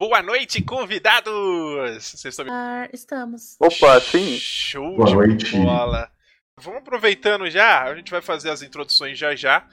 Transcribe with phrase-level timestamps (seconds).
[0.00, 1.30] Boa noite, convidados!
[2.02, 2.50] Vocês estão me...
[2.50, 3.56] Ah, estamos.
[3.60, 4.38] Opa, sim.
[4.38, 5.56] Show Boa de noite.
[5.58, 6.10] bola.
[6.56, 9.66] Vamos aproveitando já, a gente vai fazer as introduções já já,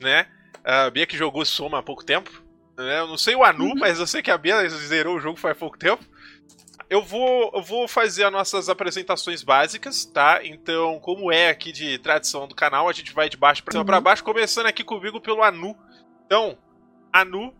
[0.00, 0.26] né?
[0.64, 2.30] A Bia que jogou Soma há pouco tempo,
[2.76, 2.98] né?
[3.00, 5.56] Eu não sei o Anu, mas eu sei que a Bia zerou o jogo faz
[5.56, 6.04] pouco tempo.
[6.90, 10.40] Eu vou, eu vou fazer as nossas apresentações básicas, tá?
[10.44, 13.82] Então, como é aqui de tradição do canal, a gente vai de baixo pra cima
[13.82, 13.86] Uhum.
[13.86, 15.76] pra baixo, começando aqui comigo pelo Anu.
[16.24, 16.56] Então,
[17.12, 17.52] Anu,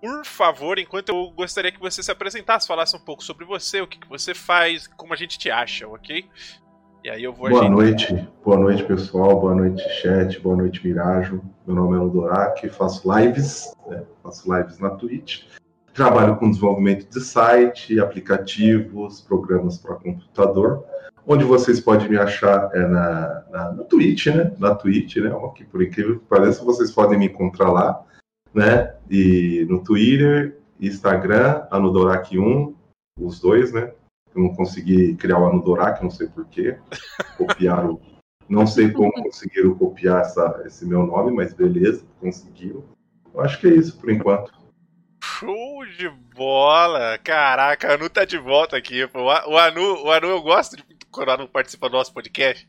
[0.00, 3.86] por favor, enquanto eu gostaria que você se apresentasse, falasse um pouco sobre você, o
[3.86, 6.24] que, que você faz, como a gente te acha, ok?
[7.04, 7.78] E aí eu vou Boa agendar.
[7.78, 11.40] noite, boa noite pessoal, boa noite chat, boa noite Mirajo.
[11.66, 14.02] Meu nome é Ludorak, faço lives, né?
[14.22, 15.44] faço lives na Twitch.
[15.94, 20.84] Trabalho com desenvolvimento de site, aplicativos, programas para computador.
[21.26, 24.52] Onde vocês podem me achar é na, na, na Twitch, né?
[24.58, 25.30] Na Twitch, né?
[25.54, 28.04] Que por incrível que pareça, vocês podem me encontrar lá,
[28.54, 28.94] né?
[29.10, 32.74] E no Twitter, Instagram, Anudorak1,
[33.20, 33.92] os dois, né?
[34.34, 36.78] Eu não consegui criar o Anudorak, não sei porquê.
[37.36, 38.00] Copiaram.
[38.48, 42.82] Não sei como conseguiram copiar essa, esse meu nome, mas beleza, conseguiram.
[43.34, 44.50] Eu acho que é isso por enquanto.
[45.22, 47.18] Show de bola!
[47.18, 49.04] Caraca, o Anu tá de volta aqui.
[49.14, 52.66] O Anu, o Anu, eu gosto de quando o Anu participa do nosso podcast.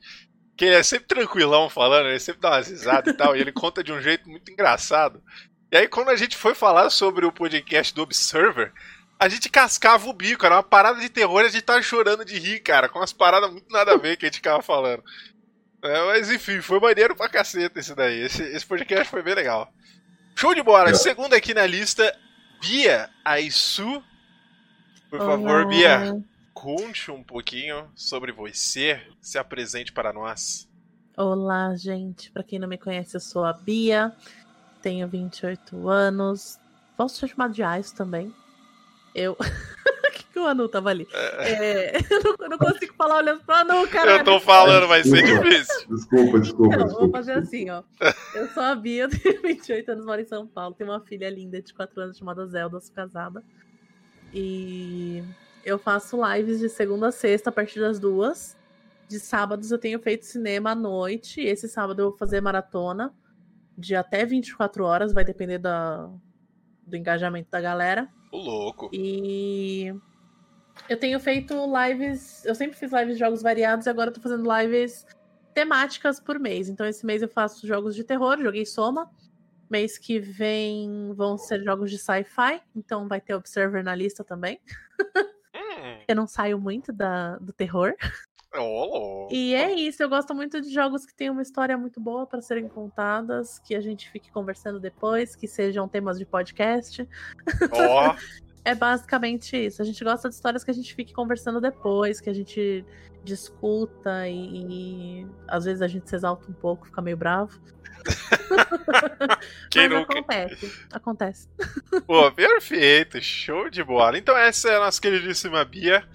[0.57, 3.51] Que ele é sempre tranquilão falando, ele sempre dá umas risadas e tal, e ele
[3.51, 5.23] conta de um jeito muito engraçado.
[5.71, 8.73] E aí, quando a gente foi falar sobre o podcast do Observer,
[9.19, 12.25] a gente cascava o bico, era uma parada de terror e a gente tava chorando
[12.25, 15.03] de rir, cara, com umas paradas muito nada a ver que a gente ficava falando.
[15.83, 18.19] É, mas enfim, foi maneiro pra caceta esse daí.
[18.21, 19.71] Esse, esse podcast foi bem legal.
[20.35, 20.89] Show de bola!
[20.89, 20.93] É.
[20.93, 22.17] Segundo aqui na lista,
[22.61, 24.03] Bia Aisu.
[25.09, 25.65] Por favor, Olá.
[25.65, 29.01] Bia, conte um pouquinho sobre você.
[29.21, 30.67] Se apresente para nós.
[31.17, 32.31] Olá, gente.
[32.31, 34.15] Pra quem não me conhece, eu sou a Bia,
[34.81, 36.59] tenho 28 anos.
[36.97, 38.33] Posso ser chamado de Ais também.
[39.15, 39.33] Eu.
[39.33, 39.37] O
[40.11, 41.07] que, que o Anu tava ali?
[41.13, 44.19] É, Eu, não, eu não consigo falar olhando pro Anu, caralho.
[44.19, 45.49] Eu tô falando, vai ser Desculpa.
[45.49, 45.87] difícil.
[45.95, 47.17] Desculpa, desculpa, Não, vou desculpa.
[47.17, 47.83] fazer assim, ó.
[48.35, 50.75] Eu sou a Bia, tenho 28 anos, moro em São Paulo.
[50.75, 53.43] Tenho uma filha linda de 4 anos chamada Zelda, sou casada.
[54.33, 55.23] E
[55.65, 58.55] eu faço lives de segunda a sexta a partir das duas.
[59.07, 61.41] De sábados eu tenho feito cinema à noite.
[61.41, 63.11] Esse sábado eu vou fazer maratona
[63.79, 66.09] de até 24 horas, vai depender da,
[66.85, 68.09] do engajamento da galera.
[68.31, 68.89] O louco.
[68.91, 69.93] E
[70.89, 72.43] eu tenho feito lives.
[72.45, 75.05] Eu sempre fiz lives de jogos variados e agora eu tô fazendo lives
[75.53, 76.67] temáticas por mês.
[76.69, 79.09] Então, esse mês eu faço jogos de terror, joguei Soma.
[79.69, 82.61] Mês que vem vão ser jogos de sci-fi.
[82.75, 84.59] Então vai ter Observer na lista também.
[85.55, 87.93] Hum, Eu não saio muito da, do terror.
[88.55, 89.33] Louco.
[89.33, 92.41] E é isso, eu gosto muito de jogos que têm uma história muito boa para
[92.41, 97.07] serem contadas, que a gente fique conversando depois, que sejam temas de podcast.
[97.71, 98.15] Ó,
[98.65, 99.81] É basicamente isso.
[99.81, 102.85] A gente gosta de histórias que a gente fique conversando depois, que a gente
[103.23, 107.59] discuta e, e às vezes a gente se exalta um pouco, fica meio bravo.
[109.75, 110.13] Mas nunca?
[110.19, 111.49] acontece, acontece.
[112.05, 114.17] Pô, perfeito, show de bola.
[114.17, 116.07] Então essa é a nossa queridíssima Bia.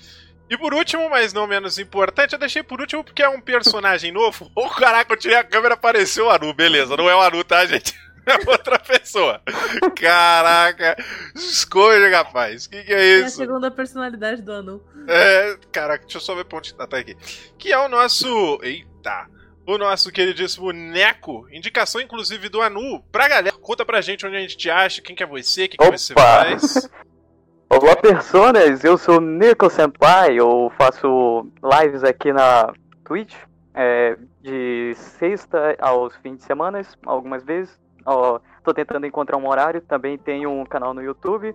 [0.50, 4.12] E por último, mas não menos importante, eu deixei por último porque é um personagem
[4.12, 4.50] novo.
[4.54, 7.64] Ô caraca, eu tirei a câmera apareceu o Anu, beleza, não é o Anu, tá,
[7.66, 7.94] gente?
[8.26, 9.38] É outra pessoa.
[10.00, 10.96] Caraca,
[11.34, 12.64] escolha, rapaz.
[12.64, 13.36] O que, que é É a isso?
[13.36, 14.82] segunda personalidade do Anu.
[15.06, 17.14] É, caraca, deixa eu só ver pra onde tá, tá aqui.
[17.58, 18.58] Que é o nosso.
[18.62, 19.26] Eita!
[19.66, 21.46] O nosso queridíssimo Neco.
[21.52, 23.02] Indicação, inclusive, do Anu.
[23.12, 25.68] Pra galera, conta pra gente onde a gente te acha, quem que é você, o
[25.68, 25.96] que, que Opa!
[25.96, 26.88] você faz.
[27.68, 28.84] Olá, personas!
[28.84, 32.72] Eu sou Nico Senpai, eu faço lives aqui na
[33.04, 33.34] Twitch,
[33.74, 37.78] é, de sexta aos fins de semana, algumas vezes.
[38.06, 41.54] Ó, tô tentando encontrar um horário, também tenho um canal no YouTube.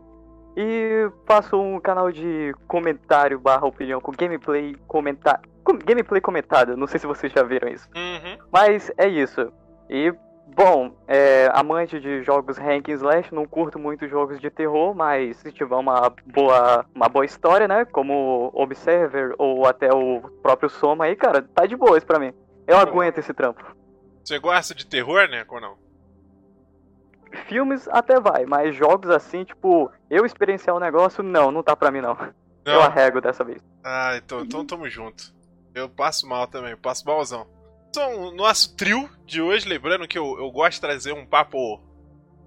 [0.58, 6.88] E faço um canal de comentário barra opinião com gameplay comentar com gameplay comentada, não
[6.88, 7.88] sei se vocês já viram isso.
[7.96, 8.38] Uhum.
[8.52, 9.52] Mas é isso.
[9.90, 10.12] E,
[10.56, 15.38] bom, é, amante de jogos rank and slash, não curto muito jogos de terror, mas
[15.38, 17.86] se tiver uma boa, uma boa história, né?
[17.86, 22.34] Como Observer ou até o próprio Soma aí, cara, tá de boas pra mim.
[22.68, 23.64] Eu aguento esse trampo.
[24.24, 25.44] Você gosta de terror, né?
[25.48, 25.76] Ou não?
[27.48, 31.92] Filmes até vai, mas jogos assim, tipo, eu experienciar o negócio, não, não tá pra
[31.92, 32.18] mim não.
[32.66, 32.82] Eu Não?
[32.82, 33.62] arrego dessa vez.
[33.84, 35.34] Ah, então, então tamo junto.
[35.74, 37.48] Eu passo mal também, passo malzão.
[37.90, 41.82] Então, o nosso trio de hoje, lembrando que eu, eu gosto de trazer um papo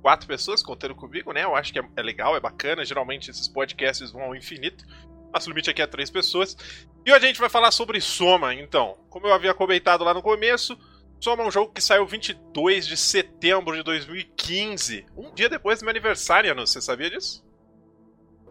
[0.01, 1.45] quatro pessoas contando comigo, né?
[1.45, 2.85] Eu acho que é, é legal, é bacana.
[2.85, 4.85] Geralmente esses podcasts vão ao infinito.
[5.33, 6.57] Nosso limite aqui é três pessoas.
[7.05, 8.97] E hoje a gente vai falar sobre Soma, então.
[9.11, 10.79] Como eu havia comentado lá no começo,
[11.21, 15.07] Soma é um jogo que saiu 22 de setembro de 2015.
[15.17, 16.67] Um dia depois do meu aniversário, Anu.
[16.67, 17.45] Você sabia disso?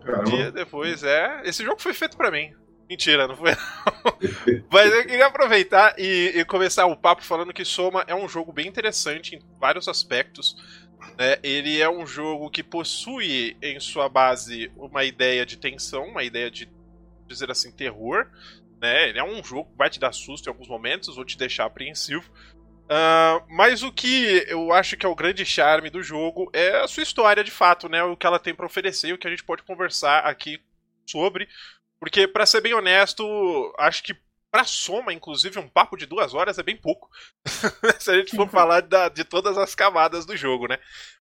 [0.05, 1.41] Um dia depois, é.
[1.45, 2.53] Esse jogo foi feito para mim.
[2.91, 3.51] Mentira, não foi.
[4.69, 8.51] Mas eu queria aproveitar e, e, começar o papo falando que Soma é um jogo
[8.51, 10.57] bem interessante em vários aspectos.
[11.17, 11.37] Né?
[11.41, 16.51] Ele é um jogo que possui em sua base uma ideia de tensão, uma ideia
[16.51, 16.69] de
[17.25, 18.27] dizer assim, terror.
[18.81, 19.07] Né?
[19.07, 21.67] Ele é um jogo que vai te dar susto em alguns momentos, ou te deixar
[21.67, 22.29] apreensivo.
[22.87, 26.87] Uh, mas o que eu acho que é o grande charme do jogo é a
[26.89, 28.03] sua história de fato, né?
[28.03, 30.59] O que ela tem para oferecer o que a gente pode conversar aqui
[31.05, 31.47] sobre.
[32.01, 33.23] Porque, para ser bem honesto,
[33.77, 34.17] acho que
[34.49, 37.07] pra soma, inclusive, um papo de duas horas é bem pouco.
[37.99, 40.79] Se a gente for falar da, de todas as camadas do jogo, né?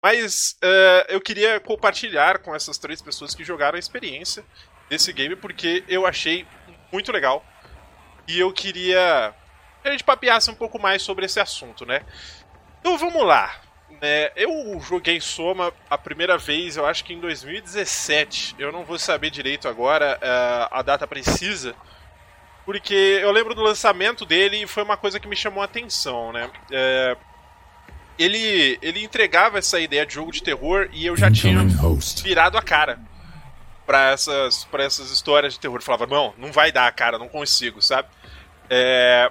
[0.02, 4.44] Mas uh, eu queria compartilhar com essas três pessoas que jogaram a experiência
[4.90, 6.46] desse game, porque eu achei
[6.92, 7.42] muito legal.
[8.28, 9.34] E eu queria
[9.82, 12.04] que a gente papeasse um pouco mais sobre esse assunto, né?
[12.78, 13.58] Então vamos lá.
[13.90, 14.30] Né?
[14.36, 18.56] Eu joguei Soma a primeira vez, eu acho que em 2017.
[18.58, 21.74] Eu não vou saber direito agora uh, a data precisa,
[22.64, 26.32] porque eu lembro do lançamento dele e foi uma coisa que me chamou a atenção,
[26.32, 26.50] né?
[26.70, 27.28] Uh,
[28.18, 31.64] ele, ele entregava essa ideia de jogo de terror e eu já tinha
[32.22, 32.98] virado a cara
[33.86, 35.78] para essas, pra essas histórias de terror.
[35.78, 38.08] Eu falava, não, não vai dar, cara, não consigo, sabe?
[38.68, 39.30] É,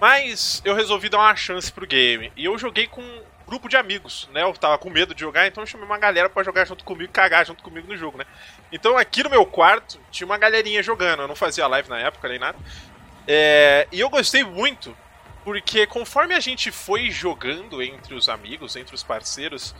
[0.00, 2.32] mas eu resolvi dar uma chance pro game.
[2.36, 3.02] E eu joguei com
[3.46, 4.42] grupo de amigos, né?
[4.42, 7.12] Eu tava com medo de jogar, então eu chamei uma galera para jogar junto comigo,
[7.12, 8.24] cagar junto comigo no jogo, né?
[8.72, 11.22] Então aqui no meu quarto tinha uma galerinha jogando.
[11.22, 12.58] Eu não fazia live na época nem nada.
[13.26, 13.86] É...
[13.92, 14.96] E eu gostei muito,
[15.44, 19.74] porque conforme a gente foi jogando entre os amigos, entre os parceiros,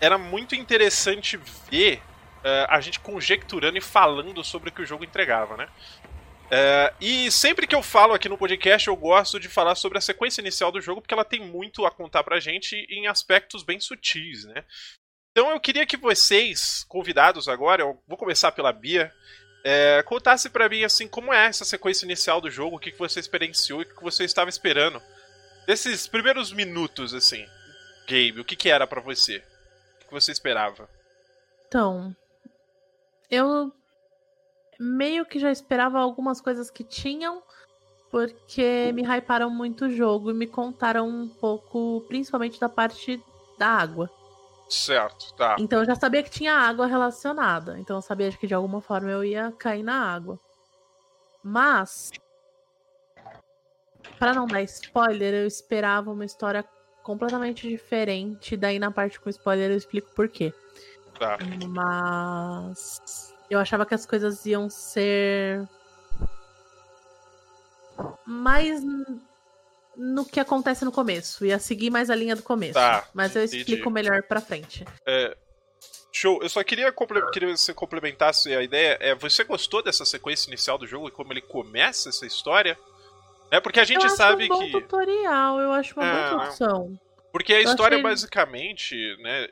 [0.00, 1.38] era muito interessante
[1.70, 2.02] ver
[2.38, 5.68] uh, a gente conjecturando e falando sobre o que o jogo entregava, né?
[6.52, 10.00] É, e sempre que eu falo aqui no podcast, eu gosto de falar sobre a
[10.00, 13.78] sequência inicial do jogo, porque ela tem muito a contar pra gente em aspectos bem
[13.78, 14.64] sutis, né?
[15.30, 19.12] Então eu queria que vocês, convidados agora, eu vou começar pela Bia,
[19.62, 22.98] é, contasse para mim assim como é essa sequência inicial do jogo, o que, que
[22.98, 25.00] você experienciou e o que você estava esperando.
[25.66, 27.46] Desses primeiros minutos, assim,
[28.08, 29.36] game, o que, que era para você?
[30.02, 30.90] O que você esperava?
[31.68, 32.16] Então,
[33.30, 33.72] eu
[34.80, 37.42] meio que já esperava algumas coisas que tinham,
[38.10, 43.22] porque me hyparam muito o jogo e me contaram um pouco, principalmente da parte
[43.58, 44.10] da água.
[44.70, 45.56] Certo, tá.
[45.58, 47.78] Então eu já sabia que tinha água relacionada.
[47.78, 50.40] Então eu sabia que de alguma forma eu ia cair na água.
[51.42, 52.10] Mas,
[54.18, 56.64] para não dar spoiler, eu esperava uma história
[57.02, 58.56] completamente diferente.
[58.56, 60.54] Daí na parte com spoiler eu explico por quê.
[61.18, 61.36] Tá.
[61.68, 65.68] Mas eu achava que as coisas iam ser
[68.24, 68.82] mais
[69.96, 71.44] no que acontece no começo.
[71.44, 72.74] Ia seguir mais a linha do começo.
[72.74, 73.90] Tá, mas eu explico entendi.
[73.90, 74.84] melhor pra frente.
[75.06, 75.36] É,
[76.12, 76.42] show.
[76.42, 76.92] Eu só queria,
[77.32, 78.96] queria que você complementasse a ideia.
[79.00, 82.78] É, você gostou dessa sequência inicial do jogo e como ele começa essa história?
[83.50, 84.72] É porque a gente eu sabe acho um que.
[84.72, 87.00] bom tutorial, eu acho uma é, boa opção.
[87.32, 88.02] Porque a eu história achei...
[88.02, 89.48] basicamente, né?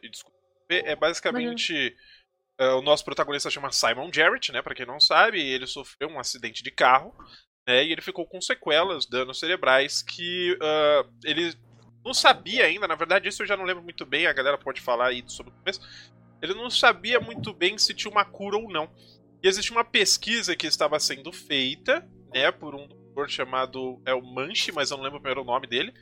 [0.68, 1.96] É basicamente.
[2.58, 4.62] O nosso protagonista chama Simon Jarrett, né?
[4.62, 7.14] Para quem não sabe, ele sofreu um acidente de carro,
[7.66, 7.84] né?
[7.84, 11.54] E ele ficou com sequelas, danos cerebrais que uh, ele
[12.04, 12.88] não sabia ainda.
[12.88, 14.26] Na verdade, isso eu já não lembro muito bem.
[14.26, 15.80] A galera pode falar aí sobre o começo.
[16.42, 18.90] Ele não sabia muito bem se tinha uma cura ou não.
[19.42, 22.50] E existe uma pesquisa que estava sendo feita, né?
[22.50, 25.92] Por um doutor chamado é o Manche, mas eu não lembro o primeiro nome dele.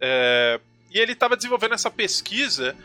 [0.00, 2.76] É, e ele estava desenvolvendo essa pesquisa,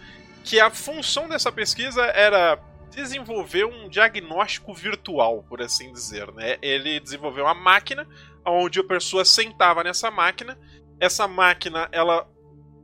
[0.44, 2.58] que a função dessa pesquisa era
[2.90, 6.32] desenvolveu um diagnóstico virtual, por assim dizer.
[6.34, 6.58] Né?
[6.62, 8.08] Ele desenvolveu uma máquina
[8.46, 10.58] onde a pessoa sentava nessa máquina,
[11.00, 12.28] essa máquina ela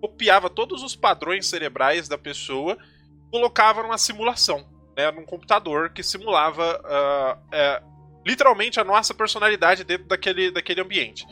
[0.01, 2.77] copiava todos os padrões cerebrais da pessoa,
[3.29, 4.67] colocava numa simulação,
[4.97, 7.91] né, num computador que simulava uh,
[8.25, 11.25] literalmente a nossa personalidade dentro daquele, daquele ambiente.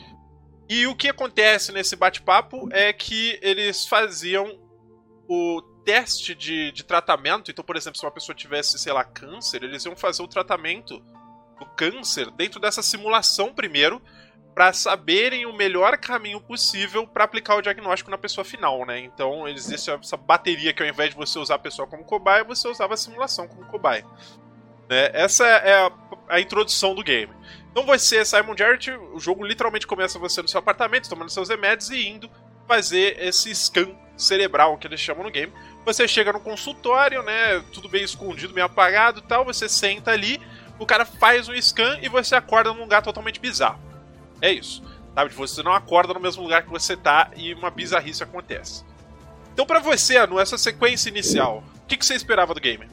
[0.70, 4.60] E o que acontece nesse bate-papo é que eles faziam
[5.28, 7.52] o teste de, de tratamento.
[7.52, 11.00] Então, por exemplo, se uma pessoa tivesse, sei lá, câncer, eles iam fazer o tratamento
[11.60, 14.02] do câncer dentro dessa simulação primeiro,
[14.54, 19.00] para saberem o melhor caminho possível para aplicar o diagnóstico na pessoa final, né?
[19.00, 22.68] Então, existe essa bateria que ao invés de você usar a pessoa como cobaia, você
[22.68, 24.06] usava a simulação como cobaia.
[24.90, 25.12] Né?
[25.14, 25.92] Essa é a,
[26.28, 27.32] a introdução do game.
[27.72, 31.92] Então você, Simon Jarrett, o jogo literalmente começa você no seu apartamento, tomando seus remédios
[31.92, 32.30] e indo
[32.70, 35.52] fazer esse scan cerebral que eles chamam no game.
[35.84, 37.64] Você chega no consultório, né?
[37.74, 39.44] Tudo bem escondido, meio apagado e tal.
[39.44, 40.40] Você senta ali,
[40.78, 43.80] o cara faz um scan e você acorda num lugar totalmente bizarro.
[44.40, 44.84] É isso.
[45.16, 45.34] Sabe?
[45.34, 48.86] Você não acorda no mesmo lugar que você tá e uma bizarrice acontece.
[49.52, 52.88] Então, para você, Anu, essa sequência inicial, o que, que você esperava do game?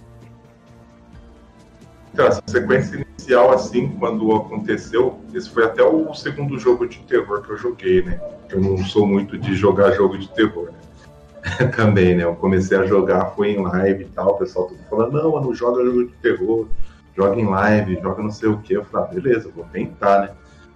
[2.16, 7.42] Então, essa sequência inicial, assim, quando aconteceu, esse foi até o segundo jogo de terror
[7.42, 8.18] que eu joguei, né?
[8.48, 11.66] Eu não sou muito de jogar jogo de terror, né?
[11.76, 12.24] Também, né?
[12.24, 15.54] Eu comecei a jogar, foi em live e tal, o pessoal tudo falando, não, não
[15.54, 16.66] joga jogo de terror,
[17.14, 18.72] joga em live, joga não sei o que.
[18.72, 20.30] Eu falei, ah, beleza, vou tentar, né?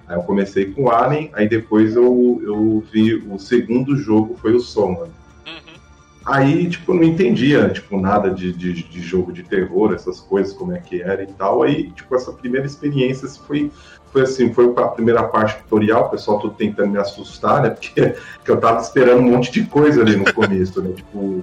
[0.06, 4.60] Aí eu comecei com Alien, aí depois eu, eu vi o segundo jogo, foi o
[4.60, 5.08] Soma.
[6.30, 10.72] Aí, tipo, não entendia, tipo, nada de, de, de, jogo de terror, essas coisas, como
[10.72, 11.64] é que era e tal.
[11.64, 13.72] Aí, tipo, essa primeira experiência foi,
[14.12, 17.70] foi assim, foi a primeira parte tutorial, o pessoal todo tentando me assustar, né?
[17.70, 20.92] Porque, porque eu tava esperando um monte de coisa ali no começo, né?
[20.92, 21.42] Tipo,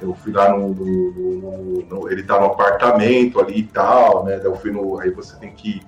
[0.00, 4.40] eu fui lá no, no, no, Ele tá no apartamento ali e tal, né?
[4.42, 4.98] Eu fui no.
[4.98, 5.82] Aí você tem que.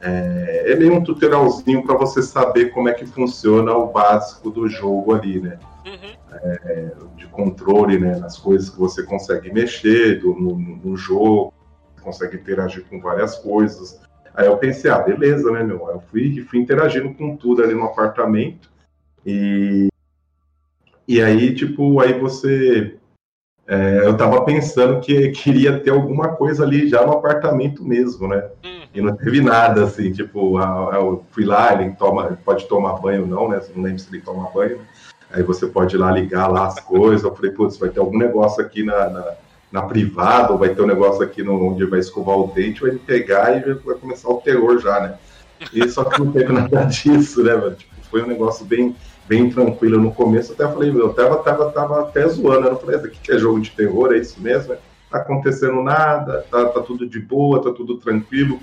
[0.00, 4.66] É, é meio um tutorialzinho para você saber como é que funciona o básico do
[4.66, 5.58] jogo ali, né?
[5.84, 6.12] Uhum.
[6.32, 6.92] É,
[7.30, 11.52] controle né, nas coisas que você consegue mexer do, no, no, jogo,
[12.02, 14.00] consegue interagir com várias coisas.
[14.34, 15.88] Aí eu pensei, ah, beleza, né, meu?
[15.88, 18.70] Eu fui, fui interagindo com tudo ali no apartamento.
[19.24, 19.88] E,
[21.06, 22.96] e aí, tipo, aí você.
[23.66, 28.48] É, eu tava pensando que queria ter alguma coisa ali já no apartamento mesmo, né?
[28.64, 28.80] Uhum.
[28.92, 30.58] E não teve nada, assim, tipo,
[30.92, 33.60] eu fui lá, ele toma, pode tomar banho ou não, né?
[33.74, 34.80] Não lembro se ele toma banho.
[35.32, 37.22] Aí você pode ir lá ligar lá as coisas.
[37.22, 39.34] Eu falei, putz, vai ter algum negócio aqui na, na,
[39.70, 42.92] na privada, ou vai ter um negócio aqui no, onde vai escovar o dente, vai
[42.92, 45.14] me pegar e vai começar o terror já, né?
[45.72, 47.74] E só que não teve nada disso, né, velho?
[47.74, 48.96] Tipo, foi um negócio bem,
[49.28, 50.52] bem tranquilo no começo.
[50.52, 52.66] Até falei, eu tava, tava, tava até zoando.
[52.66, 54.74] Eu falei, isso aqui que é jogo de terror, é isso mesmo?
[55.08, 58.58] Tá acontecendo nada, tá, tá tudo de boa, tá tudo tranquilo.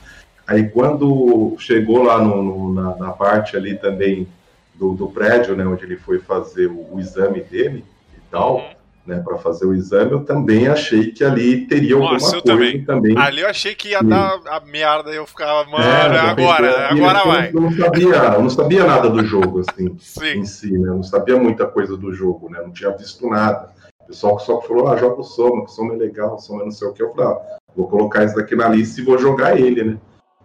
[0.46, 4.28] Aí quando chegou lá no, no na, na parte ali também
[4.78, 7.84] do, do prédio, né, onde ele foi fazer o, o exame dele
[8.16, 8.64] e tal, uhum.
[9.06, 12.84] né, para fazer o exame, eu também achei que ali teria alguma Nossa, coisa também.
[12.86, 13.18] também.
[13.18, 14.06] Ali eu achei que ia e...
[14.06, 17.52] dar a merda, eu ficava, mano, é, agora, pensei, agora vai.
[17.54, 19.98] Eu não sabia, eu não sabia nada do jogo, assim,
[20.38, 23.76] em si, né, eu não sabia muita coisa do jogo, né, não tinha visto nada.
[24.04, 26.62] O pessoal só falou, ah, joga o Soma, que o Soma é legal, o Soma
[26.62, 27.04] é não sei o que.
[27.04, 29.98] Eu falei, ah, vou colocar isso daqui na lista e vou jogar ele, né?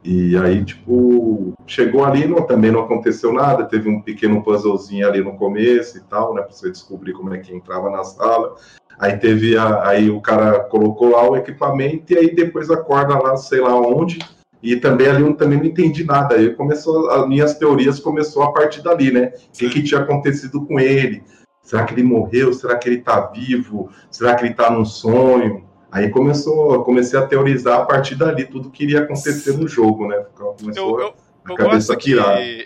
[0.04, 5.22] E aí, tipo, chegou ali, não, também não aconteceu nada, teve um pequeno puzzlezinho ali
[5.22, 8.56] no começo e tal, né, para você descobrir como é que entrava na sala.
[8.98, 13.36] Aí teve, a, aí o cara colocou lá o equipamento e aí depois acorda lá,
[13.36, 14.18] sei lá onde,
[14.62, 16.34] e também ali eu também não entendi nada.
[16.34, 19.32] Aí começou, as minhas teorias começou a partir dali, né?
[19.48, 21.22] O que, que tinha acontecido com ele?
[21.62, 22.52] Será que ele morreu?
[22.52, 23.88] Será que ele está vivo?
[24.10, 25.64] Será que ele está num sonho?
[25.92, 30.24] Aí começou, comecei a teorizar a partir dali tudo que iria acontecer no jogo, né?
[30.34, 31.14] Começou eu, eu,
[31.50, 32.12] eu gosto que,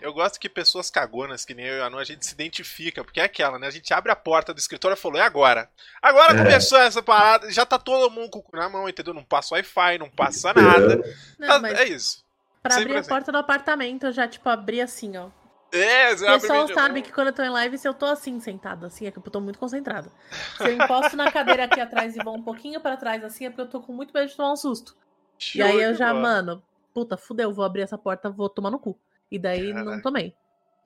[0.01, 3.03] eu gosto que pessoas cagonas, que nem eu e a Anu, a gente se identifica,
[3.03, 3.67] porque é aquela, né?
[3.67, 5.69] A gente abre a porta do escritório e falou, é agora.
[6.01, 6.39] Agora é.
[6.39, 9.13] começou essa parada, já tá todo mundo com o cu na mão, entendeu?
[9.13, 11.03] Não passa Wi-Fi, não passa nada.
[11.37, 12.25] Não, tá, é isso.
[12.63, 13.11] Pra Sempre abrir assim.
[13.11, 15.31] a porta do apartamento, eu já, tipo, abri assim, ó.
[15.73, 18.87] É, o pessoal sabe que quando eu tô em live, se eu tô assim, sentada,
[18.87, 20.11] assim, é que eu tô muito concentrada.
[20.57, 23.51] Se eu encosto na cadeira aqui atrás e vou um pouquinho para trás, assim, é
[23.51, 24.97] porque eu tô com muito medo de tomar um susto.
[25.39, 26.23] Show e aí eu já, boa.
[26.23, 26.63] mano,
[26.95, 28.99] puta, fudeu, vou abrir essa porta, vou tomar no cu.
[29.31, 29.91] E daí Caraca.
[29.91, 30.35] não tomei.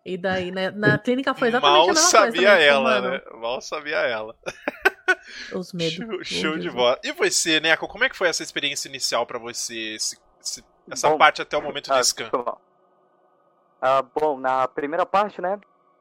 [0.04, 2.50] E daí, né, na clínica foi exatamente Mal a mesma sabia coisa.
[2.50, 3.20] Também, ela, né?
[3.34, 4.34] Mal sabia ela.
[5.52, 5.94] Os medos.
[5.94, 6.98] Show, show de bola.
[7.04, 9.94] E você, Neco, como é que foi essa experiência inicial para você?
[9.94, 12.30] Esse, esse, essa Bom, parte até o momento de scan?
[13.80, 15.58] Ah, bom, na primeira parte, né?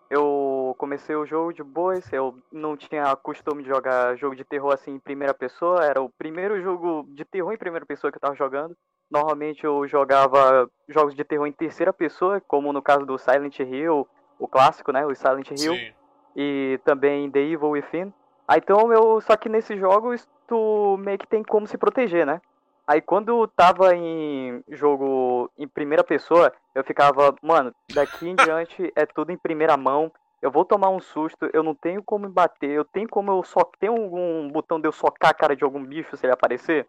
[0.10, 4.74] Eu comecei o jogo de boas, eu não tinha costume de jogar jogo de terror
[4.74, 8.22] assim em primeira pessoa, era o primeiro jogo de terror em primeira pessoa que eu
[8.22, 8.76] tava jogando.
[9.10, 14.08] Normalmente eu jogava jogos de terror em terceira pessoa, como no caso do Silent Hill,
[14.40, 15.06] o clássico, né?
[15.06, 15.74] O Silent Hill.
[15.76, 15.94] Sim.
[16.36, 18.14] E também The Evil Within.
[18.48, 19.22] Ah, então eu.
[19.22, 22.42] Só que nesses jogos tu meio que tem como se proteger, né?
[22.90, 29.06] Aí quando tava em jogo em primeira pessoa, eu ficava, mano, daqui em diante é
[29.06, 30.12] tudo em primeira mão.
[30.42, 33.44] Eu vou tomar um susto, eu não tenho como me bater, eu tenho como eu
[33.44, 36.88] só tenho um botão de eu socar a cara de algum bicho se ele aparecer.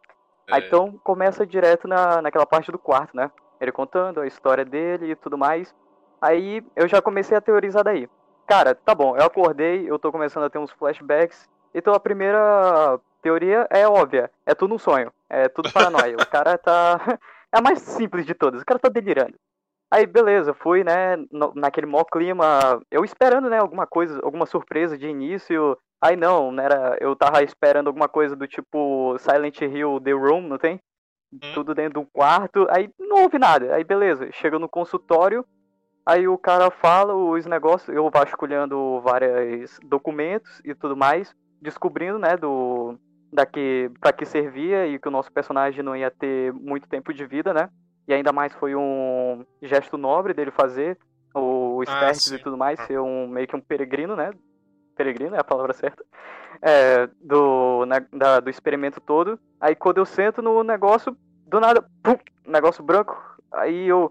[0.49, 0.55] É.
[0.55, 3.31] Aí então começa direto na, naquela parte do quarto, né?
[3.61, 5.75] Ele contando a história dele e tudo mais.
[6.19, 8.09] Aí eu já comecei a teorizar daí.
[8.47, 11.47] Cara, tá bom, eu acordei, eu tô começando a ter uns flashbacks.
[11.75, 14.31] Então a primeira teoria é óbvia.
[14.45, 15.13] É tudo um sonho.
[15.29, 16.17] É tudo paranoia.
[16.17, 16.99] o cara tá.
[17.53, 18.63] É a mais simples de todas.
[18.63, 19.35] O cara tá delirando.
[19.93, 24.97] Aí, beleza, fui, né, no, naquele maior clima, eu esperando, né, alguma coisa, alguma surpresa
[24.97, 25.77] de início.
[26.01, 30.43] Aí não, né, era, eu tava esperando alguma coisa do tipo Silent Hill The Room,
[30.43, 30.79] não tem?
[31.33, 31.41] Hum.
[31.53, 32.69] Tudo dentro do quarto.
[32.71, 33.75] Aí não houve nada.
[33.75, 35.45] Aí, beleza, chega no consultório,
[36.07, 42.37] aí o cara fala os negócios, eu vasculhando vários documentos e tudo mais descobrindo, né,
[42.37, 42.97] do,
[43.33, 47.25] daqui para que servia e que o nosso personagem não ia ter muito tempo de
[47.27, 47.69] vida, né?
[48.09, 50.99] E ainda mais foi um gesto nobre dele fazer,
[51.35, 52.87] o Spertes Ah, e tudo mais, Ah.
[52.87, 54.33] ser um meio que um peregrino, né?
[54.97, 56.05] Peregrino é a palavra certa.
[56.61, 59.39] É, do, na- da- do experimento todo.
[59.61, 63.17] Aí quando eu sento no negócio, do nada, pum, negócio branco.
[63.53, 64.11] Aí eu.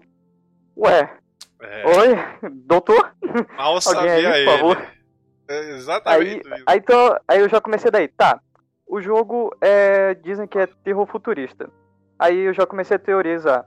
[0.76, 1.16] Ué,
[1.60, 3.14] É, oi, doutor?
[3.56, 4.76] mal Alguém sabia aí, por favor?
[5.48, 6.54] É Aí, exatamente isso.
[6.66, 8.40] aí, então, aí eu já comecei daí, tá.
[8.90, 11.70] O jogo é, dizem que é terror futurista.
[12.18, 13.64] Aí eu já comecei a teorizar.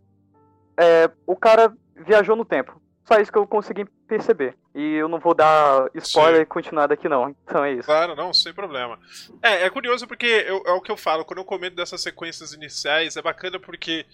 [0.77, 2.81] É, o cara viajou no tempo.
[3.05, 4.57] Só isso que eu consegui perceber.
[4.75, 6.41] E eu não vou dar spoiler Sim.
[6.41, 7.29] e continuar daqui não.
[7.29, 7.85] Então é isso.
[7.85, 8.99] Claro, não, sem problema.
[9.41, 12.51] É, é curioso porque eu- é o que eu falo, quando eu comento dessas sequências
[12.53, 14.05] iniciais, é bacana porque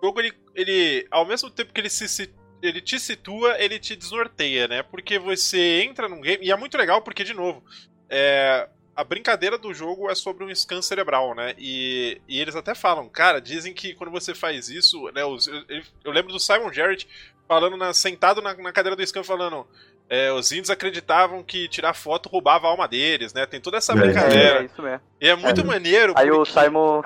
[0.00, 3.78] o jogo, ele, ele ao mesmo tempo que ele se, si- ele te situa, ele
[3.78, 4.82] te desnorteia, né?
[4.82, 7.62] Porque você entra num game, e é muito legal porque, de novo,
[8.08, 11.54] é, a brincadeira do jogo é sobre um scan cerebral, né?
[11.58, 15.24] E, e eles até falam, cara, dizem que quando você faz isso, né?
[15.24, 15.62] os- eu,
[16.04, 17.08] eu lembro do Simon Jarrett
[17.48, 19.66] falando na- sentado na, na cadeira do scan falando.
[20.08, 23.46] é, os índios acreditavam que tirar foto roubava a alma deles, né?
[23.46, 24.60] Tem toda essa É, É, brincadeira.
[24.60, 25.00] é isso mesmo.
[25.20, 25.64] E é muito É.
[25.64, 26.12] maneiro.
[26.16, 27.00] Aí o Simon.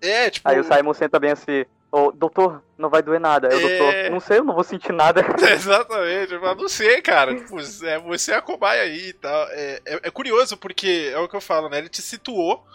[0.00, 0.48] É, tipo.
[0.48, 1.64] Aí o Simon senta bem assim.
[1.96, 3.48] Ô, doutor, não vai doer nada.
[3.48, 3.60] O É.
[3.60, 5.20] doutor, não sei, eu não vou sentir nada.
[5.52, 7.34] Exatamente, eu falo, não sei, cara.
[7.36, 9.46] Tipo, é, você é a cobaia aí e tal.
[9.50, 11.78] É, é, é curioso, porque é o que eu falo, né?
[11.78, 12.66] Ele te situou.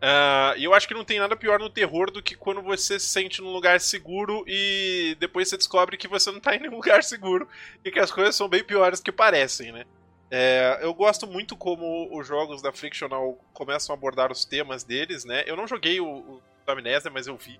[0.00, 2.98] ah, e eu acho que não tem nada pior no terror do que quando você
[3.00, 6.76] se sente num lugar seguro e depois você descobre que você não tá em nenhum
[6.80, 7.48] lugar seguro
[7.84, 9.84] e que as coisas são bem piores que parecem, né?
[10.30, 15.24] É, eu gosto muito como os jogos da Frictional começam a abordar os temas deles,
[15.24, 15.42] né?
[15.44, 17.58] Eu não joguei o, o Amnésia, mas eu vi,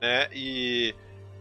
[0.00, 0.28] né?
[0.32, 0.94] E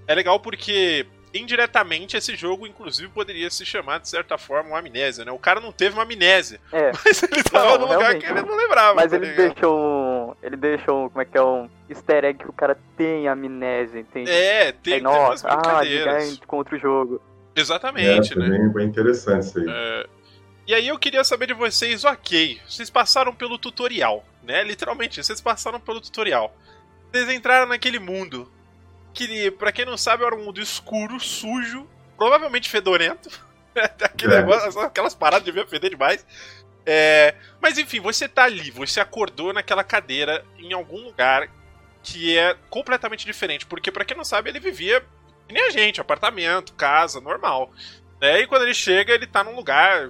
[0.07, 5.23] é legal porque indiretamente esse jogo, inclusive, poderia se chamar de certa forma uma amnésia,
[5.23, 5.31] né?
[5.31, 6.91] O cara não teve uma amnésia, É.
[7.05, 8.95] mas ele tava Não, num lugar que ele não lembrava.
[8.95, 9.53] Mas tá ele ligado?
[9.53, 10.35] deixou um.
[10.41, 11.09] Ele deixou.
[11.09, 11.41] Como é que é?
[11.43, 14.29] Um easter egg que o cara tem amnésia, entende?
[14.31, 16.29] É, tem, Aí, tem umas nossa, ah, brincadeiras.
[16.31, 17.21] ligar com outro jogo.
[17.55, 18.57] É, Exatamente, foi né?
[18.57, 19.65] bem, bem interessante isso aí.
[19.69, 20.05] É,
[20.67, 24.63] E aí eu queria saber de vocês, ok, vocês passaram pelo tutorial, né?
[24.63, 26.55] Literalmente, vocês passaram pelo tutorial.
[27.11, 28.51] Vocês entraram naquele mundo
[29.13, 33.29] que, pra quem não sabe, era um mundo escuro, sujo, provavelmente fedorento.
[34.01, 34.37] Aquele É.
[34.41, 36.25] negócio, aquelas paradas deviam feder demais.
[36.85, 41.49] É, mas enfim, você tá ali, você acordou naquela cadeira em algum lugar
[42.01, 45.01] que é completamente diferente, porque pra quem não sabe, ele vivia
[45.47, 47.71] que nem a gente, apartamento, casa, normal.
[48.21, 48.41] Né?
[48.41, 50.09] E quando ele chega, ele tá num lugar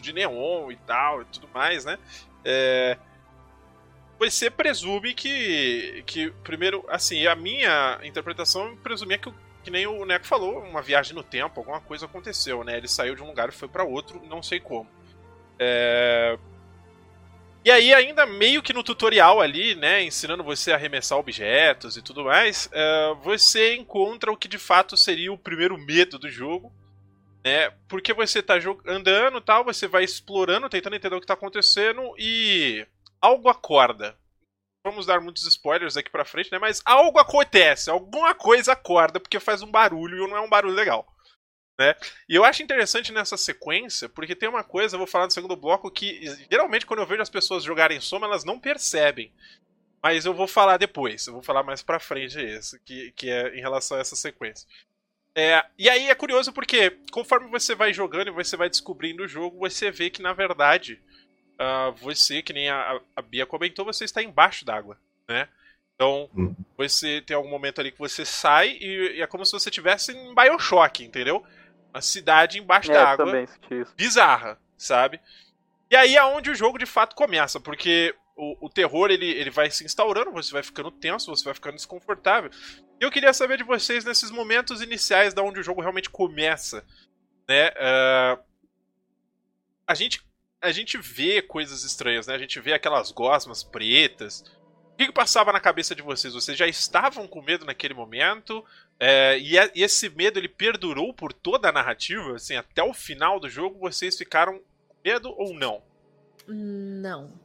[0.00, 1.98] de neon e tal e tudo mais, né?
[2.44, 2.96] É,
[4.18, 9.30] Você presume que, que, primeiro, assim, a minha interpretação presumia que,
[9.62, 12.76] que nem o Neco falou, uma viagem no tempo, alguma coisa aconteceu, né?
[12.78, 14.90] Ele saiu de um lugar e foi pra outro, não sei como.
[15.58, 16.38] É,
[17.64, 22.02] E aí, ainda meio que no tutorial ali, né, ensinando você a arremessar objetos e
[22.02, 26.72] tudo mais, é, você encontra o que de fato seria o primeiro medo do jogo,
[27.44, 27.70] né?
[27.88, 28.54] Porque você tá
[28.86, 32.86] andando tal, você vai explorando, tentando entender o que tá acontecendo e
[33.26, 34.16] algo acorda.
[34.84, 36.58] Vamos dar muitos spoilers daqui pra frente, né?
[36.58, 40.74] Mas algo acontece, alguma coisa acorda porque faz um barulho e não é um barulho
[40.74, 41.06] legal.
[41.78, 41.94] Né?
[42.28, 45.56] E eu acho interessante nessa sequência, porque tem uma coisa, eu vou falar no segundo
[45.56, 49.32] bloco, que geralmente quando eu vejo as pessoas jogarem soma, elas não percebem.
[50.02, 53.56] Mas eu vou falar depois, eu vou falar mais pra frente isso, que, que é
[53.56, 54.66] em relação a essa sequência.
[55.34, 59.28] É, e aí é curioso porque, conforme você vai jogando e você vai descobrindo o
[59.28, 61.02] jogo, você vê que, na verdade,
[61.58, 65.48] ah, você, que nem a, a Bia comentou, você está embaixo d'água, né?
[65.94, 66.54] Então, Hum.
[66.76, 70.12] você tem algum momento ali que você sai e, e é como se você estivesse
[70.12, 71.44] em Bioshock, entendeu?
[71.94, 73.96] Uma cidade embaixo É, d'água também senti isso.
[73.96, 75.20] bizarra, sabe?
[75.90, 79.50] E aí é onde o jogo de fato começa, porque o, o terror ele, ele
[79.50, 82.50] vai se instaurando, você vai ficando tenso, você vai ficando desconfortável.
[83.00, 86.84] E eu queria saber de vocês nesses momentos iniciais da onde o jogo realmente começa,
[87.48, 87.70] né?
[87.78, 88.38] Ah,
[89.86, 90.22] a gente
[90.62, 92.34] a gente vê coisas estranhas, né?
[92.34, 94.40] A gente vê aquelas gosmas pretas.
[94.92, 96.32] O que, que passava na cabeça de vocês?
[96.32, 98.64] Vocês já estavam com medo naquele momento?
[98.98, 102.94] É, e, a- e esse medo ele perdurou por toda a narrativa, assim, até o
[102.94, 105.82] final do jogo, vocês ficaram com medo ou não?
[106.48, 107.38] Não.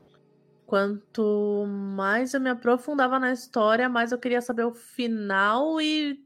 [0.66, 6.24] Quanto mais eu me aprofundava na história, mais eu queria saber o final e.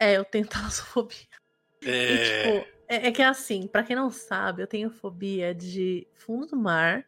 [0.00, 1.26] É, eu tenho talassofobia.
[1.82, 2.18] E,
[2.64, 6.46] tipo, é, é que é assim, pra quem não sabe, eu tenho fobia de fundo
[6.46, 7.06] do mar,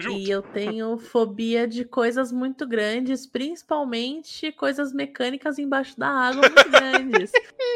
[0.00, 0.16] Junto.
[0.16, 6.70] E eu tenho fobia de coisas muito grandes, principalmente coisas mecânicas embaixo da água muito
[6.70, 7.32] grandes.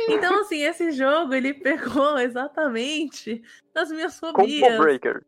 [0.08, 3.42] Então, assim, esse jogo ele pegou exatamente
[3.74, 4.78] as minhas Combo fobias.
[4.78, 5.24] Breaker.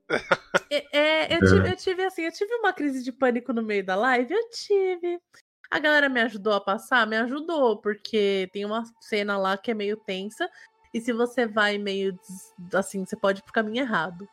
[0.71, 3.85] É, é, eu, tive, eu tive assim, eu tive uma crise de pânico no meio
[3.85, 5.21] da live, eu tive.
[5.69, 9.75] A galera me ajudou a passar, me ajudou, porque tem uma cena lá que é
[9.75, 10.49] meio tensa,
[10.95, 12.17] e se você vai meio
[12.73, 14.29] assim, você pode ir pro caminho errado.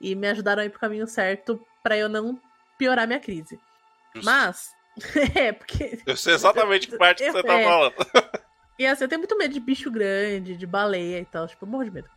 [0.00, 2.40] E me ajudaram a ir pro caminho certo pra eu não
[2.78, 3.58] piorar minha crise.
[4.14, 4.24] Justo.
[4.24, 4.72] Mas,
[5.34, 7.64] é, porque Eu sei exatamente que parte que você tá É.
[7.64, 7.94] falando.
[8.78, 11.48] e assim, eu tenho muito medo de bicho grande, de baleia e tal.
[11.48, 12.08] Tipo, eu morro de medo.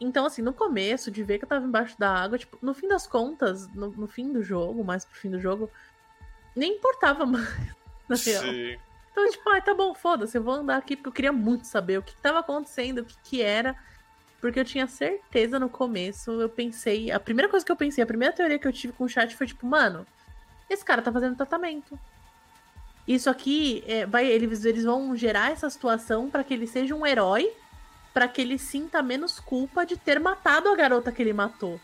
[0.00, 2.88] Então, assim, no começo, de ver que eu tava embaixo da água, tipo, no fim
[2.88, 5.70] das contas, no, no fim do jogo, mais pro fim do jogo,
[6.56, 7.46] nem importava mais,
[8.08, 8.42] na real.
[8.42, 8.78] Sim.
[9.10, 11.98] Então, tipo, ai, tá bom, foda-se, eu vou andar aqui porque eu queria muito saber
[11.98, 13.76] o que, tava acontecendo, o que que era.
[14.40, 17.10] Porque eu tinha certeza no começo, eu pensei.
[17.10, 19.36] A primeira coisa que eu pensei, a primeira teoria que eu tive com o chat
[19.36, 20.06] foi tipo, mano,
[20.68, 21.98] esse cara tá fazendo tratamento.
[23.06, 27.04] Isso aqui, é, vai, eles, eles vão gerar essa situação pra que ele seja um
[27.04, 27.52] herói,
[28.14, 31.80] pra que ele sinta menos culpa de ter matado a garota que ele matou.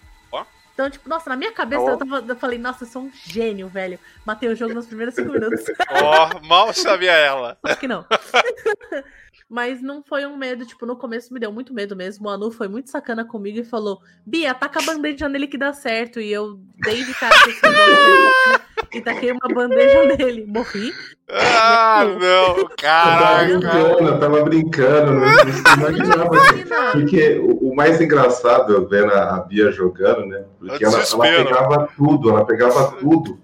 [0.76, 1.90] Então, tipo, nossa, na minha cabeça Ó.
[1.92, 3.98] eu, tava, eu falei, nossa, eu sou um gênio, velho.
[4.26, 5.64] Matei o jogo nos primeiros cinco minutos.
[5.90, 7.56] Ó, mal sabia ela.
[7.66, 8.04] Só que não.
[9.48, 12.26] Mas não foi um medo, tipo, no começo me deu muito medo mesmo.
[12.26, 15.72] O Anu foi muito sacana comigo e falou: Bia, taca a bandeja nele que dá
[15.72, 16.20] certo.
[16.20, 17.34] E eu dei de cara
[18.92, 20.44] e taquei uma bandeja nele.
[20.46, 20.92] Morri.
[21.28, 23.44] Ah, não, Eu tava caraca.
[23.46, 26.36] brincando, eu tava brincando, não, não imaginava.
[26.36, 26.90] Imagina.
[26.92, 30.44] Porque o mais engraçado, eu vendo a, Bia jogando, né?
[30.58, 33.38] Porque ela, ela pegava tudo, ela pegava tudo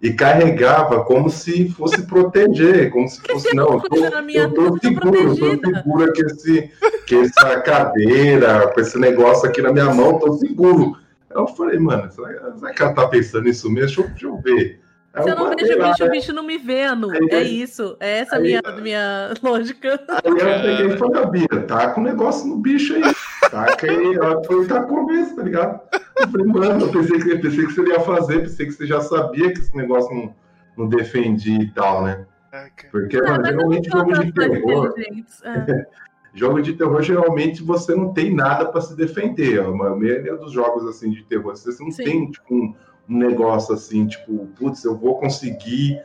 [0.00, 5.18] e carregava como se fosse proteger, como se fosse, não, eu tô, eu tô seguro,
[5.18, 6.70] eu tô segura que, esse,
[7.08, 10.96] que essa cadeira, com esse negócio aqui na minha mão, tô seguro.
[11.28, 13.86] Eu falei, mano, será, será que ela tá pensando nisso mesmo?
[13.86, 14.81] Deixa eu, deixa eu ver.
[15.14, 16.08] Aí Se eu não vejo o bicho, né?
[16.08, 17.10] o bicho não me Anu.
[17.10, 17.96] Aí- É isso.
[18.00, 20.00] É essa aí- minha, minha lógica.
[20.08, 23.02] Aí eu peguei e falei, "Ah, Bia, tá com um negócio no bicho aí.
[23.50, 24.14] Taca aí.
[24.14, 25.80] Ela foi tacou mesmo, tá ligado?
[26.18, 29.00] Eu falei, mano, eu pensei que, pensei que você ia fazer, pensei que você já
[29.00, 30.34] sabia que esse negócio não,
[30.78, 32.24] não defendia e tal, né?
[32.50, 32.88] Caraca.
[32.90, 35.32] Porque, Ah, mano, geralmente não jogo de terror, inteligente.
[35.44, 35.86] É.
[36.34, 39.60] jogo de terror, geralmente você não tem nada pra se defender.
[39.60, 42.04] A maioria dos jogos assim de terror, você não Sim.
[42.04, 42.74] tem tipo, um,
[43.08, 46.00] um negócio assim, tipo, putz, eu vou conseguir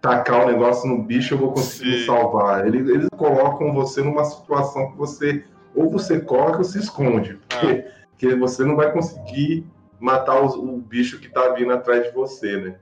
[0.00, 2.06] tacar o negócio no bicho, eu vou conseguir Sim.
[2.06, 2.66] salvar.
[2.66, 7.84] Eles, eles colocam você numa situação que você ou você corre ou se esconde, porque,
[8.10, 9.66] porque você não vai conseguir
[10.00, 12.76] matar os- o, bicho que tá vindo atrás de você, né?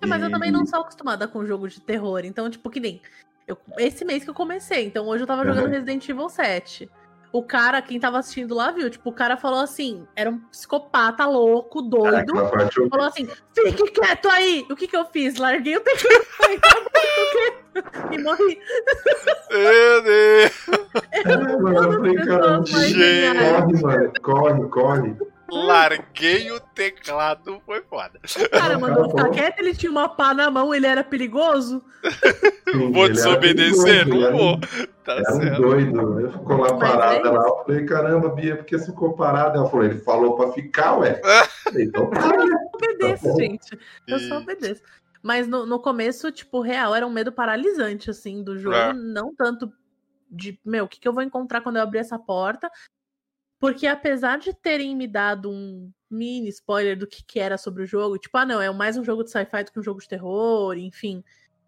[0.00, 2.22] É, mas eu E- também não sou acostumada com jogo de terror.
[2.24, 3.00] Então, tipo, que nem.
[3.46, 4.86] eu- esse mês que eu comecei.
[4.86, 5.70] Então, hoje eu tava jogando Uhum.
[5.70, 6.88] Resident Evil 7.
[7.32, 8.90] O cara, quem tava assistindo lá, viu?
[8.90, 12.36] Tipo, o cara falou assim: era um psicopata louco, É, doido.
[12.36, 14.66] eu- Falou assim: fique quieto aí!
[14.70, 15.36] O que que eu fiz?
[15.38, 16.24] Larguei o teclado
[17.74, 18.60] tá e morri.
[19.50, 20.52] Meu Deus.
[21.14, 22.98] É, eu Pessoas mais gente.
[22.98, 23.50] geniais.
[23.50, 25.16] corre, mano, corre, corre.
[25.54, 28.18] Larguei o teclado, foi foda.
[28.24, 31.84] O cara mandou ficar Tá quieto, ele tinha uma pá na mão, ele era perigoso.
[32.72, 34.04] Sim, Vou desobedecer?
[34.06, 34.60] perigoso, Não era- vou.
[35.04, 35.62] Tá Era um certo.
[35.62, 36.20] doido.
[36.20, 37.44] Ele ficou lá Mas parado é lá.
[37.46, 39.58] Eu falei, caramba, Bia, por que você ficou parada?
[39.58, 41.20] Ela falou, ele falou pra ficar, ué.
[41.66, 42.44] Eu falei, então tá, né?
[42.44, 43.78] Eu obedeço, Tá gente.
[44.08, 44.82] Eu só obedeço.
[45.22, 48.74] Mas no, no começo, tipo, real, era um medo paralisante, assim, do jogo.
[48.74, 48.92] É.
[48.92, 49.72] Não tanto
[50.30, 52.68] de, meu, o que, que eu vou encontrar quando eu abrir essa porta?
[53.62, 57.86] Porque apesar de terem me dado um mini spoiler do que, que era sobre o
[57.86, 60.08] jogo, tipo, ah, não, é mais um jogo de sci-fi do que um jogo de
[60.08, 61.22] terror, enfim.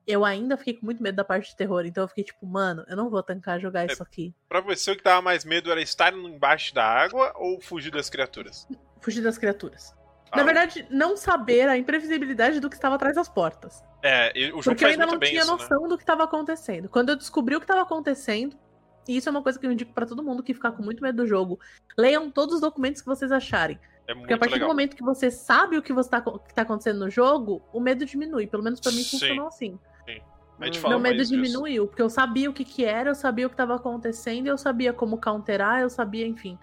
[0.04, 2.84] Eu ainda fiquei com muito medo da parte de terror, então eu fiquei tipo, mano,
[2.88, 4.34] eu não vou tancar jogar isso aqui.
[4.48, 8.10] Pra você, o que dava mais medo era estar embaixo da água ou fugir das
[8.10, 8.66] criaturas?
[9.00, 9.94] Fugir das criaturas.
[10.32, 13.84] Ah, Na verdade, não saber a imprevisibilidade do que estava atrás das portas.
[14.02, 15.62] É, o jogo Porque eu ainda não tinha isso, né?
[15.62, 16.88] noção do que estava acontecendo.
[16.88, 18.58] Quando eu descobri o que estava acontecendo,
[19.08, 21.02] e isso é uma coisa que eu indico pra todo mundo que ficar com muito
[21.02, 21.58] medo do jogo,
[21.96, 23.78] leiam todos os documentos que vocês acharem.
[24.06, 24.68] É Porque a partir do legal.
[24.68, 26.22] momento que você sabe o que você tá,
[26.56, 28.46] acontecendo no jogo, o medo diminui.
[28.46, 29.10] Pelo menos pra mim Sim.
[29.18, 29.78] funcionou assim.
[30.80, 31.42] Fala Meu medo mais disso.
[31.42, 34.56] diminuiu, porque eu sabia o que que era, eu sabia o que estava acontecendo, eu
[34.56, 36.58] sabia como counterar, eu sabia, enfim.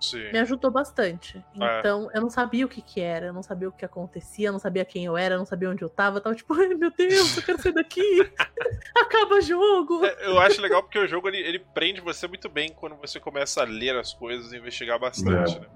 [0.00, 0.30] Sim.
[0.32, 1.38] Me ajudou bastante.
[1.60, 1.78] É.
[1.78, 4.52] Então, eu não sabia o que que era, eu não sabia o que acontecia, eu
[4.52, 6.18] não sabia quem eu era, eu não sabia onde eu tava.
[6.18, 8.32] Eu tava tipo, ai meu Deus, eu quero sair daqui.
[8.96, 10.04] Acaba o jogo.
[10.04, 13.18] É, Eu acho legal porque o jogo ele, ele prende você muito bem quando você
[13.18, 15.60] começa a ler as coisas e investigar bastante, É.
[15.60, 15.66] né?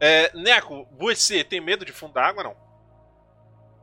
[0.00, 2.56] É, Neco, você tem medo de fundo da água, não?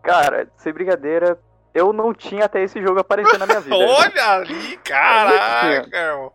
[0.02, 1.38] Cara, sem brincadeira,
[1.74, 3.76] eu não tinha até esse jogo aparecer na minha vida.
[3.76, 5.98] Olha ali, caraca!
[5.98, 6.32] irmão.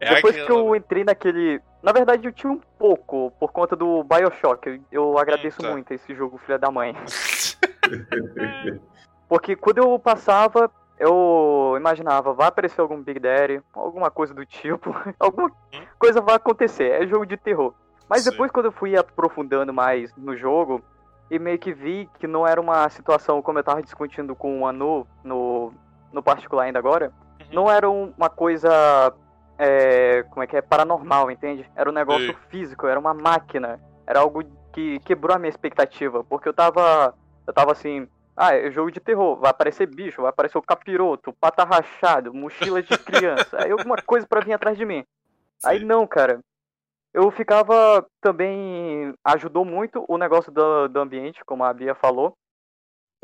[0.00, 3.74] É Depois que aquilo, eu entrei naquele Na verdade, eu tinha um pouco, por conta
[3.74, 4.80] do Bioshock.
[4.90, 5.72] Eu, agradeço Eita.
[5.72, 6.94] muito esse jogo, filha da mãe.
[9.28, 14.94] Porque quando eu passava, eu imaginava, vai aparecer algum Big Daddy, alguma coisa do tipo,
[15.18, 15.50] alguma
[15.98, 17.72] coisa vai acontecer, é jogo de terror.
[18.08, 18.30] Mas Sim.
[18.30, 20.82] depois quando eu fui aprofundando mais no jogo,
[21.30, 24.66] e meio que vi que não era uma situação como eu tava discutindo com o
[24.66, 25.72] Anu no,
[26.12, 27.46] no particular ainda agora, Uhum.
[27.52, 28.68] não era um- uma coisa,
[29.62, 31.64] é, como é que é, paranormal, entende?
[31.76, 32.36] Era um negócio Sim.
[32.48, 37.14] físico, era uma máquina, era algo que quebrou a minha expectativa, porque eu tava,
[37.46, 41.32] eu tava assim, ah, é jogo de terror, vai aparecer bicho, vai aparecer o capiroto,
[41.32, 45.04] pata rachado, mochila de criança, aí alguma coisa pra vir atrás de mim.
[45.64, 45.84] Aí Sim.
[45.84, 46.40] não, cara.
[47.14, 49.12] Eu ficava também.
[49.22, 52.34] Ajudou muito o negócio do, do ambiente, como a Bia falou.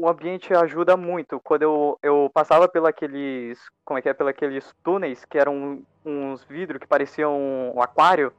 [0.00, 1.40] O ambiente ajuda muito.
[1.40, 3.58] Quando eu, eu passava pelaqueles.
[3.84, 4.14] Como é que é?
[4.14, 7.36] Pelaqueles túneis que eram uns vidros que pareciam
[7.74, 8.32] um aquário.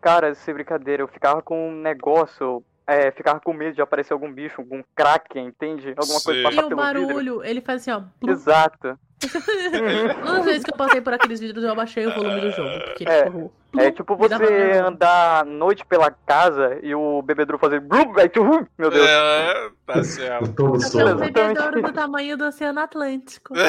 [0.00, 2.64] Cara, sem brincadeira, eu ficava com um negócio.
[2.86, 5.94] É, ficava com medo de aparecer algum bicho, algum kraken, entende?
[5.96, 6.42] Alguma coisa Sim.
[6.42, 7.06] passar E o pelo vidro.
[7.06, 8.02] barulho, ele faz assim, ó.
[8.20, 8.30] plum.
[8.32, 8.98] Exato.
[9.30, 12.80] Todas as vezes que eu passei por aqueles vidros, eu abaixei o volume do jogo.
[12.84, 13.24] Porque, É.
[13.24, 17.78] tipo, É tipo você andar à noite pela casa e o bebedouro fazer.
[17.80, 19.06] uh, Meu Deus.
[19.08, 20.44] É, tá certo.
[20.46, 21.14] Eu tô no Sono.
[21.14, 23.52] um bebedouro do tamanho do Oceano Atlântico.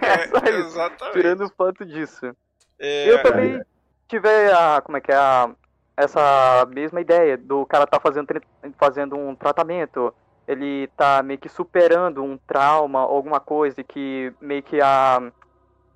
[0.00, 0.68] É, só É, isso.
[0.68, 1.12] exatamente.
[1.16, 2.30] Tirando o fato disso.
[2.78, 3.60] É, Eu também
[4.06, 4.80] tive a.
[4.82, 5.16] Como é que é?
[5.16, 5.50] A,
[5.96, 8.28] essa mesma ideia do cara tá fazendo,
[8.78, 10.14] fazendo um tratamento.
[10.48, 15.30] Ele tá meio que superando um trauma, alguma coisa, e que meio que a.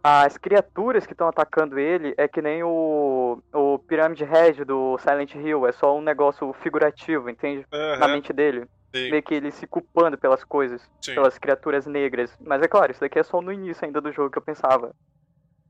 [0.05, 5.33] As criaturas que estão atacando ele é que nem o, o Pirâmide Red do Silent
[5.37, 7.65] Hill, é só um negócio figurativo, entende?
[7.73, 8.67] Na aham, mente dele.
[8.93, 10.83] sim, Meio que ele se culpando pelas coisas.
[11.01, 11.15] sim.
[11.15, 12.37] pelas criaturas negras.
[12.41, 14.93] Mas é claro, isso daqui é só no início ainda do jogo que eu pensava.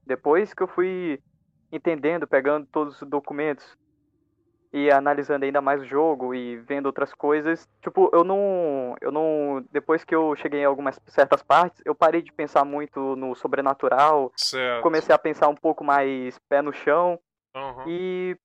[0.07, 1.21] Depois que eu fui
[1.71, 3.77] entendendo, pegando todos os documentos
[4.73, 9.65] e analisando ainda mais o jogo e vendo outras coisas, tipo, eu não, eu não,
[9.71, 14.33] depois que eu cheguei em algumas certas partes, eu parei de pensar muito no sobrenatural,
[14.35, 14.83] Certo.
[14.83, 17.19] comecei a pensar um pouco mais pé no chão
[17.55, 17.85] Aham.
[17.87, 18.37] e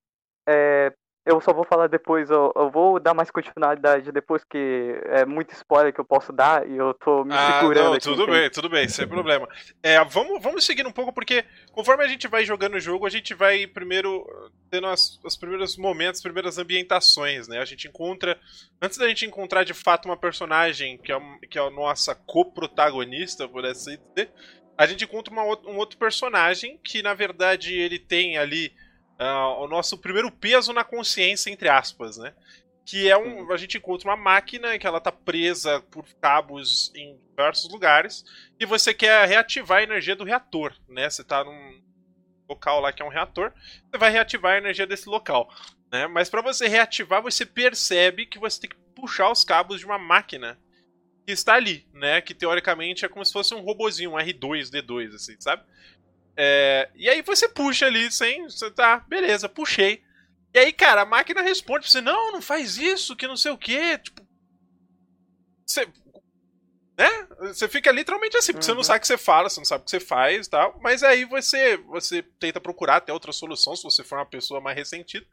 [0.46, 0.94] é,
[1.28, 5.54] eu só vou falar depois, eu, eu vou dar mais continuidade depois, que é muito
[5.54, 8.40] spoiler que eu posso dar e eu tô me Ah, segurando não, aqui, tudo entende?
[8.40, 9.48] bem, tudo bem, sem problema.
[9.84, 13.10] É, vamos, vamos seguir um pouco, porque conforme a gente vai jogando o jogo, a
[13.10, 14.26] gente vai primeiro
[14.70, 17.60] tendo as, os primeiros momentos, as primeiras ambientações, né?
[17.60, 18.40] A gente encontra.
[18.82, 23.48] Antes da gente encontrar de fato uma personagem que é, que é a nossa coprotagonista,
[23.48, 24.32] por assim dizer,
[24.78, 28.72] a gente encontra uma um outro personagem que, na verdade, ele tem ali
[29.17, 32.34] ah, o nosso primeiro peso na consciência, entre aspas, né?
[32.86, 33.51] Que é um.
[33.51, 38.23] A gente encontra uma máquina que ela tá presa por cabos em diversos lugares.
[38.60, 41.10] E você quer reativar a energia do reator, né?
[41.10, 41.82] Você tá num
[42.47, 43.51] local lá que é um reator.
[43.89, 45.49] Você vai reativar a energia desse local.
[45.91, 46.08] Né?
[46.08, 49.97] Mas para você reativar, você percebe que você tem que puxar os cabos de uma
[49.97, 50.58] máquina
[51.25, 52.21] que está ali, né?
[52.21, 55.63] Que teoricamente é como se fosse um robozinho, um R2, D2, assim, sabe?
[56.38, 58.43] É, e aí você puxa ali sem.
[58.43, 60.04] Você tá, beleza, puxei.
[60.54, 63.52] E aí, cara, a máquina responde pra você: não, não faz isso, que não sei
[63.52, 63.97] o quê.
[63.97, 64.26] Tipo.
[65.65, 65.88] Você.
[66.97, 67.28] Né?
[67.41, 68.84] Você fica literalmente assim, porque você não Uhum.
[68.84, 70.80] sabe o que você fala, você não sabe o que você faz e tal.
[70.82, 74.76] Mas aí você, você tenta procurar até outra solução, se você for uma pessoa mais
[74.76, 75.26] ressentida.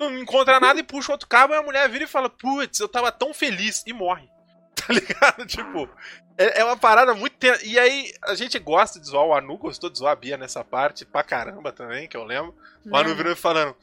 [0.00, 2.88] Não encontra nada e puxa outro cabo, e a mulher vira e fala: Putz, eu
[2.88, 4.28] tava tão feliz e morre.
[4.86, 5.46] Tá ligado?
[5.46, 5.88] Tipo,
[6.36, 7.36] é, é uma parada muito.
[7.36, 10.36] ten- E aí, a gente gosta de zoar, o Anu gostou de zoar a Bia
[10.36, 12.54] nessa parte pra caramba também, que eu lembro.
[12.90, 13.76] O Anu virou e falando: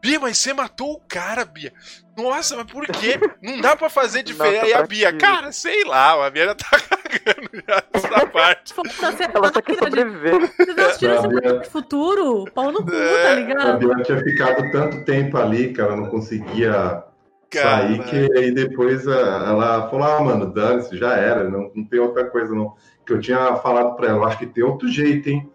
[0.00, 1.72] Bia, mas você matou o cara, Bia.
[2.16, 3.18] Nossa, mas por quê?
[3.42, 4.64] Não dá pra fazer diferente.
[4.64, 8.74] Aí a pra Bia, cara, sei lá, a Bia já tá cagando já nessa parte.
[8.78, 10.52] A Ela só quer máquina de- sobreviver.
[10.56, 12.44] Vocês assistiram esse futuro?
[12.54, 13.78] Pau no cu, É, tá A ligado?
[13.78, 17.02] Bia tinha ficado tanto tempo ali que ela não conseguia
[17.50, 21.98] Cara, que aí depois ah, ela falou, ah, mano, dane-se, já era, não, não tem
[21.98, 22.74] outra coisa não.
[23.06, 25.50] Que eu tinha falado pra ela, acho que tem outro jeito, hein?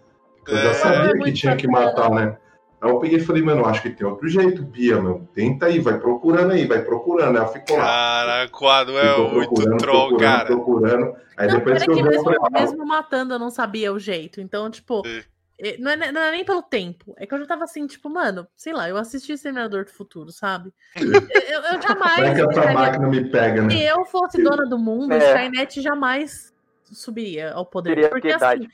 [0.47, 2.37] Eu já É, sabia que muito tinha que matar, né?
[2.81, 5.25] Aí eu peguei e falei, mano, acho que tem outro jeito, Bia, meu.
[5.33, 7.37] Tenta aí, vai procurando aí, vai procurando.
[7.37, 7.85] Aí ela ficou lá.
[7.85, 10.45] Cara, quadro é muito troll, procurando, cara.
[10.45, 11.15] procurando.
[11.37, 14.41] Aí Não, depois que eu que mesmo, falei, mesmo matando eu não sabia o jeito.
[14.41, 15.21] Então, tipo, Sim.
[15.63, 17.15] Eh, não é, não é nem pelo tempo.
[17.17, 20.31] É que eu já tava assim, tipo, mano, sei lá, eu assisti Exterminador do Futuro,
[20.31, 20.71] sabe?
[20.95, 22.19] Eu, eu, jamais.
[22.19, 23.69] vai que essa deixaria- máquina me pega, né?
[23.69, 25.17] Se eu fosse dona do mundo, É.
[25.33, 27.95] Skynet jamais subiria ao poder.
[27.95, 28.65] Teria Porque piedade.
[28.65, 28.73] assim,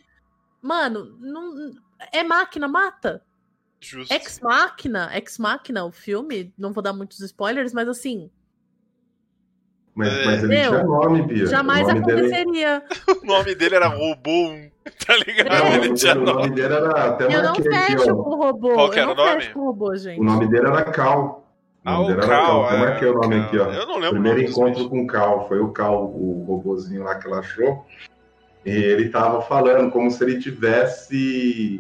[0.62, 1.72] mano, não,
[2.12, 3.22] é máquina, mata.
[3.82, 4.14] Justo.
[4.14, 8.30] Ex Máquina, Ex Máquina, o filme, não vou dar muitos spoilers, mas assim,
[9.96, 11.46] Mas, mas ele Meu, tinha nome, Bia.
[11.48, 12.84] jamais o nome dele, aconteceria.
[13.24, 14.72] O nome dele era Robô 1.
[15.06, 15.64] Tá Não, ligado?
[15.64, 16.56] o Ele nome tinha dele, o nome nome.
[16.56, 18.24] dele era até Eu não aqui, fecho ó.
[18.24, 18.74] com o robô.
[18.74, 19.32] Qual que era o nome?
[19.42, 20.20] fecho com o robô, gente.
[20.20, 21.46] O nome dele era Cal.
[21.86, 22.66] Ah, nome o dele era Cal.
[22.66, 23.44] Até é, marquei o nome Cal.
[23.46, 23.66] aqui, ó.
[23.72, 24.88] Eu não lembro Primeiro o encontro bichos.
[24.90, 27.86] com o Cal, foi o Cal, o robozinho lá que ela achou.
[28.66, 31.80] E ele tava falando como se ele tivesse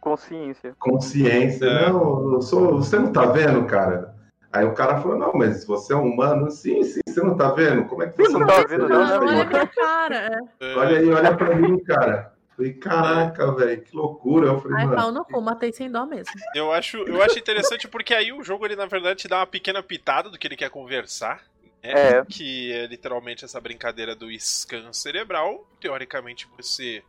[0.00, 0.74] Consciência.
[0.78, 1.64] consciência.
[1.64, 1.88] É.
[1.90, 4.14] Não, eu sou, você não tá vendo, cara?
[4.52, 6.50] Aí o cara falou, não, mas você é um humano?
[6.50, 7.84] Sim, sim, você não tá vendo?
[7.84, 10.16] Como é que você Não não tá tá vendo, não, Não, olha cara.
[10.60, 10.64] É.
[10.64, 12.32] É, Olha aí, olha pra mim, cara.
[12.56, 14.46] Falei, caraca, velho, que loucura.
[14.46, 16.32] Eu falei, Ai, mano, pau no cu, matei sem dó mesmo.
[16.54, 19.46] Eu acho, eu acho interessante porque aí o jogo, ele na verdade te dá uma
[19.46, 21.44] pequena pitada do que ele quer conversar.
[21.82, 21.92] né?
[21.92, 22.24] É.
[22.24, 25.68] Que é literalmente essa brincadeira do scan cerebral.
[25.78, 27.02] Teoricamente você.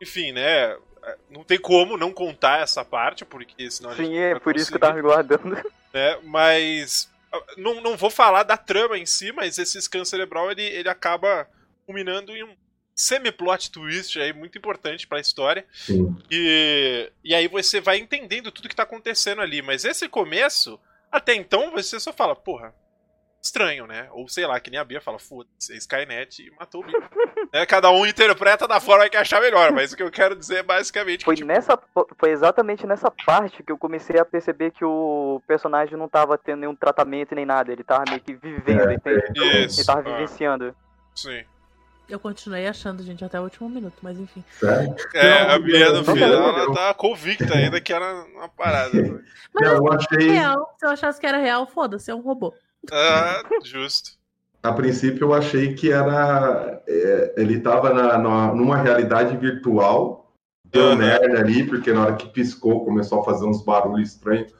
[0.00, 0.74] Enfim, né?
[1.30, 4.56] Não tem como não contar essa parte, porque senão a gente Sim, não é por
[4.56, 5.54] isso que eu tava me guardando.
[5.92, 6.18] né?
[6.24, 7.10] Mas.
[7.30, 10.88] ah, Não, não vou falar da trama em si, mas esse scan cerebral ele, ele
[10.88, 11.46] acaba
[11.84, 12.56] culminando em um
[12.98, 15.64] semi-plot twist aí muito importante pra história.
[15.72, 16.16] sim.
[16.28, 19.62] E, e aí você vai entendendo tudo que tá acontecendo ali.
[19.62, 20.80] Mas esse começo,
[21.10, 22.74] até então, você só fala, porra,
[23.40, 24.08] estranho, né?
[24.10, 26.98] Ou sei lá, que nem a Bia fala, foda-se, é Skynet e matou o bicho.
[27.50, 30.56] É, cada um interpreta da forma que achar melhor, mas o que eu quero dizer
[30.56, 31.78] é basicamente Foi que, tipo, nessa
[32.18, 36.60] foi exatamente nessa parte que eu comecei a perceber que o personagem não tava tendo
[36.60, 39.64] nenhum tratamento nem nada, ele tava meio que vivendo, É, entende?
[39.64, 39.80] Isso.
[39.80, 40.76] Ele tava ah, vivenciando.
[41.14, 41.42] sim.
[42.08, 44.42] Eu continuei achando, gente, até o último minuto, mas enfim.
[44.58, 44.94] Sério?
[45.14, 48.94] É, Não, a Bia no final, não, ela tá convicta ainda que era uma parada.
[48.94, 49.20] né?
[49.54, 50.30] Mas Não, eu é achei.
[50.30, 50.74] real.
[50.78, 52.54] Se eu achasse que era real, foda-se, é um robô.
[52.90, 54.12] Ah, justo.
[54.62, 56.82] A princípio eu achei que era.
[56.88, 60.32] é, ele tava na, na- numa realidade virtual.
[60.64, 60.96] Deu Aham.
[60.96, 64.52] merda ali, porque na hora que piscou começou a fazer uns barulhos estranhos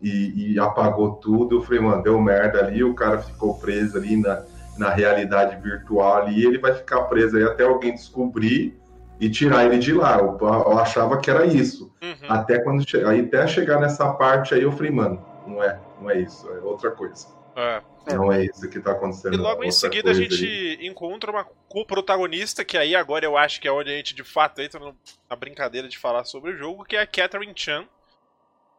[0.00, 1.56] e, e apagou tudo.
[1.56, 4.44] Eu falei, mano, deu merda ali, o cara ficou preso ali na,
[4.76, 8.78] na realidade virtual ali, ele vai ficar preso aí até alguém descobrir
[9.20, 10.18] e tirar ele de lá.
[10.18, 11.94] Eu, eu achava que era isso.
[12.02, 12.28] Uhum.
[12.28, 16.20] Até quando aí até chegar nessa parte aí, eu falei, mano, não é, não é
[16.20, 17.26] isso, é outra coisa.
[17.54, 17.82] É.
[18.06, 18.14] É.
[18.14, 19.34] Não é isso que tá acontecendo.
[19.34, 20.86] E logo em seguida a gente aí.
[20.86, 24.60] encontra uma co-protagonista, que aí agora eu acho que é onde a gente de fato
[24.60, 24.80] entra
[25.30, 27.84] na brincadeira de falar sobre o jogo, que é a Catherine Chan.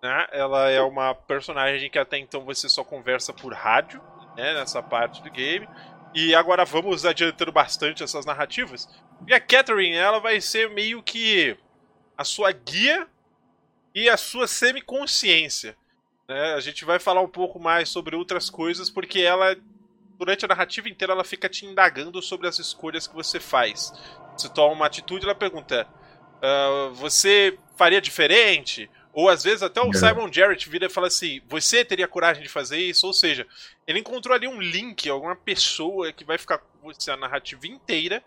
[0.01, 0.27] Né?
[0.32, 4.01] Ela é uma personagem que até então você só conversa por rádio,
[4.36, 5.67] né, nessa parte do game.
[6.13, 8.88] E agora vamos adiantando bastante essas narrativas.
[9.28, 11.58] E a Catherine, ela vai ser meio que
[12.17, 13.08] a sua guia
[13.96, 15.76] e a sua semiconsciência.
[16.28, 16.54] Né?
[16.54, 19.56] A gente vai falar um pouco mais sobre outras coisas, porque ela
[20.17, 23.91] durante a narrativa inteira ela fica te indagando sobre as escolhas que você faz.
[24.38, 25.88] Você toma uma atitude, ela pergunta:
[26.41, 28.89] "Ah, você faria diferente?
[29.13, 29.93] Ou às vezes até o É.
[29.93, 33.06] Simon Jarrett vira e fala assim: você teria coragem de fazer isso?
[33.06, 33.45] Ou seja,
[33.86, 38.23] ele encontrou ali um link, alguma pessoa que vai ficar com você a narrativa inteira.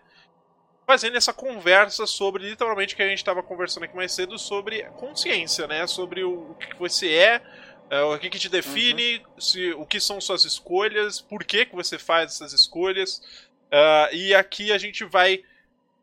[0.85, 4.83] Fazendo essa conversa sobre literalmente o que a gente estava conversando aqui mais cedo sobre
[4.91, 5.85] consciência, né?
[5.85, 7.41] Sobre o, o que você é,
[7.89, 11.75] é, o que, que te define, se, o que são suas escolhas, por que, que
[11.75, 13.21] você faz essas escolhas.
[13.69, 15.43] Ah, e aqui a gente vai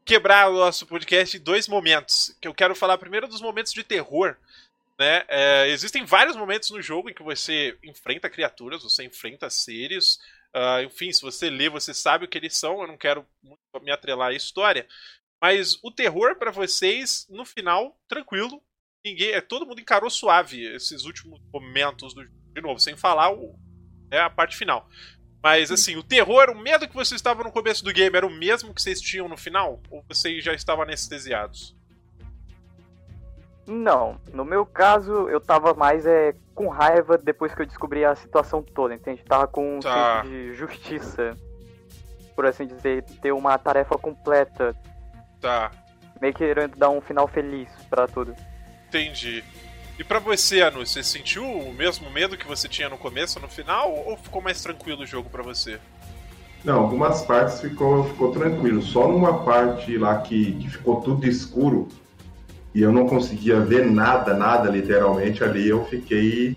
[0.04, 2.36] quebrar o nosso podcast em dois momentos.
[2.40, 4.36] Que eu quero falar primeiro dos momentos de terror.
[4.98, 5.24] Né?
[5.28, 10.18] É, existem vários momentos no jogo em que você enfrenta criaturas, você enfrenta seres.
[10.52, 12.80] ah, enfim, se você lê, você sabe o que eles são.
[12.80, 13.26] Eu não quero
[13.82, 14.86] me atrelar à história.
[15.42, 18.62] Mas o terror para vocês, no final, tranquilo,
[19.04, 22.34] ninguém, é, todo mundo encarou suave esses últimos momentos do jogo.
[22.54, 23.58] De novo, sem falar o,
[24.10, 24.88] é a parte final.
[25.42, 28.30] Mas assim, o terror, o medo que vocês estavam no começo do game era o
[28.30, 29.82] mesmo que vocês tinham no final?
[29.90, 31.76] Ou vocês já estavam anestesiados?
[33.66, 38.14] Não, no meu caso, eu tava mais é, com raiva depois que eu descobri a
[38.14, 39.22] situação toda, entende?
[39.24, 40.20] Tava com um Tá.
[40.22, 41.36] senso de justiça,
[42.36, 44.74] por assim dizer, ter uma tarefa completa,
[45.40, 45.70] Tá,
[46.20, 48.34] meio querendo dar um final feliz pra tudo.
[48.88, 49.42] entendi.
[49.98, 53.48] E pra você, Anu, você sentiu o mesmo medo que você tinha no começo, no
[53.48, 53.92] final?
[53.92, 55.78] Ou ficou mais tranquilo o jogo pra você?
[56.64, 58.82] Não, algumas partes ficou, ficou tranquilo.
[58.82, 61.88] Só numa parte lá que, que ficou tudo escuro
[62.74, 66.56] e eu não conseguia ver nada, nada literalmente ali, eu fiquei.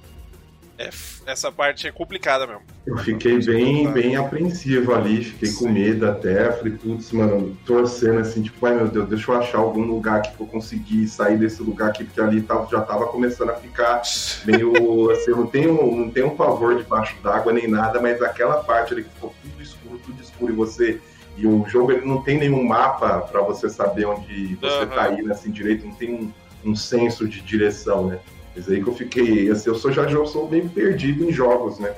[0.80, 0.90] É,
[1.26, 2.62] essa parte é complicada mesmo.
[2.86, 6.52] Eu fiquei bem, bem apreensivo ali, fiquei com medo até.
[6.52, 10.36] Falei, putz, mano, torcendo assim, tipo, ai meu Deus, deixa eu achar algum lugar aqui
[10.36, 14.02] que eu conseguir sair desse lugar aqui, porque ali tava, já tava começando a ficar
[14.46, 18.64] meio assim, eu não tenho, não tenho um pavor debaixo d'água nem nada, mas aquela
[18.64, 21.00] parte ali que ficou tudo escuro, tudo escuro e você.
[21.38, 24.88] E o jogo ele não tem nenhum mapa para você saber onde você Aham.
[24.88, 28.19] tá indo assim direito, não tem um, um senso de direção, né?
[28.56, 31.77] Mas aí que eu fiquei, assim, eu sou já eu sou bem perdido em jogos,
[31.77, 31.94] né?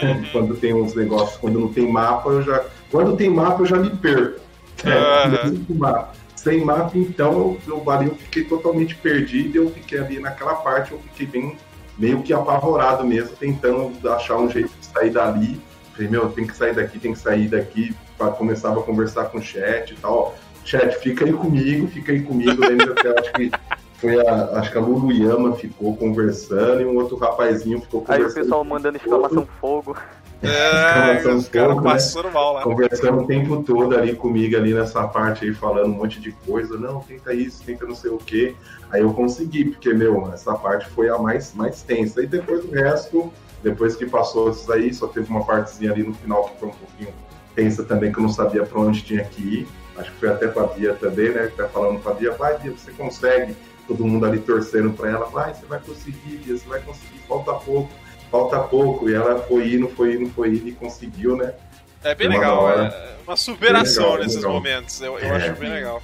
[0.00, 0.24] Uhum.
[0.30, 2.64] quando tem uns negócios, quando não tem mapa, eu já.
[2.88, 4.40] Quando tem mapa, eu já me perco.
[4.84, 5.34] Aham.
[5.34, 6.12] É, com mapa.
[6.36, 10.92] sem mapa, então eu, eu, ali eu fiquei totalmente perdido, eu fiquei ali naquela parte,
[10.92, 11.56] eu fiquei bem,
[11.98, 15.60] meio que apavorado mesmo, tentando achar um jeito de sair dali.
[15.94, 17.94] Falei, meu, tem que sair daqui, tem que sair daqui,
[18.36, 20.34] começava a conversar com o chat e tal.
[20.64, 23.50] Chat, fica aí comigo, fica aí comigo, lembra até, acho que
[23.98, 28.26] foi a, acho que a Lulu Yama ficou conversando e um outro rapazinho ficou conversando.
[28.26, 29.96] Aí o pessoal mandando exclamação fogo.
[30.42, 31.82] É, os caras né?
[31.82, 32.62] passando mal lá.
[32.62, 36.76] Conversando o tempo todo ali comigo, ali nessa parte aí, falando um monte de coisa.
[36.76, 38.54] Não, tenta isso, tenta não sei o quê.
[38.90, 42.22] Aí eu consegui, porque, meu, essa parte foi a mais, mais tensa.
[42.22, 46.14] E depois o resto, depois que passou isso aí, só teve uma partezinha ali no
[46.14, 47.08] final que foi um pouquinho
[47.54, 49.68] tensa também, que eu não sabia pra onde tinha que ir.
[49.96, 51.46] Acho que foi até com a Bia também, né?
[51.46, 55.10] Que tá falando com a Bia, vai, Bia, você consegue todo mundo ali torcendo para
[55.10, 57.90] ela, vai, você vai conseguir, você vai conseguir, falta pouco,
[58.30, 59.08] falta pouco.
[59.08, 61.54] E ela foi indo, foi indo, foi indo e conseguiu, né?
[62.02, 64.52] É bem legal, é uma superação legal, nesses legal.
[64.52, 65.36] momentos, eu, eu é.
[65.36, 66.02] acho bem legal.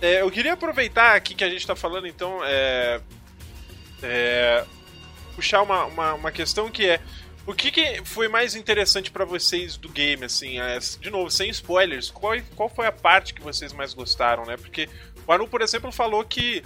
[0.00, 3.00] É, eu queria aproveitar aqui que a gente está falando, então, é,
[4.02, 4.64] é,
[5.34, 7.00] puxar uma, uma, uma, questão que é
[7.48, 11.48] o que, que foi mais interessante para vocês do game, assim, é, de novo, sem
[11.48, 14.58] spoilers, qual, qual foi a parte que vocês mais gostaram, né?
[14.58, 14.86] Porque
[15.26, 16.62] o Anu, por exemplo, falou que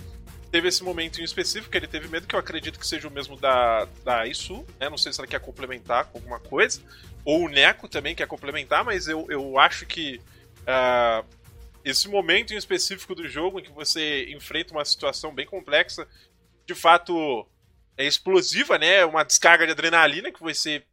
[0.50, 3.12] teve esse momento em específico que ele teve medo, que eu acredito que seja o
[3.12, 4.90] mesmo da, da Isu, né?
[4.90, 6.82] Não sei se ela quer complementar com alguma coisa.
[7.24, 10.20] Ou o Neko também quer complementar, mas eu, eu acho que
[10.62, 11.24] uh,
[11.84, 16.08] esse momento em específico do jogo em que você enfrenta uma situação bem complexa,
[16.66, 17.46] de fato
[17.97, 19.05] é explosiva, né?
[19.05, 20.84] Uma descarga de adrenalina que você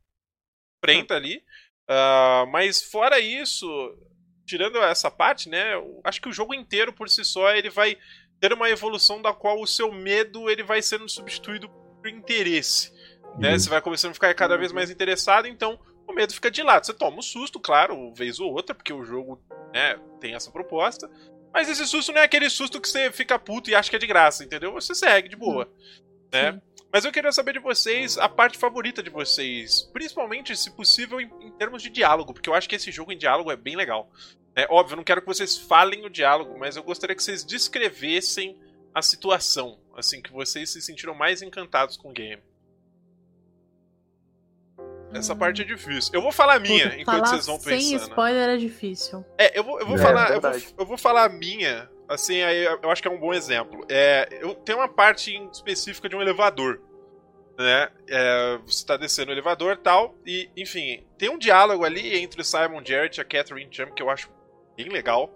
[0.77, 1.43] enfrenta ali.
[1.89, 3.67] Uh, mas fora isso,
[4.45, 5.73] tirando essa parte, né?
[6.03, 7.97] Acho que o jogo inteiro por si só ele vai
[8.39, 12.91] ter uma evolução da qual o seu medo ele vai sendo substituído por interesse.
[13.37, 13.51] Né?
[13.51, 13.59] Uhum.
[13.59, 16.85] Você vai começando a ficar cada vez mais interessado, então o medo fica de lado.
[16.85, 19.41] Você toma um susto, claro, vez ou outra, porque o jogo
[19.73, 21.09] né, tem essa proposta.
[21.53, 23.99] Mas esse susto não é aquele susto que você fica puto e acha que é
[23.99, 24.71] de graça, entendeu?
[24.73, 25.65] Você segue de boa.
[25.65, 25.99] Uhum.
[26.31, 26.61] Né?
[26.91, 29.83] Mas eu queria saber de vocês a parte favorita de vocês.
[29.93, 33.17] Principalmente, se possível, em, em termos de diálogo, porque eu acho que esse jogo em
[33.17, 34.09] diálogo é bem legal.
[34.55, 37.45] É óbvio, eu não quero que vocês falem o diálogo, mas eu gostaria que vocês
[37.45, 38.57] descrevessem
[38.93, 42.41] a situação, assim, que vocês se sentiram mais encantados com o game.
[45.13, 45.37] Essa hum.
[45.37, 46.11] parte é difícil.
[46.13, 47.81] Eu vou falar a minha Puta, enquanto vocês vão pensando.
[47.81, 49.25] Sem spoiler é difícil.
[49.37, 52.41] É, eu vou, eu vou é, falar, eu vou, eu vou, falar a minha, assim,
[52.41, 53.85] aí eu acho que é um bom exemplo.
[53.87, 56.81] É, eu tenho uma parte específica de um elevador.
[57.57, 57.89] Né?
[58.07, 62.43] É, você está descendo o elevador tal, e, enfim, tem um diálogo ali entre o
[62.43, 64.29] Simon Jarrett e a Catherine Cham que eu acho
[64.75, 65.33] bem legal.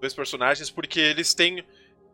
[0.00, 1.64] Dois personagens, porque eles têm.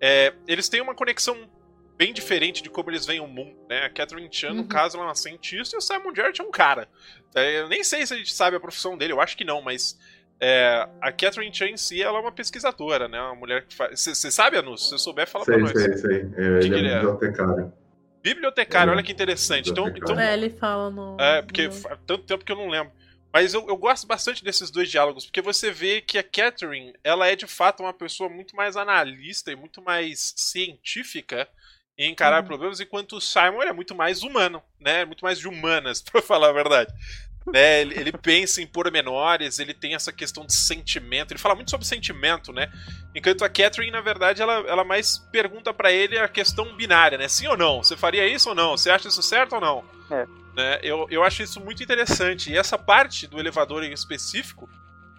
[0.01, 1.49] É, eles têm uma conexão
[1.97, 3.85] bem diferente de como eles veem o mundo, né?
[3.85, 4.57] A Catherine Chan, uhum.
[4.57, 6.89] no caso, ela é uma cientista e o Simon Jarrett é um cara.
[7.35, 9.99] Eu nem sei se a gente sabe a profissão dele, eu acho que não, mas
[10.41, 13.21] é, a Catherine Chan em si, ela é uma pesquisadora, né?
[13.21, 14.01] Uma mulher que faz...
[14.01, 14.85] Você sabe, Anus?
[14.85, 15.73] Se você souber, fala sei, pra nós.
[15.73, 17.73] Sei, sei, é, ele, ele é bibliotecário.
[18.23, 19.71] Bibliotecário, é, olha que interessante.
[19.71, 21.17] Então, então, é, ele fala no...
[21.19, 22.93] É, porque há tanto tempo que eu não lembro.
[23.33, 27.27] Mas eu, eu, gosto bastante desses dois diálogos, porque você vê que a Catherine, ela
[27.27, 31.47] é de fato uma pessoa muito mais analista e muito mais científica
[31.99, 32.47] em encarar uhum.
[32.47, 35.05] problemas, enquanto o Simon é muito mais humano, né?
[35.05, 36.93] Muito mais de humanas, para falar a verdade.
[37.53, 37.81] Né?
[37.81, 41.87] Ele, ele, pensa em pormenores, ele tem essa questão de sentimento, ele fala muito sobre
[41.87, 42.71] sentimento, né?
[43.15, 47.29] Enquanto a Catherine, na verdade, ela, ela mais pergunta para ele a questão binária, né?
[47.29, 47.83] Sim ou não?
[47.83, 48.77] Você faria isso ou não?
[48.77, 49.85] Você acha isso certo ou não?
[50.11, 50.27] É.
[50.57, 50.81] Né?
[50.83, 52.51] Eu, eu acho isso muito interessante.
[52.51, 54.69] E essa parte do elevador em específico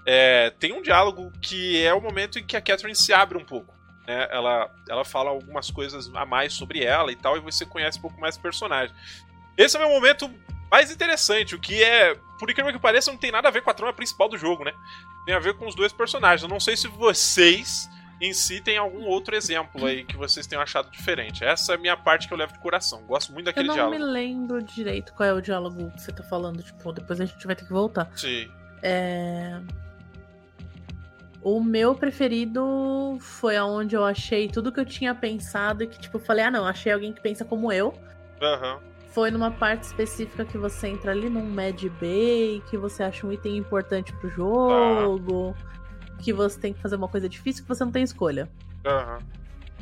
[0.05, 3.45] é, tem um diálogo que é o momento em que a Catherine se abre um
[3.45, 3.73] pouco.
[4.07, 4.27] Né?
[4.31, 8.01] Ela, ela fala algumas coisas a mais sobre ela e tal, e você conhece um
[8.01, 8.95] pouco mais o personagem.
[9.57, 10.29] Esse é o meu momento
[10.69, 13.69] mais interessante, o que é, por incrível que pareça, não tem nada a ver com
[13.69, 14.73] a trama principal do jogo, né?
[15.25, 16.43] Tem a ver com os dois personagens.
[16.43, 17.89] Eu não sei se vocês
[18.19, 21.43] em si tem algum outro exemplo aí que vocês tenham achado diferente.
[21.43, 23.03] Essa é a minha parte que eu levo de coração.
[23.03, 23.95] Gosto muito daquele diálogo.
[23.95, 24.19] Eu não diálogo.
[24.19, 26.63] me lembro direito qual é o diálogo que você tá falando.
[26.63, 28.09] Tipo, depois a gente vai ter que voltar.
[28.15, 28.49] Sim.
[28.81, 29.59] É...
[31.41, 36.17] O meu preferido foi aonde eu achei tudo que eu tinha pensado e que, tipo,
[36.17, 37.93] eu falei, ah, não, achei alguém que pensa como eu.
[38.41, 38.75] Aham.
[38.75, 38.96] Uhum.
[39.09, 43.31] Foi numa parte específica que você entra ali num Mad Bay, que você acha um
[43.31, 45.55] item importante pro jogo.
[45.57, 45.77] Ah
[46.17, 48.49] que você tem que fazer uma coisa difícil que você não tem escolha.
[48.85, 49.25] Uhum.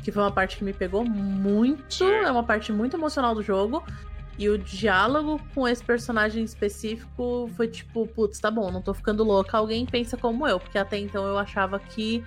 [0.02, 1.94] Que foi uma parte que me pegou muito.
[1.94, 2.10] Sim.
[2.10, 3.84] É uma parte muito emocional do jogo.
[4.38, 9.24] E o diálogo com esse personagem específico foi tipo, putz, tá bom, não tô ficando
[9.24, 12.22] louca, alguém pensa como eu, porque até então eu achava que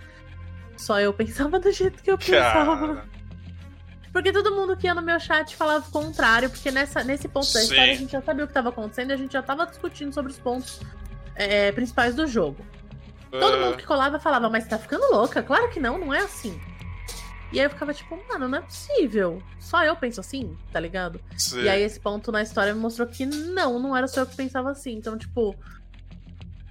[0.76, 3.06] só eu pensava do jeito que eu pensava.
[4.12, 7.52] Porque todo mundo que ia no meu chat falava o contrário, porque nessa, nesse ponto
[7.54, 9.66] da história a gente já sabia o que estava acontecendo e a gente já tava
[9.68, 10.80] discutindo sobre os pontos
[11.36, 12.66] é, principais do jogo.
[13.32, 15.44] Todo mundo que colava falava, mas tá ficando louca?
[15.44, 16.60] Claro que não, não é assim.
[17.52, 19.42] E aí eu ficava tipo, mano, não é possível.
[19.60, 21.22] Só eu penso assim, tá ligado?
[21.38, 21.62] Sim.
[21.62, 24.36] E aí esse ponto na história me mostrou que não, não era só eu que
[24.36, 24.94] pensava assim.
[24.94, 25.56] Então, tipo,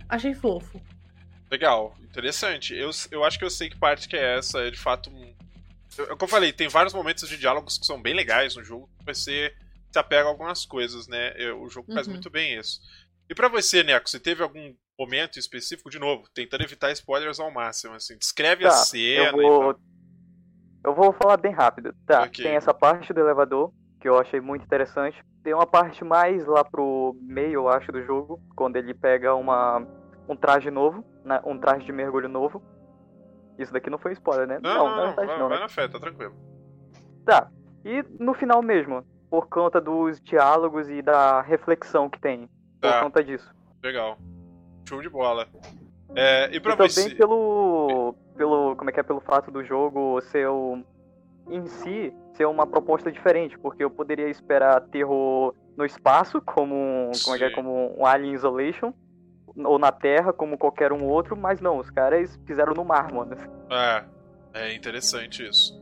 [0.09, 0.81] achei fofo.
[1.51, 2.75] Legal, interessante.
[2.75, 5.11] Eu, eu acho que eu sei que parte que é essa, é de fato.
[5.11, 5.38] um-
[5.99, 8.89] eu- Como eu falei, tem vários momentos de diálogos que são bem legais no jogo.
[9.07, 9.53] Você
[9.93, 11.33] se apega a algumas coisas, né?
[11.55, 12.15] O jogo faz Uhum.
[12.15, 12.81] muito bem isso.
[13.29, 17.51] E pra você, Neco, você teve algum momento específico, de novo, tentando evitar spoilers ao
[17.51, 18.17] máximo, assim?
[18.17, 19.61] Descreve a Tá, cena eu e vou.
[19.75, 19.81] tal.
[20.85, 21.95] Eu vou falar bem rápido.
[22.07, 22.45] Tá, Ok.
[22.45, 25.19] tem essa parte do elevador, que eu achei muito interessante.
[25.43, 29.79] Tem uma parte mais lá pro meio, eu acho, do jogo, quando ele pega uma,
[30.29, 32.63] um traje novo, né, um traje de mergulho novo.
[33.59, 34.59] Isso daqui não foi spoiler, né?
[34.63, 35.63] Não, não, na não, verdade vai, não, vai né?
[35.65, 36.35] na fé, tá tranquilo.
[37.25, 37.51] Tá.
[37.85, 42.49] E no final mesmo, por conta dos diálogos e da reflexão que tem,
[42.81, 43.53] por Tá, conta disso.
[43.83, 44.17] legal.
[44.89, 45.47] Show de bola.
[46.15, 47.15] É, e pra e também você.
[47.15, 50.83] pelo, pelo, como é que é, pelo fato do jogo ser o,
[51.51, 57.37] em si ser uma proposta diferente, porque eu poderia esperar terror no espaço, como, como
[57.37, 58.93] é que é, como um Alien Isolation,
[59.65, 63.37] ou na Terra, como qualquer um outro, mas não, os caras fizeram no mar, mano.
[63.71, 64.05] É,
[64.55, 65.77] é interessante isso.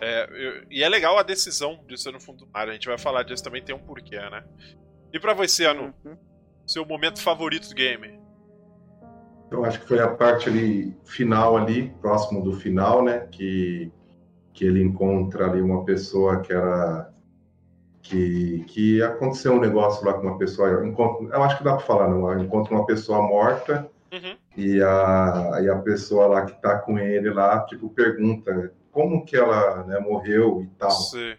[0.00, 2.68] É, eu- e é legal a decisão de ser no fundo do mar.
[2.68, 4.44] A gente vai falar disso também, tem um porquê, né?
[5.12, 6.16] E pra você, Anu, Uhum.
[6.66, 8.18] seu momento favorito do game?
[9.50, 13.20] Eu acho que foi a parte ali final ali, próximo do final, né?
[13.30, 13.92] Que,
[14.52, 17.12] que ele encontra ali uma pessoa que era
[18.04, 20.68] que, que aconteceu um negócio lá com uma pessoa.
[20.68, 22.30] Eu, encontro, eu acho que dá para falar, não?
[22.30, 24.36] Eu encontro uma pessoa morta Uhum.
[24.56, 29.34] e a, e a pessoa lá que tá com ele lá, tipo, pergunta como que
[29.36, 30.90] ela né, morreu e tal.
[30.92, 31.34] Sim.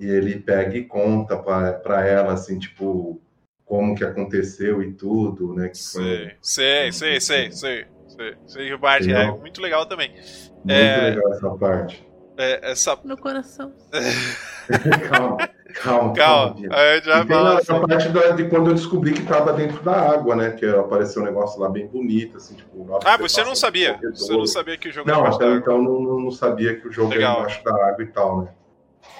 [0.00, 3.20] E ele pega e conta para ela, assim, tipo,
[3.64, 5.68] como que aconteceu e tudo, né?
[5.68, 7.86] Que foi Sei, sei, sei, sei, sei.
[8.08, 10.10] Sei, sei que parte é muito legal também.
[10.10, 11.10] muito É.
[11.10, 12.06] legal essa parte.
[12.36, 12.98] É, essa.
[13.04, 13.72] No coração.
[15.08, 15.36] calma,
[15.72, 16.68] calma, Calma, Bia.
[16.72, 19.52] a gente vai E tem a, a parte da- de quando eu descobri que tava
[19.52, 20.50] dentro da água, né?
[20.50, 22.86] Que apareceu um negócio lá bem bonito, assim, tipo...
[23.04, 23.94] Ah, você não sabia.
[23.94, 24.16] corredor.
[24.16, 26.88] Você não sabia que o jogo Não, era até então não, não, não sabia que
[26.88, 27.32] o jogo Legal.
[27.32, 28.48] era embaixo da água e tal, né?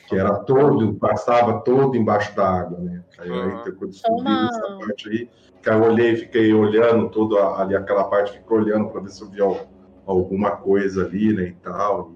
[0.08, 3.02] Que era todo, passava todo embaixo da água, né?
[3.18, 3.42] Aí, Uhum.
[3.64, 5.28] aí eu descobri Uma- essa parte aí,
[5.62, 9.22] que aí eu olhei, fiquei olhando toda ali aquela parte, fiquei olhando para ver se
[9.22, 9.66] eu via al-
[10.06, 12.12] alguma coisa ali, né, e tal.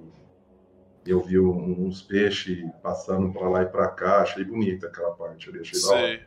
[1.06, 5.48] E eu vi uns peixes passando para lá e para cá, achei bonita aquela parte
[5.48, 6.00] ali, achei da hora.
[6.06, 6.20] Sei.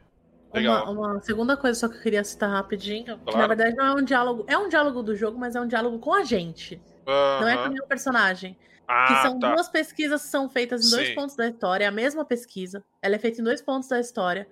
[0.53, 0.91] Legal.
[0.91, 3.37] Uma, uma segunda coisa só que eu queria citar rapidinho, que Claro.
[3.37, 5.99] na verdade não é um diálogo, é um diálogo do jogo, mas é um diálogo
[5.99, 6.81] com a gente.
[7.05, 8.53] Não é com nenhum personagem.
[8.53, 9.53] Que Ah, são tá.
[9.53, 11.15] duas pesquisas que são feitas em dois Sim.
[11.15, 12.83] pontos da história, é a mesma pesquisa.
[13.01, 14.47] Ela é feita em dois pontos da história.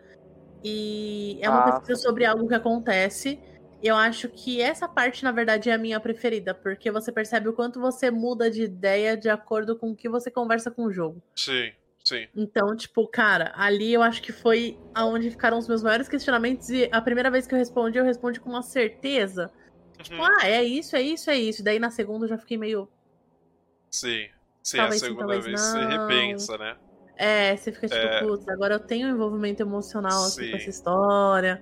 [0.64, 1.72] E é uma Ah.
[1.80, 3.40] pesquisa sobre algo que acontece.
[3.82, 7.54] Eu acho que essa parte, na verdade, é a minha preferida, porque você percebe o
[7.54, 11.22] quanto você muda de ideia de acordo com o que você conversa com o jogo.
[11.36, 11.72] Sim,
[12.04, 12.28] sim.
[12.36, 16.70] Então, tipo, cara, ali eu acho que foi aonde ficaram os meus maiores questionamentos.
[16.70, 19.52] E a primeira vez que eu respondi, eu respondi com uma certeza.
[20.02, 20.26] Tipo, Uhum.
[20.42, 21.64] ah, é isso, é isso, é isso.
[21.64, 22.90] Daí na segunda eu já fiquei meio.
[23.92, 24.28] Sim.
[24.64, 25.88] Sim, Talvez a sim, segunda talvez vez você não.
[26.08, 26.76] repensa, né?
[27.16, 28.20] É, você fica tipo, É.
[28.20, 30.52] putz, agora eu tenho um envolvimento emocional assim, Sim.
[30.52, 31.62] com essa história.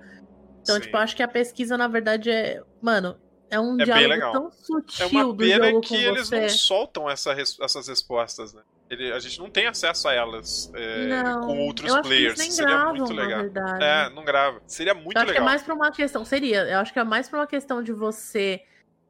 [0.66, 0.82] Então, Sim.
[0.82, 2.60] tipo, acho que a pesquisa, na verdade, é.
[2.82, 3.16] Mano,
[3.48, 6.40] é um É diálogo tão É sutil uma do pena jogo que eles você.
[6.40, 8.62] não soltam essa res- essas respostas, né?
[8.90, 12.08] Ele- a gente não tem acesso a elas é, Não, com outros eu acho que
[12.08, 12.34] players.
[12.34, 13.40] eles nem Seria gravam, muito na legal.
[13.42, 13.84] verdade.
[13.84, 14.60] É, não grava.
[14.66, 15.34] Seria muito eu acho legal.
[15.34, 16.24] que é mais pra uma questão.
[16.24, 18.60] Seria, eu acho que é mais pra uma questão de você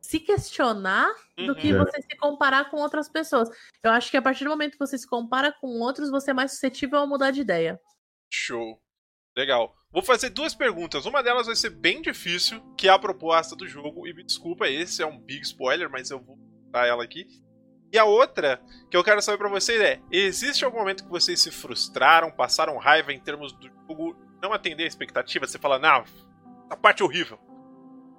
[0.00, 1.78] se questionar do que Uhum.
[1.84, 3.48] você se comparar com outras pessoas.
[3.82, 6.34] Eu acho que a partir do momento que você se compara com outros, você é
[6.34, 7.80] mais suscetível a mudar de ideia.
[8.30, 8.80] Show.
[9.36, 9.74] Legal.
[9.96, 11.06] Vou fazer duas perguntas.
[11.06, 14.06] Uma delas vai ser bem difícil, que é a proposta do jogo.
[14.06, 16.38] E me desculpa, esse é um big spoiler, mas eu vou
[16.70, 17.26] dar ela aqui.
[17.90, 21.40] E a outra que eu quero saber pra vocês é: existe algum momento que vocês
[21.40, 25.46] se frustraram, passaram raiva em termos do jogo não atender a expectativa?
[25.46, 26.04] Você fala, não,
[26.68, 27.38] a parte é horrível.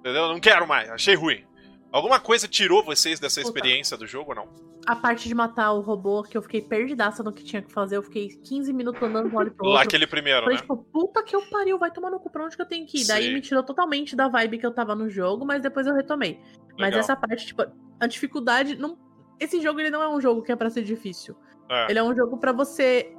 [0.00, 0.26] Entendeu?
[0.26, 1.46] Não quero mais, achei ruim.
[1.92, 3.56] Alguma coisa tirou vocês dessa Puta.
[3.56, 4.67] experiência do jogo ou não?
[4.88, 7.98] A parte de matar o robô, que eu fiquei perdidaça no que tinha que fazer,
[7.98, 9.86] eu fiquei 15 minutos andando de um lado pro Lá outro.
[9.86, 10.62] aquele primeiro, Falei, né?
[10.62, 13.02] tipo, puta que eu pariu, vai tomar no cu pra onde que eu tenho que
[13.02, 13.06] ir.
[13.06, 13.34] Daí Sim.
[13.34, 16.40] me tirou totalmente da vibe que eu tava no jogo, mas depois eu retomei.
[16.70, 17.00] Mas Legal.
[17.00, 17.66] essa parte, tipo,
[18.00, 18.76] a dificuldade.
[18.76, 18.96] Não...
[19.38, 21.36] Esse jogo ele não é um jogo que é pra ser difícil.
[21.68, 21.90] É.
[21.90, 23.14] Ele é um jogo pra você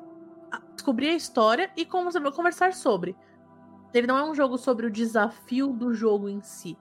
[0.74, 3.16] descobrir a história e como você vai conversar sobre.
[3.94, 6.76] Ele não é um jogo sobre o desafio do jogo em si.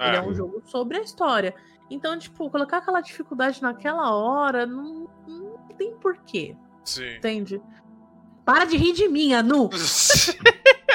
[0.00, 1.54] Ele é um jogo sobre a história.
[1.90, 7.16] Então, tipo, colocar aquela dificuldade naquela hora não, não tem porquê, Sim.
[7.16, 7.60] entende?
[8.44, 9.68] Para de rir de mim, Anu!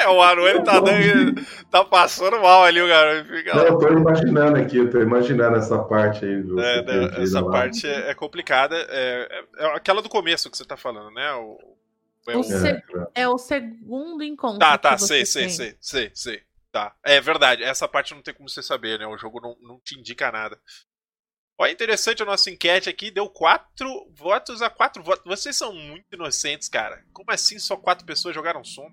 [0.00, 3.28] É, o Anu, ele tá, dando, tá passando mal ali, o garoto.
[3.30, 6.40] Fica Não, eu tô imaginando aqui, eu tô imaginando essa parte aí.
[6.40, 7.50] Do É, né, essa lá.
[7.50, 8.76] parte é, é complicada.
[8.76, 9.28] É,
[9.58, 11.32] é- é aquela do começo que você tá falando, né?
[11.34, 11.58] O,
[12.28, 13.08] é O o- É, claro.
[13.12, 14.60] É o segundo encontro.
[14.60, 16.42] Tá, tá, sei, sei, sei, sei, sei.
[16.70, 16.94] Tá.
[17.04, 19.06] É verdade, essa parte não tem como você saber, né?
[19.06, 20.60] O jogo não, não te indica nada.
[21.60, 25.24] Olha, interessante a nossa enquete aqui, deu quatro votos a quatro votos.
[25.24, 27.02] Vocês são muito inocentes, cara.
[27.12, 28.92] Como assim só quatro pessoas jogaram som?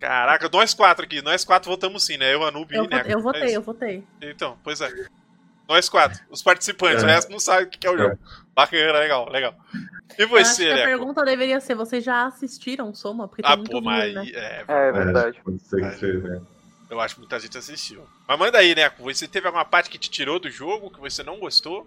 [0.00, 2.32] Caraca, nós quatro aqui, nós quatro votamos sim, né?
[2.32, 4.04] Eu, Anub e Eu, votei, eu votei, eu votei.
[4.22, 4.90] Então, pois é.
[5.68, 7.06] Nós quatro, os participantes, É.
[7.06, 7.98] o resto não sabe o que é o É.
[7.98, 8.18] jogo.
[8.54, 9.54] Bacana, legal, legal.
[10.18, 13.28] E Eu acho você, que a pergunta deveria ser: vocês já assistiram Soma?
[13.28, 14.20] Porque tem Ah, pô, mas né?
[14.20, 15.42] aí, é, É É, verdade.
[16.88, 18.06] eu acho que muita gente assistiu.
[18.26, 21.22] Mas manda aí, Neco, você teve alguma parte que te tirou do jogo, que você
[21.22, 21.86] não gostou?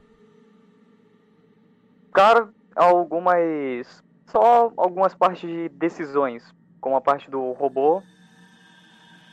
[2.14, 4.04] Cara, algumas.
[4.30, 6.44] Só algumas partes de decisões.
[6.82, 8.04] Como a parte do robô.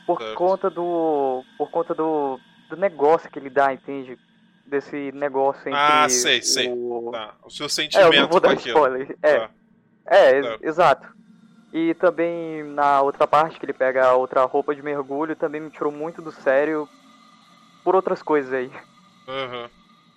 [0.07, 0.35] Por Certo.
[0.35, 1.43] conta do.
[1.57, 2.39] Por conta do.
[2.69, 4.17] Do negócio que ele dá, entende?
[4.67, 5.75] Desse negócio entre.
[5.75, 6.67] Ah, sei, sei.
[6.67, 7.11] O...
[7.11, 9.17] Tá, o seu É, eu sentimento não vou com dar spoiler.
[9.23, 9.49] É, Tá.
[10.07, 10.47] é, Tá.
[10.49, 11.07] ex- exato.
[11.73, 15.69] E também na outra parte, que ele pega a outra roupa de mergulho, também me
[15.69, 16.87] tirou muito do sério
[17.83, 18.71] por outras coisas aí.
[19.27, 19.69] Aham.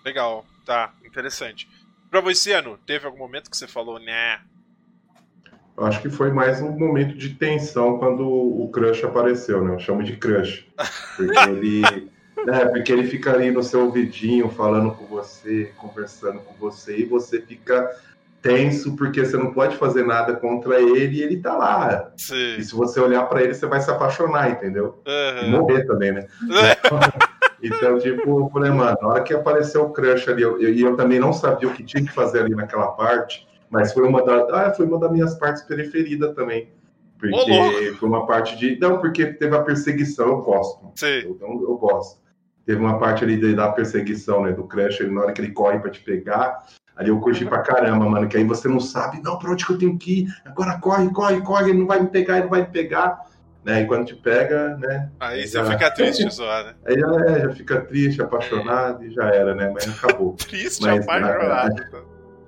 [0.05, 1.69] Legal, tá, interessante.
[2.11, 4.41] Pra você, Anu, teve algum momento que você falou, né?
[5.77, 9.75] Eu acho que foi mais um momento de tensão quando o crush apareceu, né?
[9.75, 10.67] Eu chamo de crush.
[11.17, 12.11] Porque ele,
[12.47, 17.05] né, porque ele fica ali no seu ouvidinho falando com você, conversando com você, e
[17.05, 17.91] você fica
[18.43, 22.11] tenso porque você não pode fazer nada contra ele e ele tá lá.
[22.17, 22.63] E Sim.
[22.63, 25.03] se você olhar pra ele, você vai se apaixonar, entendeu?
[25.07, 25.11] E
[25.45, 25.49] Aham.
[25.51, 26.27] morrer também, né?
[27.63, 30.81] Então, tipo, eu falei, mano, na hora que apareceu o crush ali, eu- eu- e
[30.81, 34.25] eu, também não sabia o que tinha que fazer ali naquela parte, mas foi uma,
[34.25, 36.71] da, ah, foi uma das minhas partes preferidas também.
[37.19, 38.79] Porque foi uma parte de.
[38.81, 40.91] Não, porque teve a perseguição, eu gosto.
[40.95, 41.19] Sim.
[41.27, 42.19] Então eu gosto.
[42.71, 44.53] Teve uma parte ali da perseguição, né?
[44.53, 46.63] Do crush, ele, na hora que ele corre pra te pegar.
[46.95, 48.29] Ali eu curti pra caramba, mano.
[48.29, 50.35] Que aí você não sabe, não, pra onde que eu tenho que ir?
[50.45, 53.27] Agora corre, corre, corre, ele não vai me pegar, ele não vai me pegar.
[53.65, 53.83] Né?
[53.83, 55.11] E quando te pega, né?
[55.19, 55.65] Aí você Já.
[55.65, 56.75] fica triste só, né?
[56.87, 59.69] Aí já, é, já fica triste, apaixonado e já era, né?
[59.75, 60.37] Mas acabou.
[60.49, 61.75] Triste, Mas, apaixonado.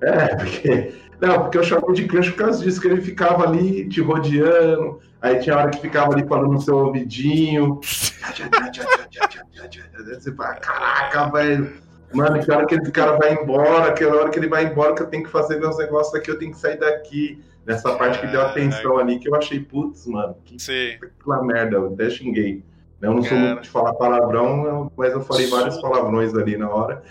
[0.02, 0.94] É, porque.
[1.20, 4.98] Não, porque eu chamo de crush por causa disso, que ele ficava ali te rodeando,
[5.20, 7.78] aí tinha hora que ficava ali falando no seu ouvidinho.
[10.18, 11.72] Você fala, caraca, velho.
[12.12, 15.02] Mano, que hora que esse cara vai embora, que hora que ele vai embora, que
[15.02, 17.40] eu tenho que fazer meus negócios aqui, eu tenho que sair daqui.
[17.64, 20.96] Nessa parte que deu atenção ali, que eu achei, putz, mano, que Sim.
[21.00, 22.64] aquela merda, eu até xinguei.
[23.00, 23.40] Eu não sou Cara.
[23.40, 27.02] muito de falar palavrão, mas eu falei vários palavrões ali na hora.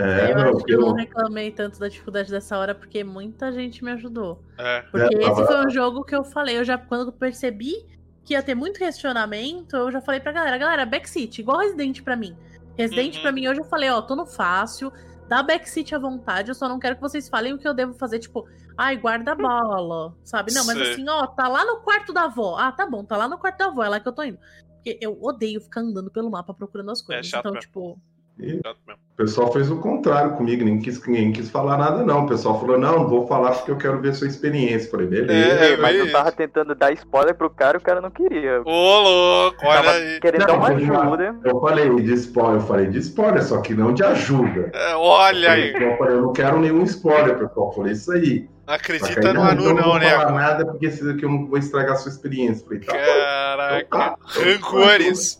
[0.00, 3.02] É, eu não, acho porque que eu não reclamei tanto da dificuldade dessa hora, porque
[3.04, 4.42] muita gente me ajudou.
[4.58, 4.82] É.
[4.82, 7.86] Porque É, esse tava- foi um jogo que eu falei, eu já, quando eu percebi
[8.24, 12.16] que ia ter muito questionamento, eu já falei pra galera, galera, backseat, igual Resident pra
[12.16, 12.36] mim.
[12.76, 13.22] Resident Uhum.
[13.22, 14.92] pra mim, hoje eu falei, ó, tô no fácil,
[15.28, 17.94] dá backseat à vontade, eu só não quero que vocês falem o que eu devo
[17.94, 18.46] fazer, tipo,
[18.76, 20.52] ai, guarda a bala, sabe?
[20.54, 20.92] Não, mas Sei.
[20.92, 22.56] assim, ó, tá lá no quarto da avó.
[22.58, 24.38] Ah, tá bom, tá lá no quarto da avó, é lá que eu tô indo.
[24.76, 27.26] Porque eu odeio ficar andando pelo mapa procurando as coisas.
[27.26, 28.00] chato então, tipo,
[28.42, 32.24] e o pessoal fez o contrário comigo, ninguém quis, ninguém quis falar nada, não.
[32.24, 34.86] O pessoal falou, não, não vou falar porque eu quero ver sua experiência.
[34.86, 35.64] Eu falei, beleza.
[35.64, 38.62] É, mas eu tava tentando dar spoiler pro cara e o cara não queria.
[38.64, 40.20] Ô, louco, olha Tava aí.
[40.20, 41.36] querendo Não, dar uma eu já- ajuda.
[41.44, 44.70] Eu falei de spoiler, eu falei de spoiler, só que não de ajuda.
[44.72, 45.74] É, olha aí.
[45.74, 47.68] Eu falei, eu não quero nenhum spoiler, pessoal.
[47.68, 48.48] Eu falei isso aí.
[48.66, 50.10] Não acredita aí, no Anu, então não, vou né?
[50.10, 50.86] falar nada porque
[51.24, 52.62] eu não vou estragar a sua experiência.
[52.62, 52.98] Eu falei, tá bom.
[52.98, 53.76] Caraca.
[53.86, 54.16] Então tá.
[54.26, 55.38] Rancores.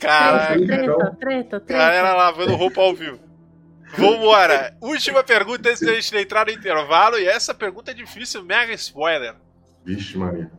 [0.00, 0.58] Caraca.
[0.58, 1.82] Então- treta, treta, treta.
[1.82, 3.18] Galera lavando roupa ao vivo.
[3.96, 4.76] Vambora.
[4.80, 7.18] Última pergunta antes da gente entrar no intervalo.
[7.18, 9.34] E essa pergunta é difícil, mega spoiler.
[9.84, 10.50] Vixe, Maria.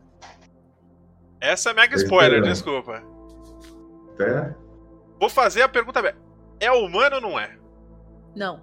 [1.40, 2.52] Essa é mega Tô spoiler, esperando.
[2.52, 3.02] desculpa.
[4.14, 4.54] Até.
[5.20, 6.14] Vou fazer a pergunta.
[6.58, 7.56] É humano ou não é?
[8.34, 8.60] Não.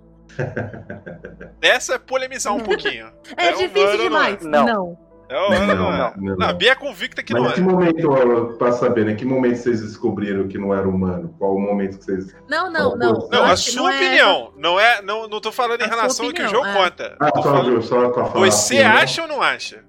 [1.62, 3.12] Essa é polemizar um pouquinho.
[3.38, 4.36] É, É difícil humano não é?
[4.36, 4.44] demais.
[4.44, 5.05] Não.
[5.30, 5.36] Não.
[5.54, 5.76] É ou não é?
[5.76, 6.36] não, não.
[6.38, 7.64] Não, a Bia é convicta que Mas não em que é.
[7.64, 9.16] momento, pra saber, né?
[9.16, 11.34] Que momento vocês descobriram que não era humano?
[11.38, 12.36] Qual o momento que vocês.
[12.50, 13.28] Não, não, não.
[13.32, 14.54] Não, a sua não é opinião.
[14.58, 15.02] Não é.
[15.02, 16.74] Não, não tô falando em A relação ao que o jogo é.
[16.74, 17.18] conta.
[17.20, 18.46] Ah, Tô só, falando- só pra falar.
[18.46, 18.86] Você assim, né?
[18.86, 19.84] acha ou não acha?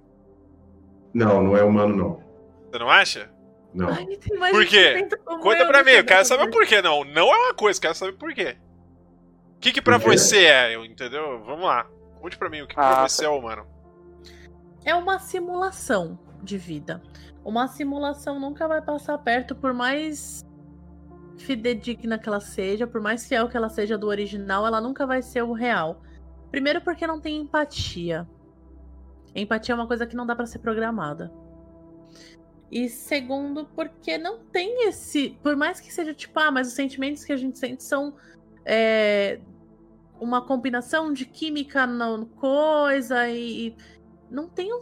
[1.15, 2.21] Não, não é humano, não.
[2.71, 3.31] Você não acha?
[3.75, 3.89] Não.
[3.91, 4.07] Ai,
[4.51, 5.07] Por quê?
[5.25, 7.05] Conta pra mim, eu quero saber por que não.
[7.05, 8.57] Não é uma coisa, quero saber por quê.
[9.57, 10.05] O que que pra quê?
[10.17, 11.43] você é, eu- entendeu?
[11.45, 11.87] Vamos lá.
[12.21, 13.67] Conte pra mim o que, que pra Ah, você é humano.
[14.87, 17.03] É uma simulação de vida.
[17.45, 20.47] Uma simulação nunca vai passar perto, por mais
[21.39, 25.21] fidedigna que ela seja, por mais fiel que ela seja do original, ela nunca vai
[25.23, 26.01] ser o real.
[26.51, 28.27] Primeiro porque não tem empatia.
[29.35, 31.33] Empatia é uma coisa que não dá pra ser programada.
[32.71, 35.37] E segundo, porque não tem esse.
[35.43, 38.15] Por mais que seja tipo, ah, mas os sentimentos que a gente sente são
[38.65, 39.41] é,
[40.21, 43.69] uma combinação de química na coisa e.
[43.69, 43.77] e
[44.31, 44.81] não tem o.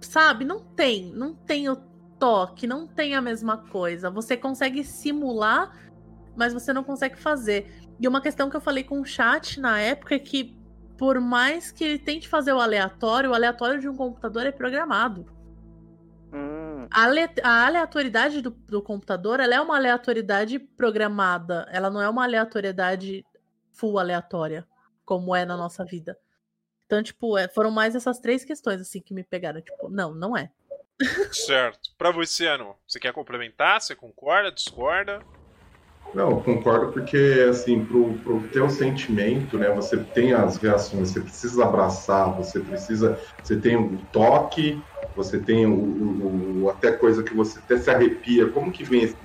[0.00, 0.44] Sabe?
[0.44, 1.12] Não tem.
[1.12, 1.76] Não tem o
[2.18, 4.10] toque, não tem a mesma coisa.
[4.10, 5.90] Você consegue simular,
[6.36, 7.72] mas você não consegue fazer.
[7.98, 10.56] E uma questão que eu falei com o chat na época é que,
[10.98, 15.26] por mais que ele tente fazer o aleatório, o aleatório de um computador é programado.
[16.32, 21.66] Hum, A ale- a aleatoriedade do, do computador ela é uma aleatoriedade programada.
[21.70, 23.24] Ela não é uma aleatoriedade
[23.72, 24.66] full aleatória,
[25.04, 26.18] como é na nossa vida.
[26.86, 29.60] Então, tipo, é- foram mais essas três questões assim que me pegaram.
[29.60, 30.50] Tipo, não, não é.
[31.32, 31.90] Certo.
[31.98, 33.80] Pra você, Anu, você quer complementar?
[33.80, 34.52] Você concorda?
[34.52, 35.24] Discorda?
[36.14, 41.64] Não, concordo porque, assim, pro, pro teu sentimento, né, você tem as reações, você precisa
[41.64, 47.34] abraçar, você precisa, você tem o toque, você tem o, o- o- até coisa que
[47.34, 49.18] você até se arrepia, como que vem esse,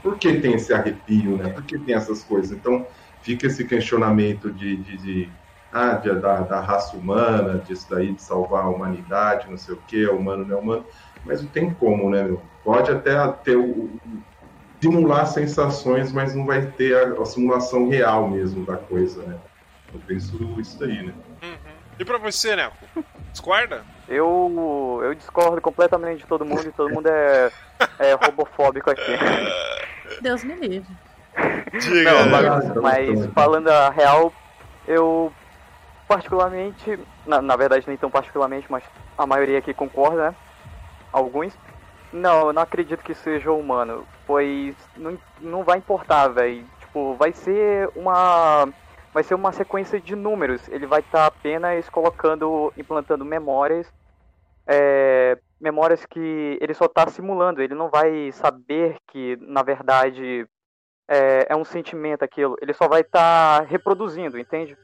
[0.00, 2.56] por que tem esse arrepio, né, por que tem essas coisas?
[2.56, 2.86] Então,
[3.20, 5.39] fica esse questionamento de, de, de
[5.72, 9.78] ah, de- da, da raça humana, disso daí, de salvar a humanidade, não sei o
[9.86, 10.84] que, é humano, não é humano,
[11.24, 12.40] mas não tem como, né, meu?
[12.64, 13.88] Pode até ter o,
[14.80, 19.36] simular sensações, mas não vai ter a, a simulação real mesmo da coisa, né?
[19.92, 21.12] Eu penso isso daí, né?
[21.42, 21.56] Uhum.
[21.98, 22.76] E pra você, Neco?
[23.32, 23.82] Discorda?
[24.08, 27.50] eu, eu discordo completamente de todo mundo e todo mundo é,
[28.00, 29.12] é robofóbico aqui.
[30.20, 30.88] Deus me livre.
[31.72, 32.30] Diga, Não, né?
[32.30, 34.32] mas, mas falando a real,
[34.88, 35.32] eu
[36.10, 38.82] particularmente, na, na verdade nem tão particularmente, mas
[39.16, 40.36] a maioria aqui concorda, né?
[41.12, 41.56] Alguns.
[42.12, 46.66] Não, eu não acredito que seja humano, pois não, não vai importar, velho.
[46.80, 48.68] Tipo, vai ser uma
[49.14, 50.68] vai ser uma sequência de números.
[50.68, 53.86] Ele vai estar apenas colocando, implantando memórias,
[54.66, 57.62] é, memórias que ele só está simulando.
[57.62, 60.44] Ele não vai saber que, na verdade,
[61.08, 62.56] é, é um sentimento aquilo.
[62.60, 64.76] Ele só vai estar reproduzindo, entende?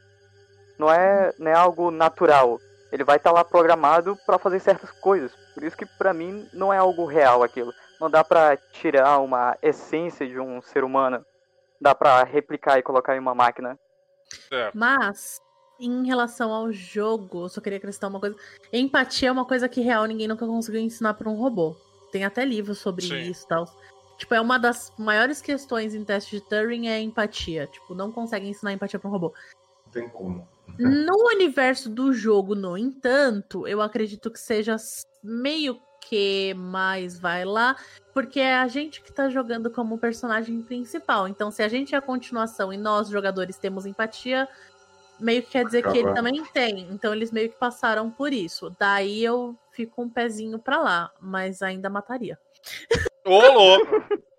[0.77, 2.59] Não é, não é algo natural.
[2.91, 5.31] Ele vai estar lá programado para fazer certas coisas.
[5.53, 7.73] Por isso que para mim não é algo real aquilo.
[7.99, 11.25] Não dá para tirar uma essência de um ser humano.
[11.81, 13.77] Dá para replicar e colocar em uma máquina.
[14.49, 14.77] Certo.
[14.77, 15.41] Mas,
[15.79, 18.35] em relação ao jogo, eu só queria acrescentar uma coisa.
[18.71, 21.75] Empatia é uma coisa que real ninguém nunca conseguiu ensinar para um robô.
[22.11, 23.17] Tem até livros sobre Sim.
[23.29, 23.65] isso e tal.
[24.17, 27.67] Tipo, é uma das maiores questões em teste de Turing é empatia.
[27.67, 29.33] Tipo, não consegue ensinar empatia para um robô.
[29.85, 30.47] Não tem como.
[30.77, 34.75] No universo do jogo, no entanto, eu acredito que seja
[35.23, 37.75] meio que mais vai lá,
[38.13, 41.27] porque é a gente que tá jogando como personagem principal.
[41.27, 44.47] Então, se a gente é a continuação e nós, jogadores, temos empatia,
[45.19, 46.15] meio que quer dizer que ele Acaba.
[46.15, 46.87] também tem.
[46.91, 48.73] Então, eles meio que passaram por isso.
[48.79, 52.39] Daí eu fico um pezinho pra lá, mas ainda mataria.
[53.25, 53.85] Ô, louco!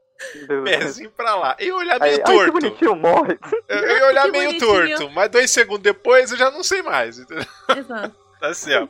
[0.64, 1.56] Pezinho pra lá.
[1.60, 2.52] E olhar Aí, meio ai, que torto.
[2.52, 3.38] bonitinho, morre.
[3.68, 4.98] Eu, eu ia olhar Que meio bonitinho.
[4.98, 7.18] torto, mas dois segundos depois eu já não sei mais.
[7.18, 7.44] entendeu?
[7.76, 8.14] Exato.
[8.40, 8.86] Assim, ó.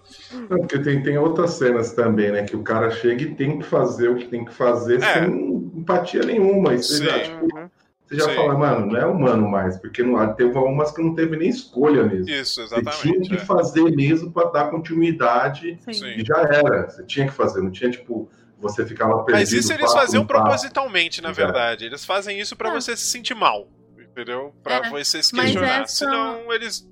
[0.51, 2.43] Não, porque tem, tem outras cenas também, né?
[2.45, 5.15] Que o cara chega e tem que fazer o que tem que fazer É.
[5.15, 6.75] sem empatia nenhuma.
[6.75, 7.71] E você já, tipo, Uhum.
[8.07, 8.35] você já Sim.
[8.35, 12.05] fala, mano, não é humano mais, porque não, teve umas que não teve nem escolha
[12.05, 12.29] mesmo.
[12.29, 13.29] Isso, Você tinha exatamente.
[13.31, 13.39] que é.
[13.39, 15.93] fazer mesmo para dar continuidade Sim.
[15.95, 16.07] Sim.
[16.19, 16.91] e já era.
[16.91, 18.31] Você tinha que fazer, não tinha tipo
[18.61, 19.33] você ficava perdido.
[19.41, 21.47] Mas isso eles faziam propositalmente, na Exato.
[21.47, 21.85] verdade.
[21.85, 22.73] Eles fazem isso pra É.
[22.73, 23.69] você se sentir mal.
[23.99, 24.53] Entendeu?
[24.63, 25.83] Pra É, você se questionar.
[25.83, 26.87] essa- Senão eles.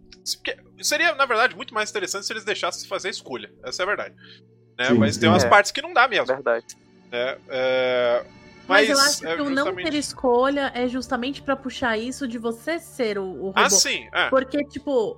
[0.81, 3.51] Seria, na verdade, muito mais interessante se eles deixassem fazer a escolha.
[3.65, 4.15] Essa é a verdade.
[4.79, 4.85] Né?
[4.87, 5.21] Sim, Mas sim.
[5.23, 5.49] tem umas É.
[5.49, 6.27] partes que não dá mesmo.
[6.27, 6.67] Verdade.
[7.11, 7.37] Né?
[7.49, 8.25] É,
[8.69, 12.27] Mas, Mas, eu acho é que o não ter escolha é justamente pra puxar isso
[12.27, 13.61] de você ser o, o robô.
[13.61, 14.09] Ah, sim.
[14.13, 14.29] É.
[14.29, 15.17] Porque, tipo,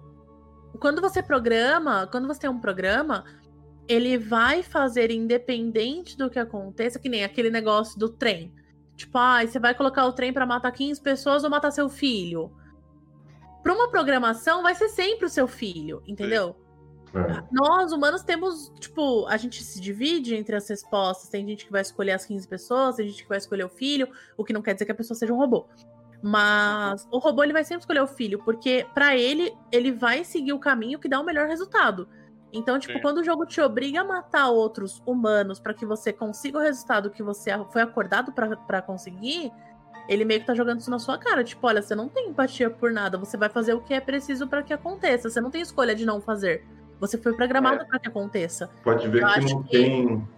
[0.78, 3.24] quando você programa, quando você tem um programa,
[3.88, 8.52] ele vai fazer independente do que aconteça, que nem aquele negócio do trem.
[8.96, 12.52] Tipo, ah, você vai colocar o trem pra matar 15 pessoas ou matar seu filho.
[13.62, 16.56] Pra uma programação, vai ser sempre o seu filho, entendeu?
[17.14, 17.42] É.
[17.50, 21.28] Nós, humanos, temos, tipo, a gente se divide entre as respostas.
[21.28, 24.08] Tem gente que vai escolher as 15 pessoas, tem gente que vai escolher o filho,
[24.36, 25.66] o que não quer dizer que a pessoa seja um robô.
[26.22, 30.52] Mas o robô ele vai sempre escolher o filho, porque pra ele, ele vai seguir
[30.52, 32.08] o caminho que dá o melhor resultado.
[32.52, 33.00] Então, tipo, Sim.
[33.00, 37.10] quando o jogo te obriga a matar outros humanos pra que você consiga o resultado
[37.10, 39.52] que você foi acordado pra conseguir,
[40.08, 41.44] ele meio que tá jogando isso na sua cara.
[41.44, 44.46] Tipo, olha, você não tem empatia por nada, você vai fazer o que é preciso
[44.48, 45.28] pra que aconteça.
[45.28, 46.64] Você não tem escolha de não fazer.
[46.98, 47.84] Você foi programado É.
[47.84, 48.70] pra que aconteça.
[48.82, 50.28] Pode ver Eu que acho não que- tem.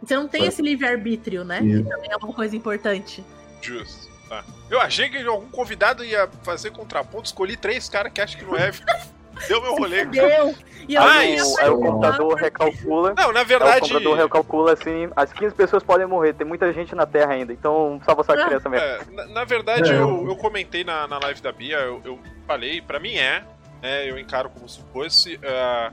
[0.00, 1.60] Você não tem Pode- esse livre-arbítrio, né?
[1.60, 1.82] Isso.
[1.82, 3.24] Que também é uma coisa importante.
[3.60, 4.08] Justo.
[4.28, 4.44] Tá.
[4.70, 8.54] Eu achei que algum convidado ia fazer contraponto, escolhi três caras que acham que não
[8.56, 8.70] é.
[9.46, 10.04] Deu meu rolê.
[10.06, 10.54] Deu.
[10.88, 11.58] E Ah, ia isso.
[11.60, 13.14] Aí o computador recalcula.
[13.16, 13.80] Não, na Aí o verdade.
[13.80, 18.00] computador recalcula assim, as 15 pessoas podem morrer, tem muita gente na Terra ainda, então
[18.04, 18.86] salva só a criança mesmo.
[18.86, 22.80] É, na, na verdade, eu, eu- comentei na, na live da Bia, eu, eu falei,
[22.80, 23.44] pra mim é,
[23.82, 25.38] né, eu encaro como se fosse.
[25.44, 25.92] ah,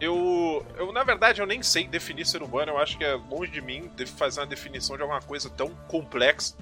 [0.00, 3.50] eu, eu, na verdade, eu nem sei definir ser humano, eu acho que é longe
[3.50, 6.54] de mim de fazer uma definição de alguma coisa tão complexa.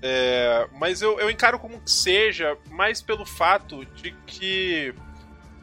[0.00, 4.94] É, mas eu, eu encaro como que seja, mais pelo fato de que.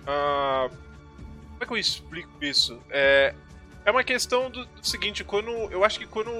[0.07, 2.79] Ah, como é que eu explico isso?
[2.89, 3.33] É,
[3.85, 5.49] é uma questão do, do seguinte, quando.
[5.71, 6.31] Eu acho que quando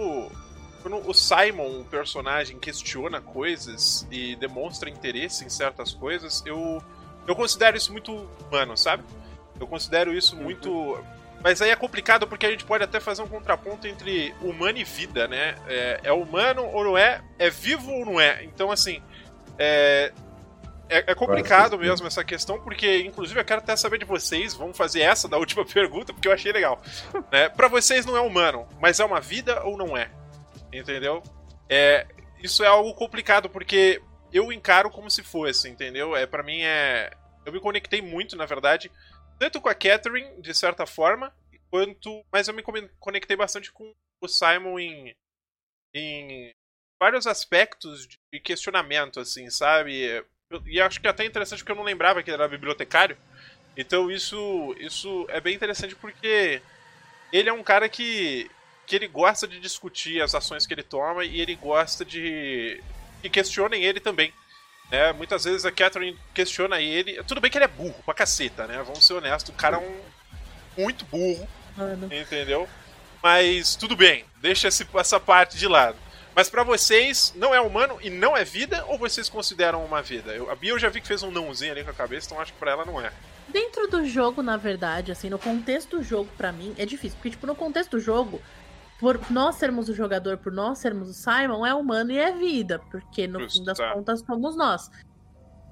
[0.85, 6.79] quando o Simon, o personagem, questiona coisas e demonstra interesse em certas coisas, eu,
[7.27, 9.03] eu considero isso muito humano, sabe?
[9.59, 11.03] Eu considero isso muito.
[11.41, 14.83] Mas aí é complicado porque a gente pode até fazer um contraponto entre humano e
[14.83, 15.55] vida, né?
[15.67, 17.19] É, é humano ou não é?
[17.39, 18.43] É vivo ou não é?
[18.43, 19.01] Então, assim.
[19.57, 20.13] É,
[20.89, 24.53] é, é complicado mesmo essa questão, porque, inclusive, eu quero até saber de vocês.
[24.53, 26.81] Vamos fazer essa da última pergunta, porque eu achei legal.
[27.31, 27.49] né?
[27.49, 30.11] Pra vocês não é humano, mas é uma vida ou não é?
[30.71, 31.23] Entendeu?
[31.69, 32.07] É,
[32.43, 36.15] isso é algo complicado, porque eu encaro como se fosse, entendeu?
[36.15, 37.11] É, para mim é.
[37.45, 38.91] Eu me conectei muito, na verdade,
[39.39, 41.33] tanto com a Catherine, de certa forma,
[41.69, 42.23] quanto.
[42.31, 42.63] Mas eu me
[42.99, 45.15] conectei bastante com o Simon em.
[45.93, 46.53] em
[46.99, 50.23] vários aspectos de questionamento, assim, sabe?
[50.65, 53.17] E acho que é até interessante porque eu não lembrava que ele era bibliotecário.
[53.75, 56.61] Então isso, isso é bem interessante porque
[57.33, 58.49] ele é um cara que,
[58.85, 62.81] que ele gosta de discutir as ações que ele toma e ele gosta de
[63.21, 64.31] que questionem ele também.
[64.91, 65.11] né?
[65.13, 67.21] muitas vezes a Catherine questiona ele.
[67.23, 68.81] Tudo bem que ele é burro pra caceta, né?
[68.83, 69.49] Vamos ser honestos.
[69.53, 70.01] O cara é um
[70.77, 72.05] muito burro, Mano.
[72.13, 72.69] entendeu?
[73.21, 75.97] Mas tudo bem, deixa essa parte de lado.
[76.35, 80.33] Mas pra vocês, não é humano e não é vida, ou vocês consideram uma vida?
[80.33, 82.41] Eu, a Bia eu já vi que fez um nãozinho ali com a cabeça, então
[82.41, 83.09] acho que pra ela não é.
[83.47, 87.15] Dentro do jogo, na verdade, assim, no contexto do jogo, pra mim, é difícil.
[87.17, 88.41] Porque, tipo, no contexto do jogo,
[88.99, 92.79] por nós sermos o jogador, por nós sermos o Simon, é humano e é vida.
[92.91, 93.93] Porque, no Justo, fim das tá.
[93.93, 94.91] contas, somos nós.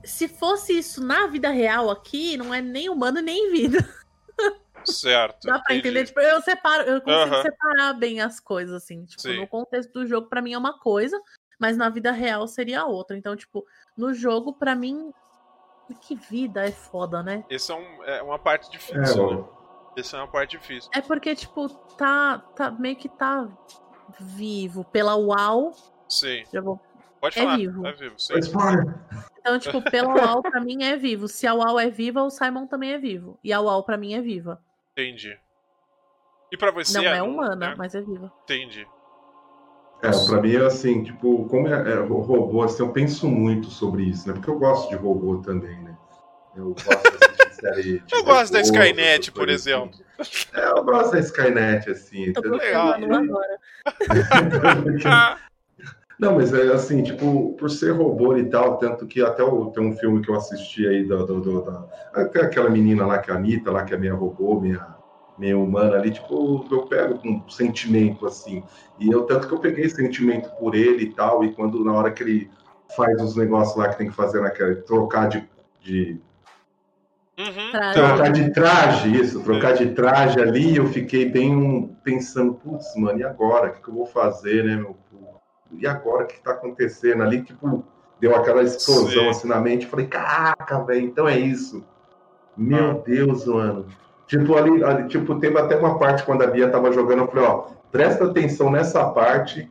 [0.05, 3.85] Se fosse isso na vida real aqui, não é nem humano nem vida.
[4.85, 5.45] Certo.
[5.47, 5.89] Dá pra entendi.
[5.89, 6.05] entender?
[6.07, 7.41] Tipo, eu separo, eu consigo Aham.
[7.41, 9.05] separar bem as coisas, assim.
[9.05, 9.39] Tipo, Sim.
[9.39, 11.19] no contexto do jogo, pra mim é uma coisa,
[11.59, 13.17] mas na vida real seria outra.
[13.17, 13.65] Então, tipo,
[13.97, 15.11] no jogo, pra mim.
[16.01, 17.43] Que vida é foda, né?
[17.49, 19.35] Esse é, um- é uma parte É, difícil, né?
[19.37, 20.89] ó, Essa é uma parte difícil.
[20.95, 21.67] É porque, tipo,
[21.97, 23.47] tá, tá meio que tá
[24.19, 24.83] vivo.
[24.85, 25.71] Pela UAU,
[26.07, 26.43] Sim.
[26.51, 26.79] já vou.
[27.19, 27.57] Pode É falar.
[27.57, 27.85] vivo.
[27.85, 28.15] É vivo.
[28.31, 28.95] Mas, spoiler.
[29.39, 31.27] Então, tipo, pela UAU pra mim é vivo.
[31.27, 33.37] Se a UAU é viva, o Simon também é vivo.
[33.43, 34.61] E a UAU pra mim é viva.
[34.95, 35.37] Entendi.
[36.51, 36.97] E pra você?
[36.97, 37.75] Não é Anu, humana, né?
[37.77, 38.31] mas é viva.
[38.43, 38.87] Entendi.
[40.03, 43.69] É, pra mim é assim, tipo, como é, é o robô, assim, eu penso muito
[43.69, 44.33] sobre isso, né?
[44.33, 45.97] Porque eu gosto de robô também, né?
[46.55, 47.99] Eu gosto de série.
[47.99, 49.99] de Eu gosto da robô, Skynet, por coisas exemplo.
[50.19, 50.45] assim.
[50.53, 52.33] É, eu gosto da Skynet, assim.
[52.33, 52.93] Tô legal.
[52.93, 53.59] agora.
[56.19, 59.83] Não, mas é assim, tipo, por ser robô e tal, tanto que até o, tem
[59.83, 61.85] um filme que eu assisti aí do, do- do- da.
[62.13, 64.95] até Aquela menina lá que é a Anitta, lá que é minha robô, minha,
[65.37, 68.63] minha humana ali, tipo, eu pego um sentimento assim.
[68.99, 72.11] E eu tanto que eu peguei sentimento por ele e tal, e quando na hora
[72.11, 72.51] que ele
[72.95, 74.75] faz os negócios lá que tem que fazer naquela.
[74.75, 75.49] trocar de.
[75.81, 76.21] de
[77.39, 77.71] uhum.
[77.71, 77.93] Traje.
[77.93, 83.23] trocar de traje, isso, trocar de traje ali, eu fiquei bem pensando, putz, mano, e
[83.23, 83.69] agora?
[83.69, 84.95] O que, que eu vou fazer, né, meu?
[85.79, 86.23] E agora?
[86.23, 87.23] O que, que tá acontecendo?
[87.23, 87.83] Ali, tipo,
[88.19, 89.29] deu aquela explosão Sim.
[89.29, 91.83] assim na mente, falei, caraca, velho, então é isso.
[92.57, 93.01] Meu Ah.
[93.05, 93.85] Deus, mano.
[94.27, 97.43] Tipo, ali, ali, tipo, teve até uma parte quando a Bia tava jogando, eu falei,
[97.45, 99.69] ó, presta atenção nessa parte,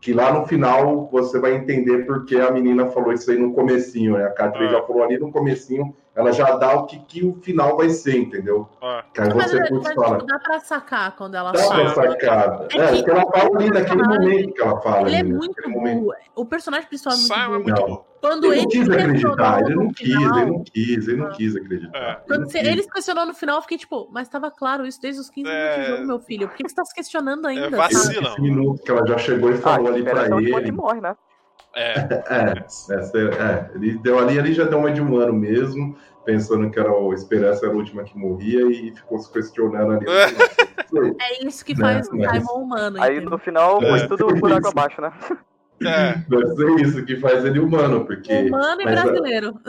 [0.00, 4.16] que lá no final você vai entender porque a menina falou isso aí no comecinho,
[4.16, 4.24] né?
[4.26, 4.78] A Catherine Ah.
[4.78, 8.16] já falou ali no comecinho, ela já dá o que, que o final vai ser,
[8.16, 8.68] entendeu?
[8.82, 11.58] Ah, Que aí Mas, você é- putz, mas, fala, dá pra sacar quando ela dá
[11.62, 11.92] fala.
[11.92, 12.66] pra sacar.
[12.72, 15.06] É É, que porque ela fala ali naquele momento que ela fala.
[15.08, 16.12] Ele é ali, muito burro.
[16.34, 17.62] O personagem principal é muito Simon é burro.
[17.64, 17.88] muito Não.
[17.88, 18.06] bom.
[18.18, 21.28] Quando Ele ele não quis acreditar, ele não quis, final- ele não quis, ele não
[21.30, 21.98] quis acreditar.
[21.98, 22.10] É.
[22.10, 22.54] Ele Quando quis.
[22.56, 25.48] ele se questionou no final, eu fiquei tipo, mas tava claro isso desde os 15
[25.48, 25.80] minutos É.
[25.82, 26.48] de jogo, meu filho.
[26.48, 27.70] Por que que você tá se questionando ainda?
[27.76, 28.00] vacilo.
[28.02, 28.14] sabe?
[28.14, 28.30] Vacila.
[28.32, 30.50] Esse minuto que ela já chegou e Ah, falou ali espera pra ele.
[30.50, 31.14] Ponte morre, né?
[31.78, 31.92] É.
[32.30, 32.64] É,
[32.94, 36.90] essa, é, ele deu ali, ele já deu uma de humano mesmo, pensando que era
[36.90, 40.06] o Esperança era a última que morria e ficou se questionando ali.
[41.20, 43.02] É isso que Né, faz o mas- Simon humano.
[43.02, 43.30] Aí entendeu?
[43.32, 43.98] no final É.
[43.98, 45.12] foi tudo por água abaixo, né?
[45.84, 46.14] É.
[46.28, 48.32] Deve ser isso que faz ele humano, porque.
[48.32, 49.60] Humano e mas, brasileiro.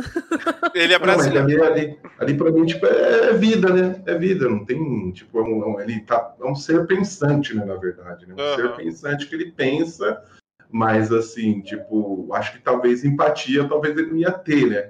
[0.74, 1.64] Ele é Não, brasileiro.
[1.66, 4.02] ali, ali, ali pra mim, tipo, é vida, né?
[4.06, 7.54] É vida, não tem, tipo, é um, é um- ele tá, é um ser pensante,
[7.54, 8.36] né, na verdade, né?
[8.38, 8.56] Um Aham.
[8.56, 10.22] ser pensante que ele pensa,
[10.70, 14.90] mas, assim, tipo, acho que talvez empatia, talvez ele não ia ter, né?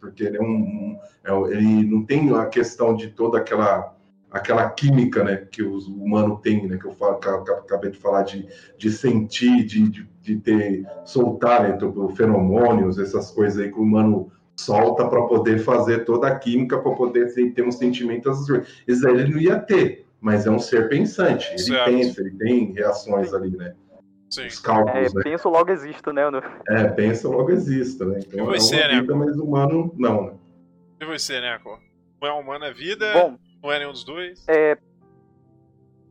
[0.00, 3.94] Porque ele é um, é, ele não tem a questão de toda aquela
[4.30, 7.98] aquela química, né, que o humano tem, né, que eu, falo, que eu acabei de
[7.98, 8.46] falar de,
[8.76, 11.78] de sentir, de, de, de ter soltar, né,
[12.14, 16.92] feromônios, essas coisas aí que o humano solta para poder fazer toda a química para
[16.92, 18.68] poder ter um sentimento essas coisas.
[18.86, 21.84] Isso aí ele não ia ter, mas é um ser pensante, ele certo.
[21.86, 23.74] pensa, ele tem reações ali, né?
[24.30, 24.46] Sim.
[24.46, 25.22] Os cálculos, é, né?
[25.22, 26.22] Penso logo existo, né?
[26.68, 28.20] É, pensa logo exista, né?
[28.26, 29.24] Então e você, é uma vida, né?
[29.26, 30.32] mas humano não, né?
[31.00, 31.58] E você, né,
[32.20, 33.12] Não é humano é vida?
[33.14, 34.44] Bom, não é nenhum dos dois?
[34.48, 34.76] É,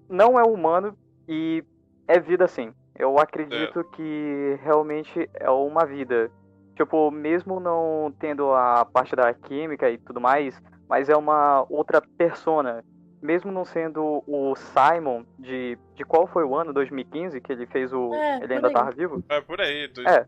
[0.10, 0.98] não é humano
[1.28, 1.64] e
[2.08, 2.74] é vida sim.
[2.98, 3.84] Eu acredito é.
[3.96, 6.32] que realmente é uma vida.
[6.76, 12.02] Tipo, mesmo não tendo a parte da química e tudo mais, mas é uma outra
[12.02, 12.84] persona
[13.28, 17.92] mesmo não sendo o Simon de, de qual foi o ano 2015 que ele fez
[17.92, 19.22] o é, ele ainda tava vivo?
[19.28, 20.08] É por aí dois...
[20.08, 20.26] é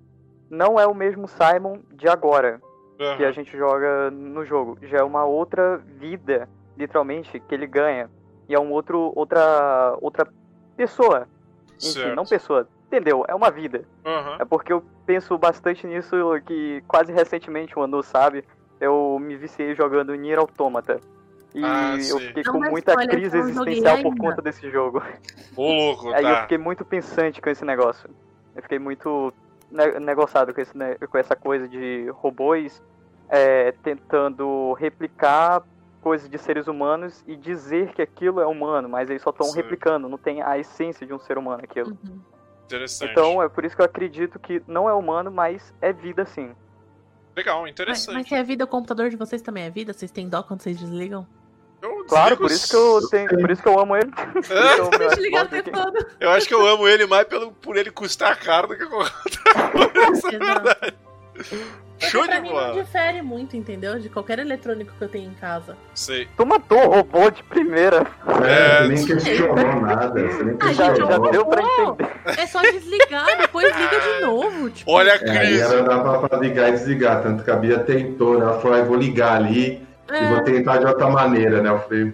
[0.49, 2.59] não é o mesmo Simon de agora
[2.99, 3.15] uhum.
[3.15, 4.77] que a gente joga no jogo.
[4.81, 8.09] Já é uma outra vida literalmente que ele ganha.
[8.49, 10.27] E é um outro outra outra
[10.75, 11.25] pessoa.
[11.81, 13.23] Enfim não pessoa entendeu?
[13.29, 13.85] É uma vida.
[14.03, 14.35] Uhum.
[14.39, 18.43] é porque eu penso bastante nisso que quase recentemente o Anu sabe
[18.81, 20.99] eu me viciei jogando Nier Automata
[21.53, 25.01] e ah, eu fiquei com muita spoiler, crise existencial por conta desse jogo.
[25.55, 26.29] Ô, louco, Aí tá.
[26.29, 28.09] eu fiquei muito pensante com esse negócio.
[28.55, 29.33] Eu fiquei muito
[30.01, 32.81] negociado com, esse, com essa coisa de robôs
[33.29, 35.63] é, tentando replicar
[36.01, 40.07] coisas de seres humanos e dizer que aquilo é humano, mas eles só estão replicando,
[40.07, 41.97] não tem a essência de um ser humano aquilo.
[42.03, 42.19] Uhum.
[42.65, 43.11] Interessante.
[43.11, 46.51] Então é por isso que eu acredito que não é humano, mas é vida sim.
[47.35, 48.07] Legal, interessante.
[48.07, 49.93] Mas, mas se é vida, o computador de vocês também é vida?
[49.93, 51.27] Vocês têm dó quando vocês desligam?
[52.07, 54.11] Claro, por isso que eu tenho, por isso que eu amo ele.
[56.19, 56.25] É?
[56.25, 59.13] Eu acho que eu amo ele mais pelo, por ele custar caro do que qualquer
[59.23, 60.27] outra coisa.
[60.27, 60.93] é verdade.
[61.99, 62.67] Show pra de mim bola.
[62.69, 63.99] não difere muito, entendeu?
[63.99, 65.75] De qualquer eletrônico que eu tenho em casa.
[65.93, 66.27] Sei.
[66.37, 68.07] Tu matou o robô de primeira.
[68.45, 70.27] É, você nem questionou nada.
[70.27, 71.25] Você nem Ah, questionou.
[71.25, 72.09] já deu pra entender.
[72.37, 74.69] É só desligar, depois liga de novo.
[74.69, 75.61] Tipo, Olha a É, crise.
[75.61, 78.45] era dava pra ligar e desligar, tanto que a Bia tentou, né?
[78.45, 81.69] Ela falou, ah, eu vou ligar ali e é, vou tentar de outra maneira, né?
[81.69, 82.13] Eu falei,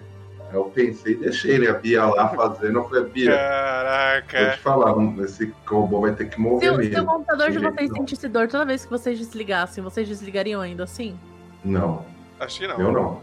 [0.52, 4.50] eu pensei, deixei né, a Bia lá fazendo, eu falei, Bia, vou Caraca.
[4.52, 7.06] te falar, não- esse robô vai ter que se, mover o- se o mesmo.
[7.06, 7.96] computador de vocês não.
[7.96, 11.18] sentisse dor toda vez que vocês desligassem, vocês desligariam ainda assim?
[11.64, 12.04] Não,
[12.38, 12.80] Acho que não.
[12.80, 13.20] eu não.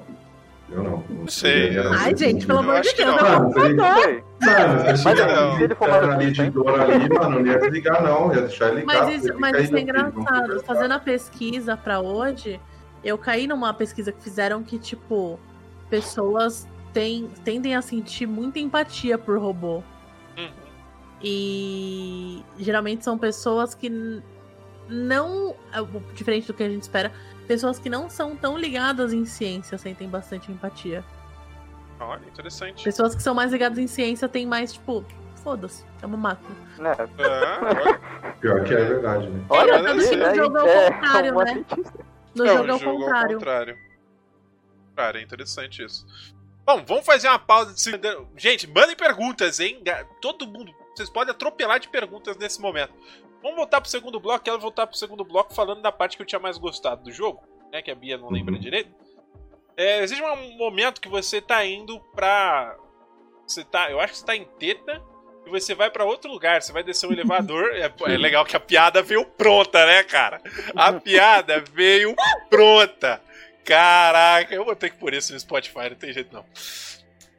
[0.72, 1.04] Eu não.
[1.10, 1.74] Não sei.
[1.74, 3.18] seria- Ai, gente, pelo Eu amor de Deus, não.
[3.18, 4.04] é Mano, seria- computador.
[4.04, 4.24] Sei.
[4.54, 5.56] Mano, se Mas não.
[5.58, 8.68] se ele for maluco, ali de dor ali, mano, não ia desligar não, ia deixar
[8.70, 9.04] ele ligar.
[9.06, 10.64] Mas isso, mas isso é engraçado.
[10.66, 12.60] Fazendo a pesquisa pra hoje,
[13.04, 15.40] eu caí numa pesquisa que fizeram que, tipo,
[15.90, 19.84] pessoas têm, tendem a sentir muita empatia por robô.
[20.38, 20.52] Uhum.
[21.22, 23.90] E geralmente são pessoas que
[24.88, 25.56] não.
[25.72, 27.12] é, Diferente do que a gente espera,
[27.48, 31.04] pessoas que não são tão ligadas em ciência sentem bastante empatia.
[32.00, 32.84] Olha, interessante.
[32.84, 36.56] Pessoas que são mais ligadas em ciência têm mais, tipo, foda-se, é uma máquina.
[36.78, 36.96] Né?
[37.20, 38.34] Olha.
[38.40, 39.46] Pior que é verdade, né?
[39.50, 41.64] Olha, aqui, assim, no aí jogo é o é
[42.36, 43.34] No Não, jogo é o jogo contrário.
[43.38, 43.78] contrário.
[44.96, 46.06] Cara, é interessante isso.
[46.66, 47.92] Bom, vamos fazer uma pausa de se...
[48.38, 49.82] Gente, mandem perguntas, hein?
[50.22, 50.74] Todo mundo.
[50.96, 52.94] Vocês podem atropelar de perguntas nesse momento.
[53.42, 54.46] Vamos voltar pro segundo bloco.
[54.46, 57.42] Quero voltar pro segundo bloco falando da parte que eu tinha mais gostado do jogo,
[57.72, 57.82] né?
[57.82, 58.60] Que a Bia não lembra Uhum.
[58.60, 58.90] direito.
[59.76, 62.78] É, existe um momento que você tá indo pra.
[63.46, 63.92] Você tá.
[63.92, 65.02] Eu acho que você tá em teta.
[65.46, 67.72] E você vai pra outro lugar, você vai descer um elevador.
[67.76, 70.42] É, é legal que a piada veio pronta, né, cara?
[70.76, 72.16] A piada veio
[72.50, 73.22] pronta.
[73.66, 76.46] Caraca, eu vou ter que pôr isso no Spotify, não tem jeito não.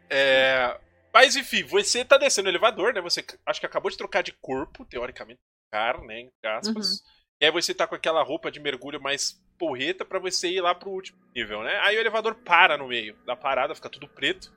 [0.08, 0.78] É,
[1.12, 3.00] mas enfim, você tá descendo o elevador, né?
[3.00, 5.40] Você acho que acabou de trocar de corpo, teoricamente,
[5.70, 6.20] cara, né?
[6.20, 7.02] Entre aspas.
[7.40, 10.74] E aí você tá com aquela roupa de mergulho mais porreta pra você ir lá
[10.74, 11.78] pro último nível, né?
[11.80, 14.52] Aí o elevador para no meio da parada, fica tudo preto,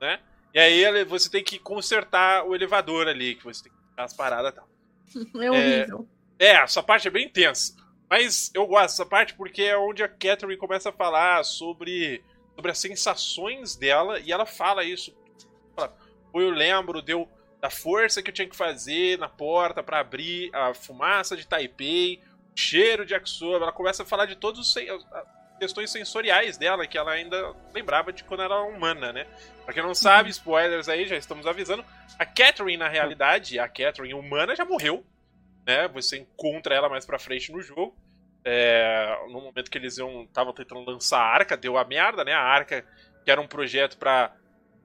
[0.00, 0.20] né?
[0.54, 4.12] E aí você tem que consertar o elevador ali, que você tem que tirar as
[4.14, 4.68] paradas e tal.
[5.42, 6.08] É horrível.
[6.38, 7.76] É, essa parte é bem intensa.
[8.08, 12.22] Mas eu gosto dessa parte porque é onde a Catherine começa a falar sobre,
[12.54, 15.16] sobre as sensações dela e ela fala isso.
[15.74, 15.96] Fala,
[16.30, 17.26] "Pô, eu lembro deu,
[17.58, 22.20] da força que eu tinha que fazer na porta pra abrir a fumaça de Taipei,
[22.54, 23.64] o cheiro de Yakisoba.
[23.64, 24.74] Ela começa a falar de todas as
[25.62, 29.26] questões sensoriais dela que ela ainda lembrava de quando era humana, né?
[29.64, 31.84] Pra quem não sabe, spoilers aí, já estamos avisando.
[32.18, 35.04] A Catherine, na realidade, a Catherine humana já morreu
[35.66, 35.88] né?
[35.88, 37.96] Você encontra ela mais pra frente no jogo.
[38.44, 42.32] É, no momento que eles iam estavam tentando lançar a arca, deu a merda, né?
[42.32, 42.84] A arca,
[43.24, 44.34] que era um projeto pra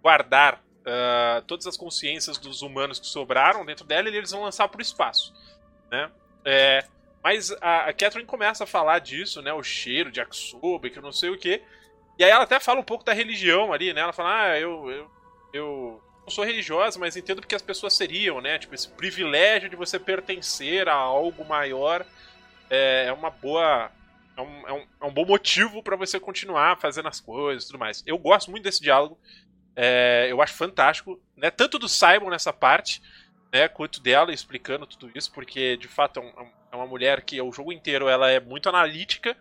[0.01, 4.67] guardar ah, todas as consciências dos humanos que sobraram dentro dela, e eles vão lançar
[4.67, 5.33] pro espaço,
[5.91, 6.11] né?
[6.45, 6.83] É,
[7.27, 9.51] Mas a, a Catherine começa a falar disso, né?
[9.51, 11.61] O cheiro de Aksuba, que não sei o que.
[12.17, 13.99] E aí ela até fala um pouco da religião ali, né?
[13.99, 15.11] Ela fala, ah, eu, eu,
[15.51, 18.57] eu não sou religiosa, mas entendo porque as pessoas seriam, né?
[18.57, 22.05] Tipo, esse privilégio de você pertencer a algo maior
[22.69, 23.91] é, é uma boa.
[24.37, 27.67] É um, é um, é um bom motivo para você continuar fazendo as coisas e
[27.67, 28.05] tudo mais.
[28.07, 29.19] Eu gosto muito desse diálogo.
[29.75, 31.51] É, eu acho fantástico, né?
[31.51, 33.01] Tanto do Simon nessa parte,
[33.51, 33.67] né?
[33.67, 37.51] Quanto dela explicando tudo isso, porque de fato é, um, é uma mulher que o
[37.51, 39.35] jogo inteiro ela é muito analítica,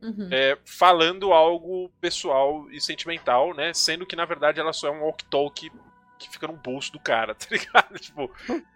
[0.00, 0.28] uhum.
[0.30, 3.72] é, falando algo pessoal e sentimental, né?
[3.74, 5.70] Sendo que na verdade ela só é um walk-talk
[6.18, 7.98] que fica no bolso do cara, tá ligado?
[7.98, 8.30] Tipo,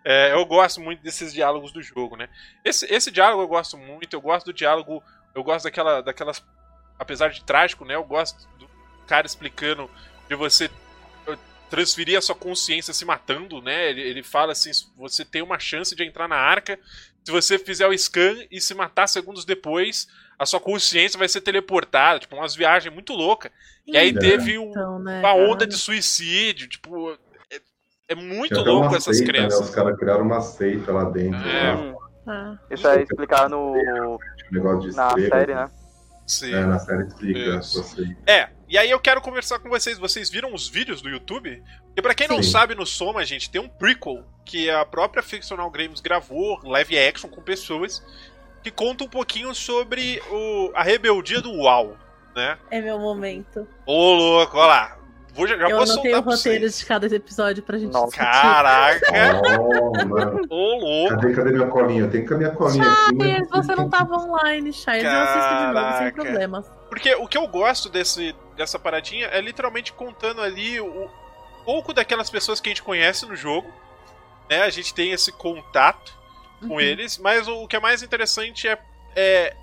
[0.04, 2.28] é, eu gosto muito desses diálogos do jogo, né?
[2.64, 5.02] Esse, esse diálogo eu gosto muito, eu gosto do diálogo,
[5.34, 6.44] eu gosto daquela, daquelas,
[6.98, 7.94] apesar de trágico, né?
[7.94, 8.68] Eu gosto do
[9.06, 9.88] cara explicando
[10.28, 10.68] de você
[11.70, 13.90] transferir a sua consciência se matando, né?
[13.90, 16.78] Ele, ele fala assim: você tem uma chance de entrar na arca.
[17.24, 20.06] Se você fizer o scan e se matar segundos depois,
[20.38, 22.20] a sua consciência vai ser teleportada.
[22.20, 23.50] Tipo, umas viagens muito loucas.
[23.86, 26.68] E aí teve um, então, né, uma onda de suicídio.
[26.68, 27.12] Tipo,
[27.50, 27.60] é,
[28.10, 29.60] é muito louco essas seita, crenças.
[29.60, 29.66] Né?
[29.66, 31.48] Os caras criaram uma seita lá dentro.
[31.48, 31.74] É.
[31.74, 31.94] Né?
[32.28, 32.58] Ah.
[32.70, 33.74] Isso é explicar no.
[34.94, 35.70] na série, né?
[36.26, 36.52] Sim.
[36.52, 37.60] É, na série explica.
[38.26, 39.96] É, e aí eu quero conversar com vocês.
[39.96, 41.62] Vocês viram os vídeos do YouTube?
[41.96, 42.50] E para quem não Sim.
[42.50, 47.30] sabe, no Soma, gente, tem um prequel que a própria Fictional Games gravou, live action
[47.30, 48.02] com pessoas,
[48.62, 51.96] que conta um pouquinho sobre o, a rebeldia do WoW,
[52.34, 52.58] né?
[52.70, 53.66] É meu momento.
[53.86, 54.98] Ô, louco, olha lá.
[55.36, 59.06] Vou, já eu vou anotei o roteiro de cada episódio pra gente Nossa, Caraca!
[60.48, 61.14] Oh, Ô, louco!
[61.16, 62.08] Cadê, cadê minha colinha?
[62.08, 63.48] Tenho que a minha colinha Chay, aqui.
[63.50, 65.04] você não tava online, Chay.
[65.04, 66.66] Eu assisto de novo, sem problemas.
[66.88, 71.10] Porque o que eu gosto desse, dessa paradinha é literalmente contando ali o
[71.64, 73.70] pouco daquelas pessoas que a gente conhece no jogo.
[74.48, 74.62] Né?
[74.62, 76.16] A gente tem esse contato
[76.60, 76.80] com uhum.
[76.80, 78.78] eles, mas o, o, que é mais interessante é,
[79.14, 79.54] é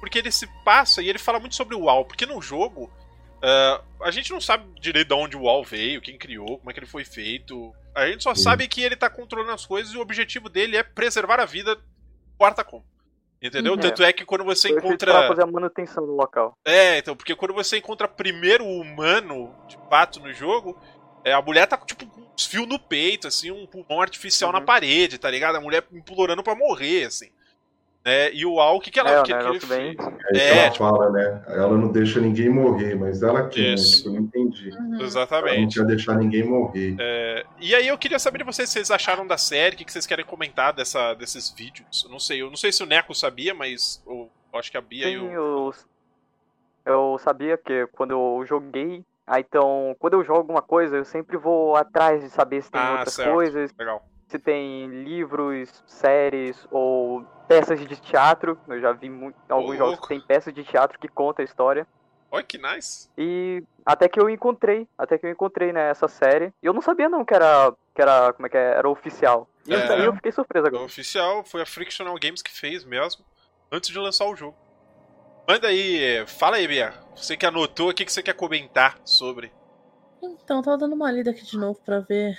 [0.00, 2.90] porque ele se passa e ele fala muito sobre o WoW, porque no jogo
[3.42, 6.72] uh, a gente não sabe direito de onde o WoW veio, quem criou, como é
[6.72, 7.74] que ele foi feito.
[7.94, 8.36] A gente só uhum.
[8.36, 11.78] sabe que ele tá controlando as coisas e o objetivo dele é preservar a vida
[12.38, 12.84] quarta como.
[13.42, 13.72] Entendeu?
[13.72, 13.80] Uhum.
[13.80, 15.12] Tanto é que quando você Foi encontra.
[15.12, 16.56] Pra fazer a manutenção do local.
[16.64, 20.80] É, então, porque quando você encontra primeiro o humano, de fato, no jogo,
[21.24, 24.60] é, a mulher tá tipo com uns fios no peito, assim, um pulmão artificial uhum.
[24.60, 25.56] na parede, tá ligado?
[25.56, 27.30] A mulher implorando pra morrer, assim.
[28.04, 29.96] É, e o Al, o que, que ela é, que, que ele fez?
[30.34, 30.84] É, é ela tipo...
[30.84, 31.44] fala, né?
[31.46, 33.74] Ela não deixa ninguém morrer, mas ela quer, né?
[33.76, 34.70] Tipo, eu não entendi.
[34.70, 35.00] Uhum.
[35.00, 35.48] Exatamente.
[35.48, 36.96] Ela não quer deixar ninguém morrer.
[36.98, 39.84] É, e aí eu queria saber de vocês se vocês acharam da série, o que,
[39.84, 42.02] que vocês querem comentar dessa, desses vídeos.
[42.04, 44.76] Eu não sei, eu não sei se o Neco sabia, mas eu, eu acho que
[44.76, 45.32] a Bia Sim, e o.
[45.32, 45.74] Eu,
[46.84, 51.36] eu sabia que quando eu joguei ah, então, quando eu jogo alguma coisa, eu sempre
[51.36, 53.32] vou atrás de saber se tem ah, outras certo.
[53.32, 53.72] coisas.
[53.78, 58.58] Legal se tem livros, séries ou peças de teatro.
[58.66, 61.86] Eu já vi muito, alguns jogos que tem peças de teatro que contam a história.
[62.30, 63.10] Olha que nice.
[63.16, 66.52] E até que eu encontrei, até que eu encontrei nessa né, série.
[66.62, 69.46] E eu não sabia não que era, que era como é que é, era oficial.
[69.66, 70.82] E é, eu fiquei surpreso agora.
[70.82, 73.22] Oficial foi a Frictional Games que fez mesmo,
[73.70, 74.56] antes de lançar o jogo.
[75.46, 76.94] Manda aí, fala aí, Bia.
[77.14, 79.52] Você que anotou, o que, que você quer comentar sobre?
[80.22, 82.38] Então, tava dando uma lida aqui de novo para ver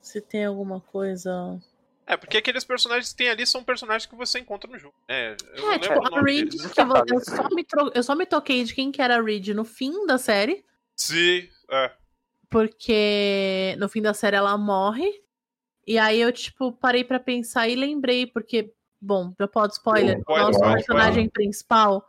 [0.00, 1.60] se tem alguma coisa.
[2.06, 5.36] É, porque aqueles personagens que tem ali são personagens que você encontra no jogo, né?
[5.54, 7.92] Eu é, tipo, a Reed, que eu, eu, só me tro...
[7.94, 10.64] eu só me toquei de quem que era a Reed no fim da série.
[10.96, 11.92] Sim, é.
[12.48, 15.08] Porque no fim da série ela morre.
[15.86, 20.36] E aí eu, tipo, parei para pensar e lembrei, porque, bom, já pode spoiler, o
[20.36, 22.04] nosso personagem principal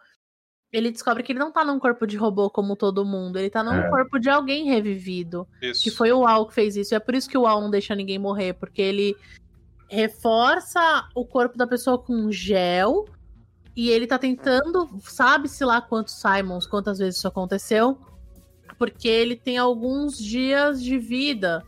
[0.71, 3.63] ele descobre que ele não tá num corpo de robô como todo mundo, ele tá
[3.63, 3.89] num é.
[3.89, 5.45] corpo de alguém revivido.
[5.61, 5.83] Isso.
[5.83, 6.93] Que foi o Al que fez isso.
[6.93, 9.15] E é por isso que o Al não deixa ninguém morrer, porque ele
[9.89, 13.05] reforça o corpo da pessoa com gel
[13.75, 17.97] e ele tá tentando, sabe-se lá quantos Simons, quantas vezes isso aconteceu,
[18.77, 21.61] porque ele tem alguns dias de vida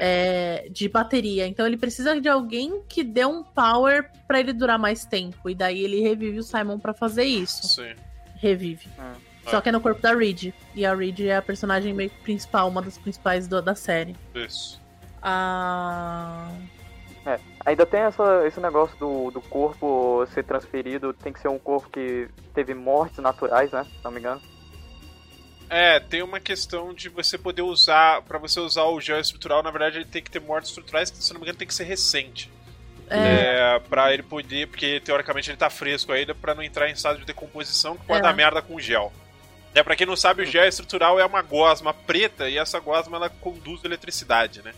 [0.00, 1.46] é, de bateria.
[1.46, 5.48] Então ele precisa de alguém que dê um power para ele durar mais tempo.
[5.48, 7.68] E daí ele revive o Simon para fazer isso.
[7.68, 8.05] Sim
[8.36, 8.88] revive.
[8.98, 9.14] Ah.
[9.48, 10.52] Só que é no corpo da Reed.
[10.74, 14.16] E a Reed é a personagem meio principal, uma das principais do, da série.
[14.34, 14.80] Isso.
[15.22, 16.50] Ah.
[17.24, 21.58] É, ainda tem essa, esse negócio do, do corpo ser transferido, tem que ser um
[21.58, 23.84] corpo que teve mortes naturais, né?
[23.84, 24.40] Se não me engano.
[25.68, 28.22] É, tem uma questão de você poder usar.
[28.22, 31.16] para você usar o gel estrutural, na verdade, ele tem que ter mortes estruturais, que
[31.18, 32.52] se não me engano tem que ser recente.
[33.08, 33.76] É.
[33.76, 37.18] é pra ele poder, porque teoricamente ele tá fresco ainda, pra não entrar em estado
[37.18, 38.22] de decomposição que pode é.
[38.22, 39.12] dar merda com gel.
[39.74, 43.16] É, pra quem não sabe, o gel estrutural é uma gosma preta e essa gosma
[43.18, 44.72] ela conduz eletricidade, né?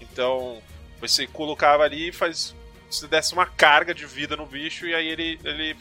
[0.00, 0.58] Então,
[1.00, 2.54] você colocava ali e faz.
[2.88, 5.40] você desse uma carga de vida no bicho e aí ele.
[5.44, 5.76] ele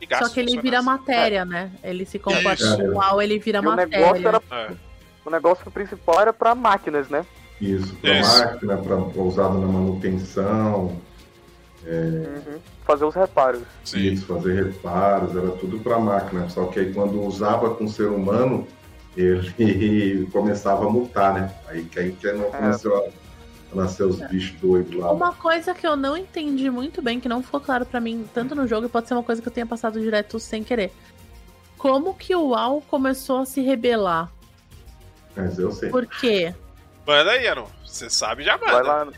[0.00, 0.84] ligasse, Só que ele vira funcionasse.
[1.08, 1.72] matéria, né?
[1.82, 2.80] Ele se comporta Isso.
[2.82, 3.98] igual, ele vira E o matéria.
[3.98, 4.42] negócio era.
[4.52, 4.70] É.
[5.24, 7.26] O negócio principal era pra máquinas, né?
[7.60, 8.38] Isso, para Isso.
[8.38, 11.02] máquina, para usado na manutenção,
[11.90, 12.58] Uhum.
[12.84, 13.62] Fazer os reparos.
[13.84, 14.12] Sim.
[14.12, 16.48] isso, fazer reparos, era tudo para máquina.
[16.48, 18.66] Só que aí quando usava com ser humano,
[19.16, 21.54] ele começava a mutar, né?
[21.66, 23.08] Aí que aí que não começou a
[23.72, 25.12] a nascer os bichos doidos lá.
[25.12, 28.54] Uma coisa que eu não entendi muito bem, que não ficou claro pra mim, tanto
[28.54, 30.92] no jogo, e pode ser uma coisa que eu tenha passado direto sem querer.
[31.76, 34.32] Como que o WoW começou a se rebelar?
[35.36, 35.90] Mas eu sei.
[35.90, 36.54] Por quê?
[37.06, 37.66] Manda aí, Anu.
[37.84, 38.88] Você sabe, já Vai manda.
[38.88, 39.08] lá.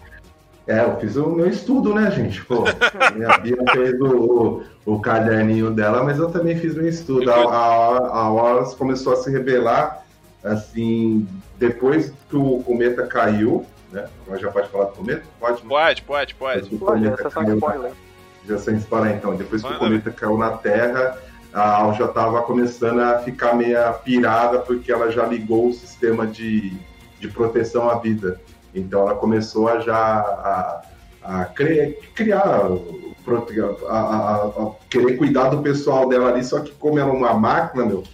[0.71, 2.45] É, eu fiz o meu estudo, né, gente?
[2.45, 2.63] Pô,
[3.17, 7.29] minha Bia fez o, o, o caderninho dela, mas eu também fiz meu estudo.
[7.29, 10.05] A, a, a Horus começou a se rebelar,
[10.45, 11.27] assim,
[11.59, 14.07] depois que o cometa caiu, né?
[14.29, 15.25] Mas já pode falar do cometa?
[15.41, 15.61] Pode?
[15.63, 16.69] Pode, pode, pode.
[16.69, 17.93] Que Olha, cometa essa são caiu spoiler.
[18.47, 19.35] já sem disparar então.
[19.35, 21.19] Depois que Manda, o cometa caiu na Terra,
[21.53, 26.29] a Al já estava começando a ficar meia pirada porque ela já ligou o sistema
[26.29, 26.73] de,
[27.19, 28.41] de proteção à vida.
[28.75, 30.83] Então ela começou a já a,
[31.23, 32.69] a cri- criar,
[33.25, 37.35] prote- a, a- a querer cuidar do pessoal dela ali, só que como era uma
[37.35, 38.05] máquina, meu,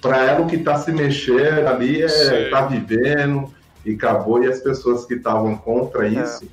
[0.00, 2.50] para ela o que tá se mexendo ali é Sei.
[2.50, 3.52] tá vivendo
[3.84, 6.44] e acabou e as pessoas que estavam contra isso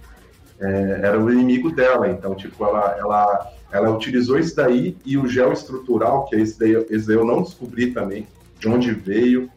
[0.60, 2.10] é, era o inimigo dela.
[2.10, 6.58] Então, tipo, ela, ela, ela utilizou isso daí e o gel estrutural, que é esse
[6.60, 8.28] daí, esse daí eu não descobri também
[8.60, 9.50] de onde veio,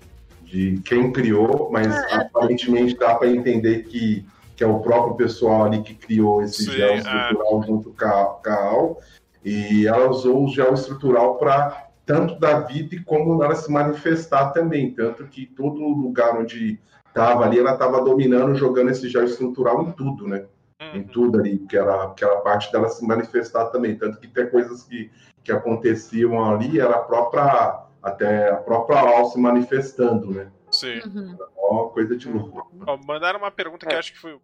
[0.56, 4.24] de quem criou, mas aparentemente dá para entender que,
[4.56, 6.96] que é o próprio pessoal ali que criou esse Sim, gel é.
[6.96, 9.00] estrutural junto com a, com a Al.
[9.44, 14.52] E ela usou o gel estrutural para tanto dar vida e como ela se manifestar
[14.52, 14.92] também.
[14.92, 19.92] Tanto que todo lugar onde estava ali, ela estava dominando, jogando esse gel estrutural em
[19.92, 20.46] tudo, né?
[20.94, 21.04] em Uhum.
[21.04, 23.96] tudo ali, que era, que era parte dela se manifestar também.
[23.96, 25.10] Tanto que tem coisas que,
[25.44, 30.50] que aconteciam ali, era a própria, até a própria Al se manifestando, né?
[30.70, 31.00] Sim.
[31.06, 31.36] Uhum.
[31.56, 32.70] Ó, coisa de louco.
[32.86, 33.98] Ó, mandaram uma pergunta que eu É.
[33.98, 34.38] acho que foi.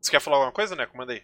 [0.00, 0.86] Você quer falar alguma coisa, né?
[0.94, 1.22] Manda aí.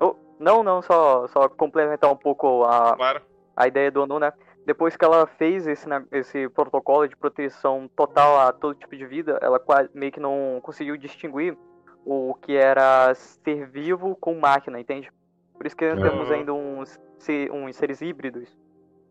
[0.00, 3.22] Oh, não, não, só, só complementar um pouco a, Claro.
[3.56, 4.32] a ideia do ONU, né?
[4.64, 9.06] Depois que ela fez esse, ne- esse protocolo de proteção total a todo tipo de
[9.06, 11.56] vida, ela quase, meio que não conseguiu distinguir
[12.04, 15.10] o que era ser vivo com máquina, entende?
[15.54, 15.96] Por isso que Ah.
[15.96, 18.48] temos ainda uns, se- uns seres híbridos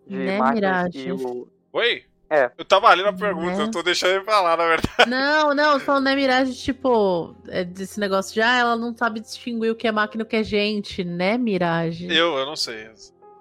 [0.05, 1.07] de Né, máquinas Mirage?
[1.09, 1.47] e o...
[1.77, 2.03] Oi?
[2.27, 2.51] É.
[2.57, 3.63] Eu tava lendo a pergunta, Né?
[3.65, 4.89] eu tô deixando ele falar, na verdade.
[5.07, 8.97] Não, não, eu tô falando da Mirage, tipo, é desse negócio de, ah, ela não
[8.97, 12.07] sabe distinguir o que é máquina e o que é gente, né, Mirage?
[12.07, 12.89] Eu, eu não sei.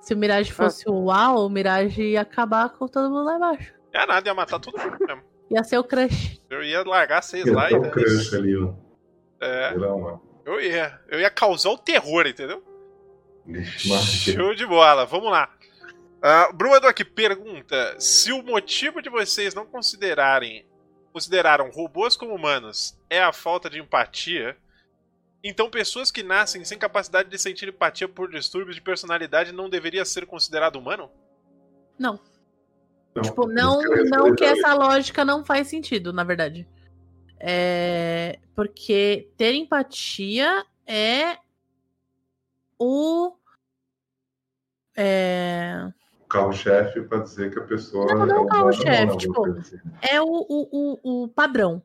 [0.03, 3.73] Se o Mirage fosse o UAU, o Mirage ia acabar com todo mundo lá embaixo.
[3.93, 5.23] É nada, ia matar todo mundo mesmo.
[5.51, 6.39] Ia ser o crush.
[6.51, 7.75] Eu ia largar vocês Eu lá e.
[7.75, 8.75] o crush ali, ó.
[9.41, 10.21] É, mano.
[10.45, 11.01] eu ia.
[11.09, 12.63] Eu ia causar o terror, entendeu?
[13.79, 15.49] Show de bola, vamos lá.
[16.27, 20.66] Uh, Bruno aqui pergunta se o motivo de vocês não considerarem
[21.12, 24.57] consideraram robôs como humanos é a falta de empatia,
[25.43, 30.05] então pessoas que nascem sem capacidade de sentir empatia por distúrbios de personalidade não deveria
[30.05, 31.09] ser considerado humano?
[31.97, 32.19] Não.
[33.15, 36.69] Não, Tipo, não, não que essa lógica não faz sentido, na verdade.
[37.39, 41.39] É, porque ter empatia é
[42.78, 43.32] o.
[44.97, 45.89] É,
[46.28, 48.07] carro-chefe para dizer que a pessoa.
[48.15, 49.77] Não, não é uma- carro-chefe, tipo, assim.
[50.03, 50.69] é o, o,
[51.03, 51.82] o, o padrão.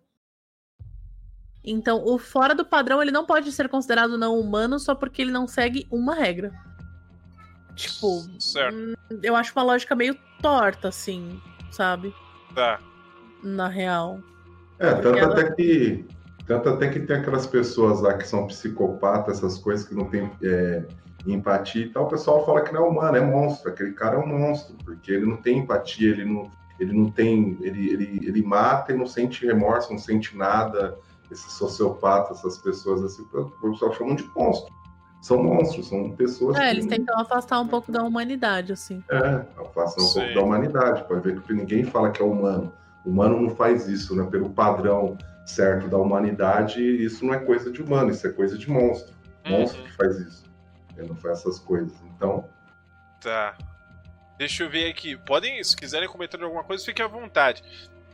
[1.63, 5.31] Então, o fora do padrão, ele não pode ser considerado não humano só porque ele
[5.31, 6.51] não segue uma regra.
[7.75, 11.39] Tipo, Certo, hum, eu acho uma lógica meio torta, assim,
[11.71, 12.13] sabe?
[12.55, 12.79] tá.
[13.43, 14.19] Na real.
[14.77, 16.05] É, tanto Ela- até que.
[16.45, 20.29] Tanto até que tem aquelas pessoas lá que são psicopatas, essas coisas que não tem
[20.43, 20.85] é,
[21.27, 23.71] empatia e tal, o pessoal fala que não é humano, é monstro.
[23.71, 26.49] Aquele cara é um monstro, porque ele não tem empatia, ele não,
[26.79, 27.57] ele não tem.
[27.61, 30.97] Ele, ele, ele mata e não sente remorso, não sente nada.
[31.29, 34.73] Esses sociopatas, essas pessoas assim, o pessoal chamam de monstro.
[35.21, 39.03] São monstros, são pessoas É, que eles tentam afastar um pouco da humanidade, assim.
[39.09, 40.19] É, afasta um Sim.
[40.19, 41.07] pouco da humanidade.
[41.07, 42.73] Pode ver que ninguém fala que é humano.
[43.05, 44.27] O humano não faz isso, né?
[44.29, 48.69] Pelo padrão certo da humanidade, isso não é coisa de humano, isso é coisa de
[48.69, 49.13] monstro.
[49.45, 50.50] Monstro Uhum, que faz isso.
[51.01, 51.93] Ele não faz essas coisas.
[52.15, 52.47] Então,
[53.19, 53.57] tá.
[54.37, 55.17] Deixa eu ver aqui.
[55.17, 57.63] Podem, se quiserem comentar alguma coisa, fiquem à vontade.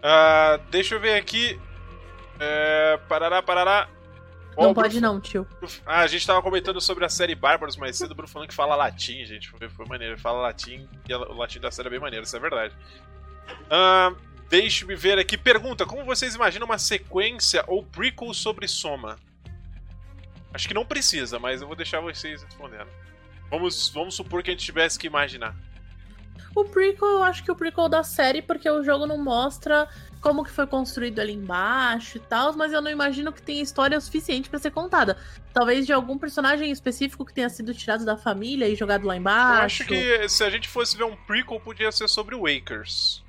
[0.01, 1.59] Ah, deixa eu ver aqui.
[2.39, 3.87] É, parará, parará.
[4.55, 5.47] Ó, Não Bruno pode não, tio.
[5.85, 8.55] Ah, a gente tava comentando sobre a série Bárbaros mais cedo, o Bruno falando que
[8.55, 9.49] fala latim, gente.
[9.49, 10.15] Foi, foi maneiro.
[10.15, 12.75] Ele fala latim e o latim da série é bem maneiro, isso é verdade.
[13.69, 14.13] Ah,
[14.49, 15.37] Deixe-me ver aqui.
[15.37, 19.17] Pergunta: Como vocês imaginam uma sequência ou prequel sobre Soma?
[20.57, 22.87] Acho que não precisa, mas eu vou deixar vocês respondendo.
[23.47, 25.55] Vamos, vamos supor que a gente tivesse que imaginar.
[26.55, 29.87] O prequel, eu acho que o prequel da série, porque o jogo não mostra
[30.19, 33.95] como que foi construído ali embaixo e tal, mas eu não imagino que tenha história
[33.95, 35.15] o suficiente pra ser contada.
[35.53, 39.19] Talvez de algum personagem específico que tenha sido tirado da família e jogado lá Eu
[39.19, 39.83] embaixo.
[39.83, 43.23] acho que se a gente fosse ver um prequel, podia ser sobre o Wakers.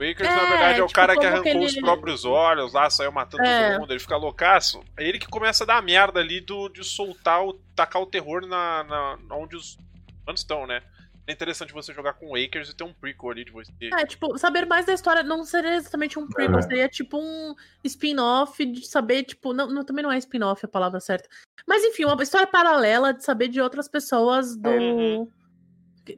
[0.00, 2.24] O Wakers, É, na verdade, é o tipo, cara que arrancou que ele- os próprios
[2.24, 3.72] olhos lá, saiu matando É.
[3.72, 4.82] todo mundo, ele fica loucaço.
[4.96, 8.06] É ele que começa a dar a merda ali do, de soltar, o, tacar o
[8.06, 9.76] terror na, na onde os
[10.22, 10.82] humanos estão, né?
[11.26, 13.70] É interessante você jogar com Wakers e ter um prequel ali de você.
[13.92, 16.62] É, tipo, saber mais da história não seria exatamente um prequel, É.
[16.62, 17.54] seria tipo um
[17.84, 21.28] spin-off de saber, tipo, não, não- também não é spin-off a palavra certa.
[21.68, 24.70] Mas enfim, uma história paralela de saber de outras pessoas do.
[24.70, 25.28] Uhum.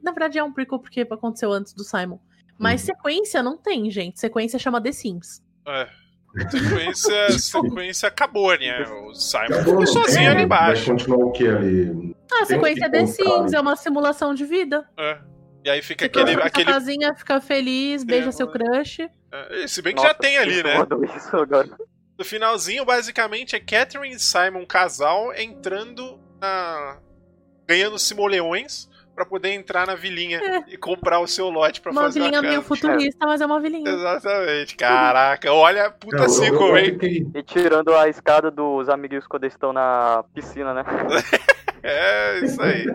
[0.01, 2.17] Na verdade é um prequel porque aconteceu antes do Simon.
[2.57, 2.85] Mas Uhum.
[2.87, 4.19] sequência não tem, gente.
[4.19, 5.41] Sequência chama The Sims.
[5.67, 5.87] É.
[6.49, 8.81] Sequência, sequência acabou, né?
[8.87, 10.85] O Simon Acabou, ficou sozinho tem- ali embaixo.
[10.87, 12.15] Vai continuar o que ali?
[12.31, 13.57] Ah, sequência é The Sims, né?
[13.57, 14.87] é uma simulação de vida.
[14.97, 15.19] É.
[15.65, 16.31] E aí fica aquele.
[16.31, 16.41] aquele...
[16.41, 18.99] aquele casinha, fica feliz, beija seu crush.
[19.31, 20.75] é, se bem que Nossa, já tem ali, né?
[21.15, 21.69] isso agora.
[22.17, 26.99] No finalzinho, basicamente, é Catherine e Simon, um casal, entrando na.
[27.67, 30.63] ganhando simoleões pra poder entrar na vilinha É.
[30.73, 32.67] e comprar o seu lote pra Uma fazer vilinha a meio casa.
[32.67, 33.89] futurista, mas é uma vilinha.
[33.89, 34.75] Exatamente.
[34.75, 36.85] Caraca, olha, puta eu- sequel, eu hein?
[36.93, 40.83] fiquei- E tirando a escada dos amiguinhos quando eles estão na piscina, né?
[41.85, 42.85] É, isso aí.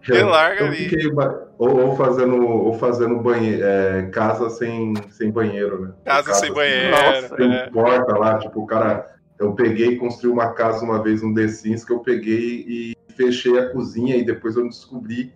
[0.00, 0.88] Que larga ali.
[1.58, 3.60] ou, ou fazendo, ou fazendo banhe...
[3.60, 5.92] é, casa sem, sem banheiro, né?
[6.04, 6.90] Casa sem banheiro.
[6.92, 7.66] Nossa, Tem é.
[7.70, 9.06] porta lá, tipo, o cara.
[9.38, 12.96] Eu peguei e construí uma casa uma vez no The Sims que eu peguei e
[13.16, 15.32] fechei a cozinha e depois eu descobri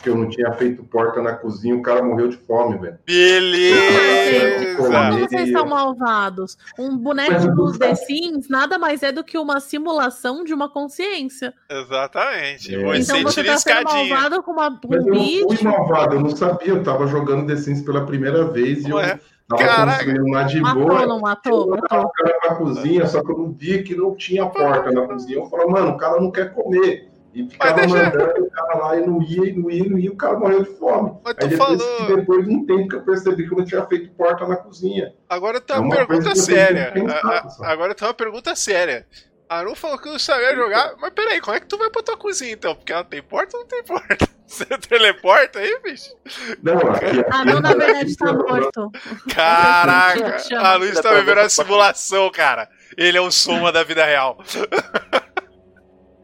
[0.00, 2.98] que eu não tinha feito porta na cozinha, o cara morreu de fome, velho.
[3.06, 4.76] Beleza!
[4.76, 6.56] como vocês são malvados?
[6.78, 7.94] Um boneco Mas eu do não The.
[7.94, 11.52] Sims nada mais é do que uma simulação de uma consciência.
[11.68, 12.74] Exatamente.
[12.74, 12.78] É.
[12.82, 16.14] Você então você tá sendo malvado com uma, com Mas um eu não fui malvado,
[16.16, 19.20] eu não sabia, eu tava jogando The Sims pela primeira vez e Ué,
[19.50, 20.04] eu tava caraca.
[20.04, 21.06] construindo lá de Matou, boa.
[21.06, 21.74] não matou?
[21.74, 22.00] Eu Matou.
[22.02, 25.38] o cara na cozinha, só que eu não via que não tinha porta na cozinha.
[25.38, 27.07] Eu falei, mano, o cara não quer comer.
[27.34, 29.98] E ficava deixa- mandando o cara lá e não ia, e não ia, e não
[29.98, 31.12] ia, o cara morreu de fome.
[31.24, 32.16] Mas Aí tu depois, falou.
[32.16, 35.12] depois de um tempo que eu percebi que eu não tinha feito porta na cozinha.
[35.28, 36.92] Agora tem É uma pergunta séria.
[37.22, 37.28] A-
[37.66, 37.70] a-.
[37.72, 39.06] Agora tem uma pergunta séria.
[39.48, 42.02] A Anu falou que não sabia jogar, mas peraí, como é que tu vai pra
[42.02, 42.74] tua cozinha então?
[42.74, 44.28] Porque ela tem porta ou não tem porta?
[44.46, 46.14] Você teleporta aí, bicho?
[46.62, 48.90] Não, aqui, Ah, não, na verdade tá morto.
[49.34, 52.68] Caraca, a Luiz tá vivendo uma simulação, cara.
[52.96, 54.38] Ele é o soma da vida real.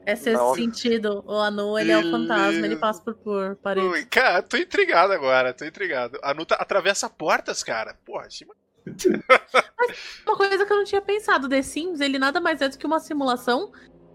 [0.07, 0.61] É sexto Nossa.
[0.61, 1.25] sentido.
[1.27, 3.91] O Anu, ele é o fantasma, ele passa por, por paredes.
[3.91, 6.19] Ui, Cara, tô intrigado agora, tô intrigado.
[6.23, 7.97] A Anu tá- atravessa portas, cara.
[8.05, 8.47] Porra, achei
[10.27, 12.87] Uma coisa que eu não tinha pensado, The Sims, ele nada mais é do que
[12.87, 13.73] uma simulação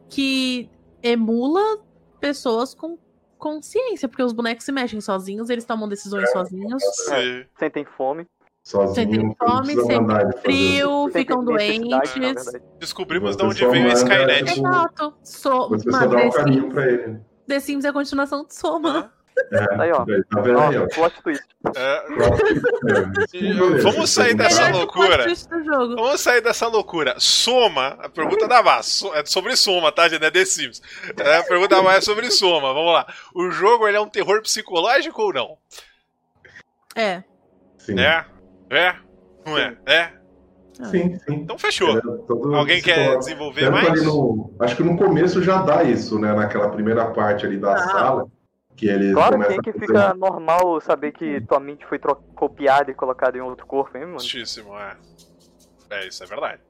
[0.07, 0.69] que
[1.01, 1.83] emula
[2.19, 2.97] pessoas com
[3.37, 7.45] consciência, porque os bonecos se mexem sozinhos, eles tomam decisões sozinhos, Sim.
[7.57, 8.27] Sentem fome.
[8.69, 10.37] Sozinho, Sentem fome, fazer.
[10.41, 12.45] frio, sentem ficam doentes.
[12.79, 14.53] Descobrimos de onde veio a manda, Skynet.
[14.53, 15.13] tipo, Exato.
[15.23, 17.19] So, Você só dá um The, carinho Sims, pra ele.
[17.47, 19.11] The Sims é a continuação de Soma.
[19.53, 20.05] É, Aí, ó.
[20.29, 20.87] Tá vendo aí, ó?
[20.87, 21.43] Plot twist.
[21.75, 22.03] É,
[22.91, 25.25] É, Vamos sair dessa Melhor o loucura.
[25.95, 27.15] Vamos sair dessa loucura.
[27.19, 30.25] Soma, a pergunta da Vaz, so- é sobre Soma, tá, gente?
[30.25, 30.81] É The Sims.
[31.17, 32.73] É, a pergunta da Vaz é sobre Soma.
[32.73, 33.07] Vamos lá.
[33.33, 35.57] O jogo ele é um terror psicológico ou não?
[36.95, 37.23] É.
[37.77, 38.25] Sim, É?
[38.69, 38.95] É?
[39.45, 39.77] Não é?
[39.85, 40.11] É?
[40.85, 41.33] sim, sim.
[41.33, 41.97] Então fechou.
[41.97, 42.01] É,
[42.57, 43.87] Alguém quer desenvolver Tanto mais?
[43.89, 46.33] ali no- acho que no começo já dá isso, né?
[46.33, 47.77] Naquela primeira parte ali da Ah.
[47.79, 48.27] sala,
[48.77, 52.15] que ele Claro que, que a fazer- fica normal saber que tua mente foi tro-
[52.35, 54.19] copiada e colocada em outro corpo, hein, mano?
[54.19, 54.95] Justíssimo, é.
[55.89, 56.61] É, isso é verdade.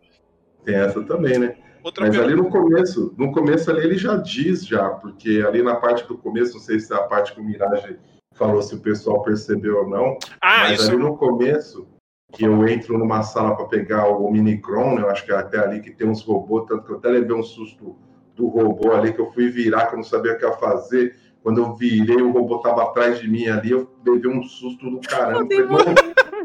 [0.66, 1.56] Tem essa também, né?
[1.84, 2.58] Outra Mas ali pergunta.
[2.58, 6.54] no começo, no começo ali ele já diz já, porque ali na parte do começo,
[6.54, 7.98] não sei se é a parte que o Mirage
[8.34, 11.88] falou se o pessoal percebeu ou não, Ah, mas isso ali no começo,
[12.32, 15.60] que eu entro numa sala para pegar o Minicron, né, eu acho que é até
[15.60, 17.96] ali que tem uns robôs, tanto que eu até levei um susto
[18.36, 21.16] do robô ali, que eu fui virar, que eu não sabia o que ia fazer.
[21.42, 25.00] Quando eu virei, o robô tava atrás de mim ali, eu levei um susto do
[25.02, 25.46] caramba.
[25.46, 25.96] Meu Falei, "Mano,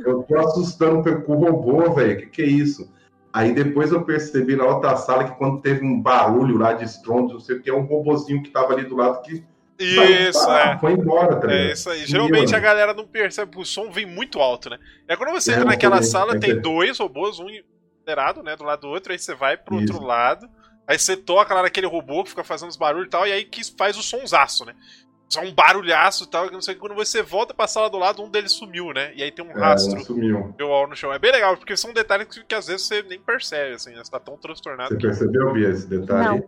[0.05, 2.93] eu tô assustando com o robô, velho, que que é isso?
[3.33, 7.35] Aí depois eu percebi na outra sala que quando teve um barulho lá de estrondo,
[7.35, 9.45] não sei o que, é um robozinho que tava ali do lado que
[9.79, 10.79] Isso, saiu, é.
[10.79, 12.07] foi embora, tá É isso aí.
[12.07, 14.79] Geralmente a galera não percebe, o som vem muito alto, né?
[15.09, 18.43] É quando você É, entra eu naquela também, sala, é tem dois robôs, um liberado,
[18.43, 19.93] né, do lado do outro, aí você vai pro Isso.
[19.93, 20.49] outro lado,
[20.87, 23.45] aí você toca lá naquele robô que fica fazendo os barulhos e tal, e aí
[23.45, 24.75] que faz o sonsaço, né?
[25.29, 26.81] Só um barulhaço e tal, que não sei o que.
[26.81, 29.13] Quando você volta pra sala do lado, um deles sumiu, né?
[29.17, 30.55] E aí tem um É, rastro não sumiu.
[30.57, 31.13] do wall no chão.
[31.13, 34.05] É bem legal, porque são detalhes que, que às vezes você nem percebe, assim, né?
[34.05, 36.45] Você tá tão transtornado Você que percebeu, Bia, esse detalhe?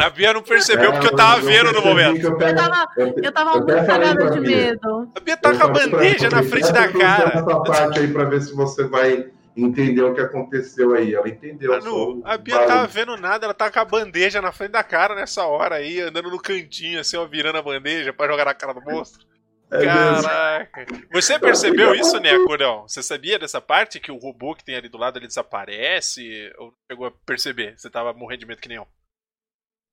[0.00, 2.20] A Bia não percebeu É, porque eu tava eu vendo no momento.
[2.20, 5.12] que Eu, Eu pego- tava, eu- eu tava eu muito até falei cagada de medo.
[5.16, 7.38] A Bia tá com a eu pra bandeja na frente da cara.
[7.38, 11.14] Essa parte aí pra ver se você vai entender o que aconteceu aí.
[11.14, 11.70] Ela entendeu.
[11.72, 12.74] Manu, a Bia barulho.
[12.74, 16.00] tava vendo nada, ela tava com a bandeja na frente da cara nessa hora aí,
[16.02, 19.26] andando no cantinho, assim, ó, virando a bandeja pra jogar na cara do monstro.
[19.70, 20.22] É mesmo.
[20.22, 20.86] Caraca.
[21.12, 22.82] Você percebeu isso, Neco, não?
[22.88, 26.50] Você sabia dessa parte que o robô que tem ali do lado ele desaparece?
[26.58, 27.74] Ou não chegou a perceber?
[27.76, 28.86] Você tava morrendo de medo que nem eu.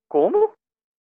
[0.08, 0.54] Como?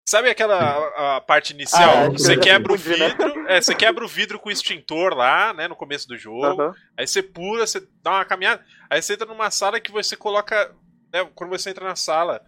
[0.06, 2.06] Sabe aquela a, a parte inicial?
[2.06, 2.82] Ah, que você já quebra o né?
[2.82, 6.60] vidro, é, você quebra o vidro com o extintor lá, né, no começo do jogo.
[6.60, 6.74] Aham.
[6.96, 8.64] Aí você pula, você dá uma caminhada.
[8.90, 10.74] Aí você entra numa sala que você coloca.
[11.12, 12.44] Né, quando você entra na sala,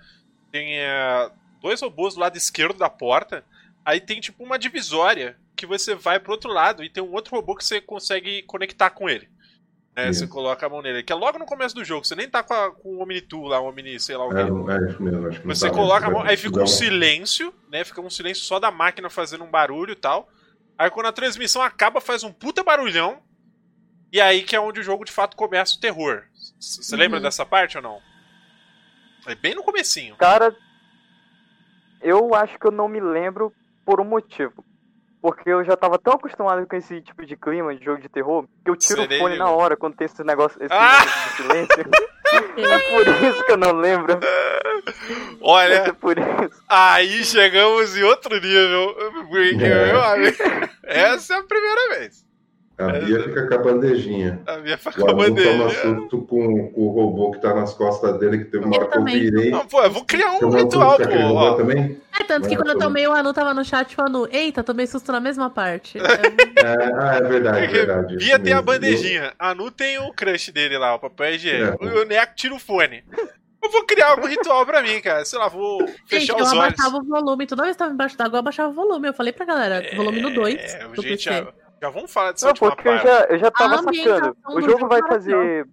[0.52, 1.30] tem é,
[1.60, 3.42] dois robôs do lado esquerdo da porta.
[3.84, 7.34] Aí tem tipo uma divisória que você vai pro outro lado e tem um outro
[7.34, 9.30] robô que você consegue conectar com ele.
[9.96, 10.20] Né, Isso.
[10.20, 11.02] você coloca a mão nele.
[11.02, 12.04] Que é logo no começo do jogo.
[12.04, 14.36] Você nem tá com, a- com o Omni-Tool lá, o Omni, sei lá o que.
[14.38, 16.18] É, não- é isso mesmo, acho que não Você tá coloca a mesmo.
[16.18, 17.82] mão, aí fica um silêncio, né?
[17.82, 20.28] Fica um silêncio só da máquina fazendo um barulho e tal.
[20.78, 23.22] Aí quando a transmissão acaba, faz um puta barulhão.
[24.12, 26.24] E aí que é onde o jogo de fato começa o terror.
[26.60, 27.00] Você Uhum.
[27.00, 27.98] lembra dessa parte ou não?
[29.26, 30.14] É bem no comecinho.
[30.16, 30.54] Cara,
[32.02, 33.52] eu acho que eu não me lembro
[33.84, 34.62] por um motivo.
[35.26, 38.44] Porque eu já tava tão acostumado com esse tipo de clima de jogo de terror
[38.64, 41.00] que eu tiro o fone na hora quando tem esse negócio, esse Ah!
[41.00, 41.90] negócio de silêncio.
[42.56, 44.12] é por isso que eu não lembro.
[44.12, 44.60] É
[45.40, 46.62] Olha, por isso.
[46.68, 48.94] aí chegamos em outro nível.
[49.28, 49.90] Porque, É.
[49.90, 50.36] amigo,
[50.84, 52.24] essa é a primeira vez.
[52.78, 54.42] A Bia fica com a bandejinha.
[54.46, 57.54] A minha O faca com a Adu toma susto com, com o robô que tá
[57.54, 59.50] nas costas dele, que teve uma Eu hora que eu virei.
[59.50, 61.54] Não, pô, eu vou criar um ritual, pô.
[61.54, 61.98] também?
[62.20, 64.86] É, tanto que É, quando eu tomei, o Anu tava no chat falando, eita, tomei
[64.86, 65.96] susto na mesma parte.
[65.98, 68.16] Eu- É, ah, é verdade, é verdade.
[68.16, 71.82] Bia tem a bandejinha, a Nu tem o crush dele lá, o papel higiênico.
[71.86, 71.94] É.
[71.94, 73.04] E o Neco tira o fone.
[73.62, 75.24] Eu vou criar algum ritual pra mim, cara.
[75.24, 76.62] Sei lá, vou Gente, fechar eu os olhos.
[76.74, 77.46] abaixava o volume.
[77.46, 79.08] Toda vez que tava embaixo d'água, eu abaixava o volume.
[79.08, 81.46] Eu falei pra galera, volume no 2 É, do gente, PC.
[81.86, 84.36] Já vamos falar dessa Não, última porque eu já, eu já tava sacando.
[84.48, 85.66] O jogo vai fazer.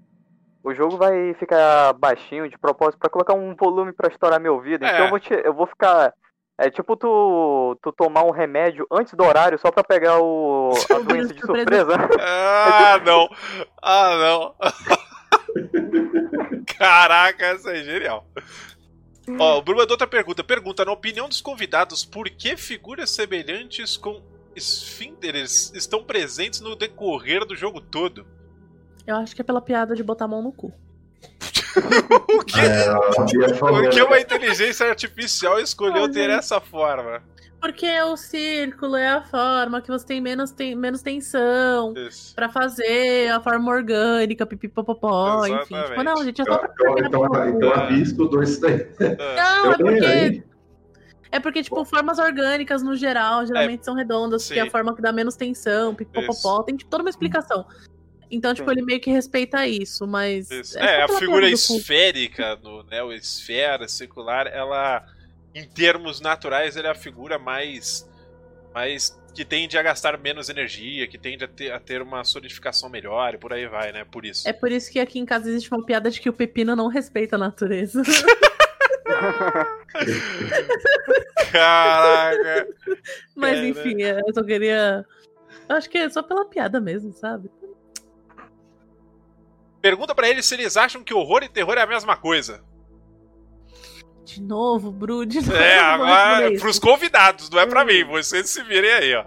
[0.64, 4.86] O jogo vai ficar baixinho de propósito pra colocar um volume pra estourar meu ouvido.
[4.86, 4.94] É.
[4.94, 6.14] Então eu vou, te, eu vou ficar.
[6.58, 11.00] É tipo tu, tu tomar um remédio antes do horário só pra pegar o, a
[11.00, 11.92] doença de Surpresa.
[11.94, 12.10] surpresa.
[12.22, 13.28] Ah, não.
[13.82, 14.56] Ah, não.
[16.78, 18.26] Caraca, essa é genial.
[19.40, 20.44] Ó, o Bruno mandou outra pergunta.
[20.44, 24.22] Pergunta, na opinião dos convidados, por que figuras semelhantes com
[24.56, 28.26] esfínteres estão presentes no decorrer do jogo todo?
[29.06, 30.74] Eu acho que é pela piada de botar a mão no cu.
[32.30, 34.04] o que, É, a Bia falou, por que né?
[34.04, 37.22] uma inteligência artificial escolheu ter essa forma?
[37.64, 42.36] Porque o círculo é a forma que você tem menos, tem, menos tensão Isso.
[42.36, 45.82] pra fazer a forma orgânica, pipipopopó, enfim.
[45.82, 48.86] Tipo, não, gente, é só pra Então, então, então estudou isso daí.
[49.00, 50.44] Não, é porque.
[51.34, 54.68] É porque, tipo, formas orgânicas no geral geralmente são redondas, porque é sim.
[54.68, 57.66] a forma que dá menos tensão, pipopopó, tem tipo, toda uma explicação.
[58.30, 58.78] Então, tipo, Sim.
[58.78, 60.52] ele meio que respeita isso, mas.
[60.52, 60.74] Isso.
[60.74, 65.04] só É, a figura esférica, no, né, o esfera circular, ela,
[65.56, 68.08] em termos naturais, ela é a figura mais,
[68.72, 72.90] mais que tende a gastar menos energia, que tende a ter, a ter uma solidificação
[72.90, 74.06] melhor e por aí vai, né?
[74.06, 74.48] Por isso.
[74.48, 76.88] É por isso que aqui em casa existe uma piada de que o pepino não
[76.90, 78.04] respeita a natureza.
[81.52, 82.68] Caraca!
[83.36, 85.06] Mas É, enfim, é, eu só queria.
[85.70, 87.50] Acho que é só pela piada mesmo, sabe?
[89.82, 92.64] Pergunta pra eles se eles acham que horror e terror é a mesma coisa.
[94.24, 95.54] De novo, Bru, de novo.
[95.54, 98.04] É, eu vou agora pros convidados, não é pra mim.
[98.06, 99.26] Vocês se virem aí, ó.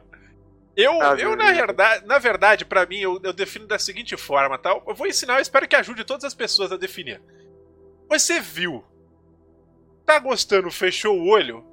[0.74, 4.58] Eu, Ah, eu na verdade, na verdade, para mim, eu, eu defino da seguinte forma,
[4.58, 4.70] tá?
[4.86, 7.20] Eu vou ensinar, eu espero que ajude todas as pessoas a definir.
[8.08, 8.84] Você viu?
[10.06, 11.64] Tá gostando, fechou o olho?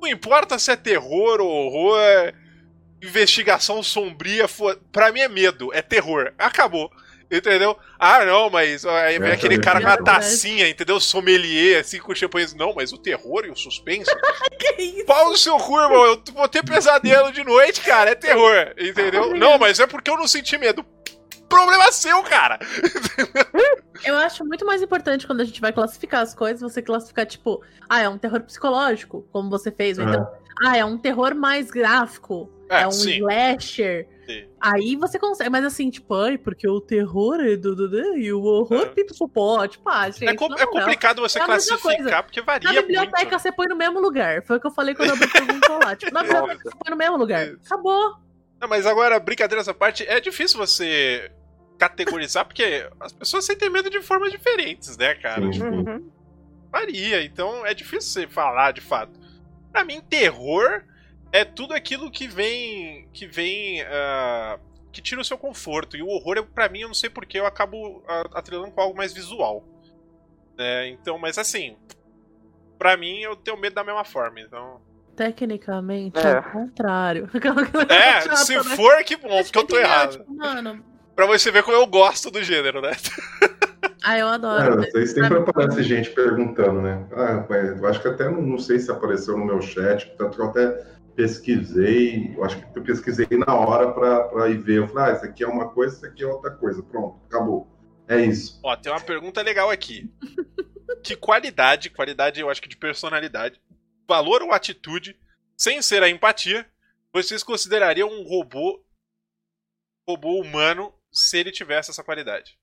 [0.00, 2.32] Não importa se é terror ou horror, é
[3.02, 4.78] investigação sombria, for...
[4.92, 6.32] pra mim é medo, é terror.
[6.38, 6.90] Acabou.
[7.30, 7.76] Entendeu?
[7.98, 11.00] Ah, não, mas aí vem Essa aquele é cara com uma tacinha, entendeu?
[11.00, 12.46] Sommelier, assim, com champanhe.
[12.54, 14.10] Não, mas o terror e o suspense
[14.58, 15.06] Que isso?
[15.06, 16.04] Pau no seu cu, irmão.
[16.04, 18.10] Eu vou ter pesadelo de noite, cara.
[18.10, 18.72] É terror.
[18.78, 19.34] Entendeu?
[19.34, 20.84] Não, mas é porque eu não senti medo.
[21.48, 22.58] Problema seu, cara.
[24.04, 27.62] Eu acho muito mais importante quando a gente vai classificar as coisas, você classificar, tipo,
[27.88, 30.26] ah, é um terror psicológico, como você fez, ou então,
[30.64, 33.18] ah, é um terror mais gráfico, É, é, um sim.
[33.18, 34.08] slasher.
[34.26, 34.48] Sim.
[34.58, 38.32] Aí você consegue, mas assim, tipo, ai, porque o terror é do, do, do e
[38.32, 38.86] o horror É.
[38.86, 40.72] pipopopó, tipo, ah, gente, É, com- não, é não.
[40.72, 43.38] complicado você É classificar, porque Na varia biblioteca muito.
[43.38, 44.42] você põe no mesmo lugar.
[44.44, 45.94] Foi o que eu falei quando eu perguntou lá.
[45.94, 47.46] Tipo, na biblioteca você põe no mesmo lugar.
[47.66, 48.16] Acabou.
[48.60, 51.30] Não, mas agora, brincadeira essa parte, é difícil você
[51.78, 55.42] categorizar, porque as pessoas sentem medo de formas diferentes, né, cara?
[55.42, 55.50] Sim.
[55.50, 56.10] Tipo, Uhum.
[56.70, 57.22] varia.
[57.24, 59.12] Então é difícil você falar de fato.
[59.72, 60.82] Pra mim, terror
[61.32, 63.08] é tudo aquilo que vem.
[63.12, 63.82] que vem.
[63.82, 64.60] Uh,
[64.92, 65.96] que tira o seu conforto.
[65.96, 68.96] E o horror, eu, pra mim, eu não sei porque eu acabo atrelando com algo
[68.96, 69.64] mais visual.
[70.56, 71.76] É, então, mas assim.
[72.78, 74.80] Pra mim, eu tenho medo da mesma forma, então.
[75.16, 77.30] Tecnicamente, é, o contrário.
[77.88, 78.62] É, se né?
[78.62, 80.18] for, que bom, porque eu tô errado.
[80.18, 80.84] Tipo, mano.
[81.14, 82.92] Pra você ver como eu gosto do gênero, né?
[84.02, 84.82] Ah, eu adoro.
[84.82, 87.06] É, vocês sempre aparece gente perguntando, né?
[87.12, 90.42] Ah, eu acho que até não, não sei se apareceu no meu chat, tanto que
[90.42, 90.84] eu até
[91.16, 94.78] pesquisei, eu acho que eu pesquisei na hora para ir ver.
[94.78, 96.82] Eu falei, ah, isso aqui é uma coisa, isso aqui é outra coisa.
[96.82, 97.66] Pronto, acabou.
[98.06, 98.60] É isso.
[98.62, 100.10] Ó, tem uma pergunta legal aqui.
[101.02, 103.58] que qualidade, qualidade eu acho que de personalidade,
[104.06, 105.18] valor ou atitude,
[105.56, 106.68] sem ser a empatia,
[107.12, 108.84] vocês considerariam um robô
[110.06, 112.58] robô humano se ele tivesse essa qualidade?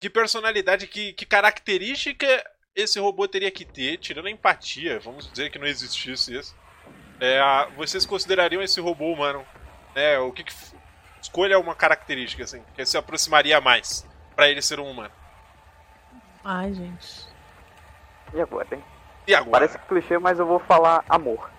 [0.00, 2.26] Que personalidade, que, que característica
[2.74, 6.54] esse robô teria que ter, tirando a empatia, vamos dizer que não existisse isso.
[7.18, 7.40] É,
[7.74, 9.46] vocês considerariam esse robô humano?
[9.94, 10.52] Né, o que, que
[11.20, 15.12] escolha uma característica assim que se aproximaria mais para ele ser um humano?
[16.44, 17.26] Ai, gente.
[18.34, 18.84] E agora, hein?
[19.26, 19.66] E agora?
[19.66, 21.50] Parece clichê, mas eu vou falar amor.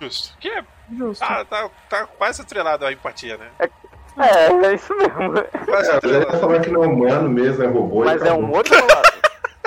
[0.00, 0.36] Justo.
[0.38, 0.64] Que é.
[0.96, 1.26] Justo.
[1.26, 3.50] Tá, tá, tá quase atrelado à empatia, né?
[3.58, 3.70] É,
[4.18, 5.32] é, é isso mesmo.
[5.64, 8.04] Quase é, eu ia falar que não é humano mesmo, é robô.
[8.04, 9.22] Mas é um outro lado.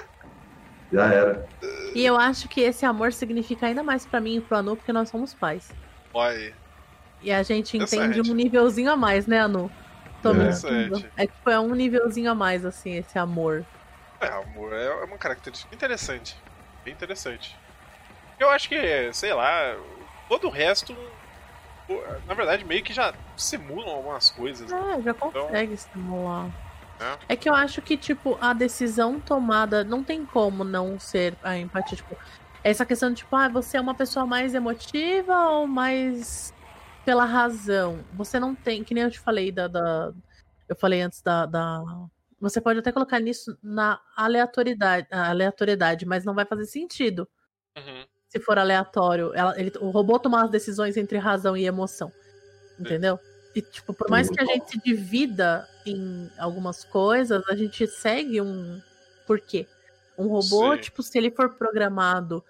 [0.91, 1.47] Já era.
[1.95, 4.93] E eu acho que esse amor significa ainda mais para mim e pro Anu, porque
[4.93, 5.71] nós somos pais.
[6.13, 6.53] Olha
[7.21, 9.71] E a gente entende um nívelzinho a mais, né, Anu?
[10.21, 10.49] Tô é.
[11.17, 13.65] É tipo, é um nívelzinho a mais, assim, esse amor.
[14.19, 16.35] É, amor é uma característica interessante.
[16.83, 17.57] Bem interessante.
[18.39, 19.75] Eu acho que, sei lá,
[20.27, 20.95] todo o resto,
[22.27, 24.69] na verdade, meio que já simulam algumas coisas.
[24.69, 24.77] Né?
[24.77, 25.91] É, já então, consegue então...
[25.93, 26.51] simular.
[26.99, 27.33] É.
[27.33, 31.57] é que eu acho que, tipo, a decisão tomada não tem como não ser a
[31.57, 31.97] empatia.
[31.97, 32.15] Tipo,
[32.63, 36.53] essa questão de, tipo, ah, você é uma pessoa mais emotiva ou mais
[37.03, 37.99] pela razão?
[38.13, 39.67] Você não tem, que nem eu te falei da.
[39.67, 40.13] da
[40.67, 41.83] eu falei antes da, da
[42.39, 47.27] você pode até colocar nisso na aleatoriedade, aleatoriedade mas não vai fazer sentido.
[47.77, 48.05] Uhum.
[48.27, 49.31] Se for aleatório.
[49.33, 52.11] Ela, ele, o robô tomar as decisões entre razão e emoção.
[52.79, 53.19] Entendeu?
[53.55, 58.41] E, tipo, por mais que a gente se divida em algumas coisas, a gente segue
[58.41, 58.81] um
[59.25, 59.65] porquê.
[60.17, 60.81] Um robô, Sim.
[60.81, 62.43] tipo, se ele for programado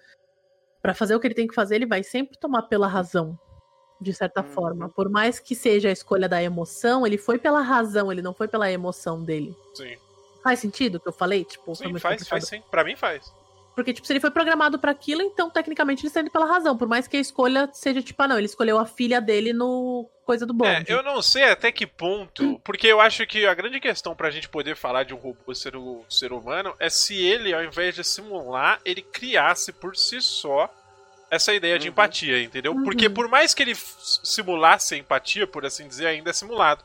[0.82, 3.38] para fazer o que ele tem que fazer, ele vai sempre tomar pela razão
[4.00, 4.48] de certa uhum.
[4.48, 4.88] forma.
[4.88, 8.48] Por mais que seja a escolha da emoção, ele foi pela razão, ele não foi
[8.48, 9.56] pela emoção dele.
[9.74, 9.96] Sim.
[10.42, 11.44] Faz sentido o que eu falei?
[11.44, 12.62] Tipo, sim, faz, faz sim.
[12.70, 13.32] Pra mim faz.
[13.76, 16.78] Porque, tipo, se ele foi programado para aquilo, então, tecnicamente, ele está indo pela razão.
[16.78, 20.08] Por mais que a escolha seja, tipo, ah, não, ele escolheu a filha dele no
[20.24, 20.64] coisa do bom.
[20.64, 24.30] É, eu não sei até que ponto, porque eu acho que a grande questão pra
[24.30, 27.94] gente poder falar de um robô ser, um ser humano é se ele, ao invés
[27.94, 30.68] de simular, ele criasse por si só
[31.30, 31.80] essa ideia uhum.
[31.80, 32.72] de empatia, entendeu?
[32.72, 32.84] Uhum.
[32.84, 36.84] Porque por mais que ele simulasse a empatia, por assim dizer, ainda é simulado.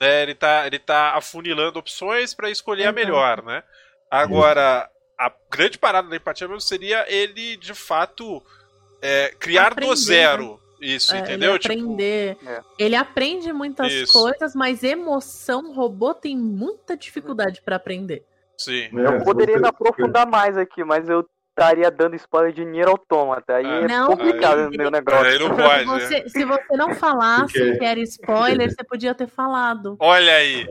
[0.00, 0.22] Né?
[0.22, 2.90] Ele, tá, ele tá afunilando opções para escolher uhum.
[2.90, 3.62] a melhor, né?
[4.10, 4.88] Agora,
[5.18, 8.42] a grande parada da empatia mesmo seria ele, de fato,
[9.02, 10.50] é, criar Aprender, do zero.
[10.52, 10.64] Né?
[10.94, 11.52] Isso, é, entendeu?
[11.52, 12.36] Ele tipo, aprender.
[12.36, 12.64] Tipo...
[12.78, 14.12] Ele aprende muitas Isso.
[14.12, 18.24] coisas, mas emoção, robô tem muita dificuldade para aprender.
[18.56, 18.88] Sim.
[18.92, 23.54] Eu poderia me aprofundar mais aqui, mas eu estaria dando spoiler de Nier Automata.
[23.54, 25.24] Aí é, não, complicado o meu negócio.
[25.24, 25.80] Aí não pode.
[25.80, 27.78] Se você, se você não falasse Porque...
[27.78, 29.96] que era spoiler, você podia ter falado.
[30.00, 30.66] Olha aí.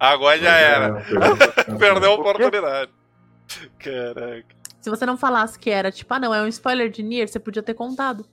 [0.00, 1.04] Agora já era.
[1.78, 2.90] Perdeu a oportunidade.
[3.78, 4.64] Caraca.
[4.80, 7.38] Se você não falasse que era, tipo, ah, não, é um spoiler de Nier, você
[7.38, 8.26] podia ter contado.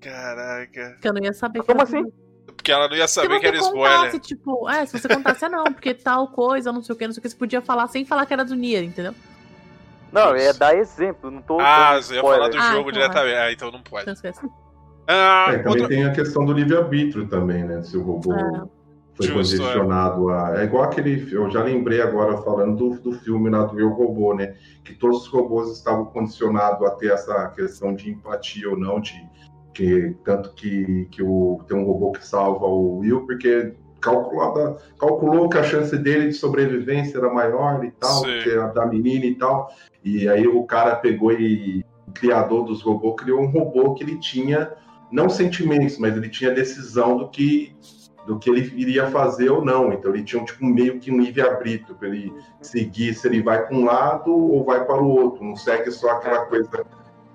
[0.00, 0.90] Caraca.
[0.92, 2.04] Porque eu não ia saber Como assim?
[2.46, 4.20] Porque ela não ia saber que era contasse, spoiler.
[4.20, 7.12] Tipo, é, se você contasse, ah, não, porque tal coisa, não sei o que, não
[7.12, 9.14] sei o que, você podia falar sem falar que era do Nier, entendeu?
[10.14, 11.58] Não, eu ia dar exemplo, não tô.
[11.60, 13.36] Ah, você ia falar do ah, jogo então diretamente.
[13.36, 14.08] Ah, então não pode.
[14.08, 14.50] Então
[15.08, 15.88] ah, é, também outra...
[15.88, 17.82] tem a questão do livre-arbítrio também, né?
[17.82, 18.62] Se o robô é.
[19.16, 20.34] foi Justo, condicionado é.
[20.34, 20.60] a.
[20.60, 21.28] É igual aquele.
[21.34, 24.54] Eu já lembrei agora falando do, do filme lá do Eu Robô, né?
[24.84, 29.14] Que todos os robôs estavam condicionados a ter essa questão de empatia ou não, de
[29.74, 33.74] que tanto que, que o, tem um robô que salva o Will, porque
[34.04, 38.40] calculada, calculou que a chance dele de sobrevivência era maior e tal, Sim.
[38.42, 39.72] que a da menina e tal.
[40.04, 44.20] E aí o cara pegou e o criador dos robôs criou um robô que ele
[44.20, 44.70] tinha
[45.10, 47.74] não sentimentos, mas ele tinha decisão do que
[48.26, 49.92] do que ele iria fazer ou não.
[49.92, 53.66] Então ele tinha um, tipo meio que um livre-arbítrio para ele seguir se ele vai
[53.66, 55.44] para um lado ou vai para o outro.
[55.44, 56.86] Não segue só aquela coisa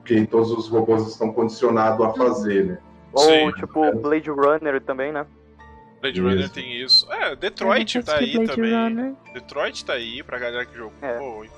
[0.03, 2.77] que todos os robôs estão condicionados a fazer, né?
[3.13, 5.25] Ou tipo Blade Runner também, né?
[6.01, 6.53] Blade Runner isso.
[6.53, 7.11] tem isso.
[7.13, 8.73] É, Detroit tá aí também.
[8.73, 9.13] Runner.
[9.33, 11.43] Detroit tá aí pra galera que jogou.
[11.45, 11.49] É.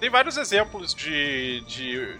[0.00, 2.16] tem vários exemplos de, de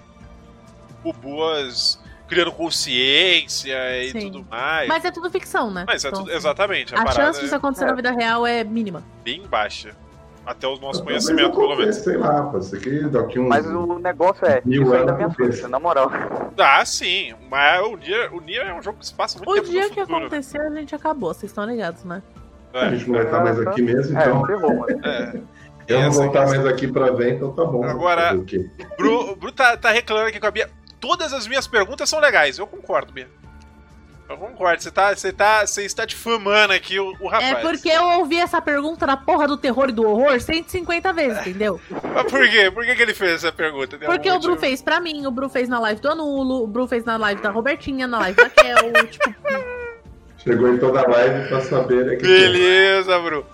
[1.02, 4.20] robôs criando consciência e Sim.
[4.30, 4.88] tudo mais.
[4.88, 5.84] Mas é tudo ficção, né?
[5.86, 6.94] Mas é Então, tudo, exatamente.
[6.94, 9.02] A, A parada chance disso é acontecer na vida real é mínima.
[9.24, 9.96] bem baixa.
[10.48, 11.96] Até o nosso conhecimento, pelo menos.
[11.96, 13.48] Sei lá, pode que daqui uns.
[13.48, 16.10] Mas o negócio é, Mil isso ainda me assusta, na moral.
[16.56, 17.34] Ah, sim.
[17.50, 19.82] Mas o Nier, o Nier é um jogo que se passa muito O tempo dia
[19.84, 20.18] no que futuro.
[20.20, 22.22] acontecer, a gente acabou, vocês estão ligados, né?
[22.72, 24.46] A É, gente não vai estar mais aqui mesmo, É, então.
[24.46, 25.00] ferrou, mano.
[25.04, 25.40] é.
[25.86, 27.84] Eu não vou estar mais aqui pra ver, então tá bom.
[27.84, 28.70] Agora- o?
[28.96, 30.68] Bru, Bru tá, tá reclamando aqui com a Bia.
[30.98, 32.58] Todas as minhas perguntas são legais.
[32.58, 33.28] Eu concordo, Bia.
[34.28, 34.82] Eu concordo.
[34.82, 37.50] Você tá, você tá, você está difamando aqui o, o rapaz.
[37.50, 41.40] É porque eu ouvi essa pergunta na porra do terror e do horror 150 vezes,
[41.46, 41.80] entendeu?
[41.90, 42.70] Mas por quê?
[42.70, 43.96] Por que, que ele fez essa pergunta?
[43.96, 46.66] Tem Porque o Bru fez pra mim, o Bru fez na live do Anulo, o
[46.66, 49.34] Bru fez na live da Robertinha, na live da Kel, tipo,
[50.38, 52.16] Chegou em toda a live pra saber, né?
[52.16, 53.46] Que Beleza, Bru.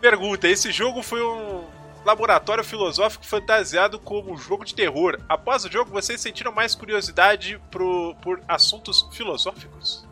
[0.00, 1.64] Pergunta: esse jogo foi um
[2.04, 5.18] laboratório filosófico fantasiado como um jogo de terror.
[5.28, 10.07] Após o jogo, vocês sentiram mais curiosidade pro, por assuntos filosóficos?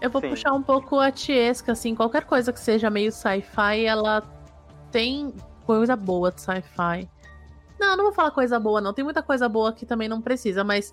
[0.00, 0.30] Eu vou Sim.
[0.30, 4.22] puxar um pouco a tiesca, assim, qualquer coisa que seja meio sci-fi, ela
[4.90, 5.32] tem
[5.66, 7.08] coisa boa de sci-fi.
[7.78, 8.92] Não, não vou falar coisa boa, não.
[8.92, 10.92] Tem muita coisa boa que também não precisa, mas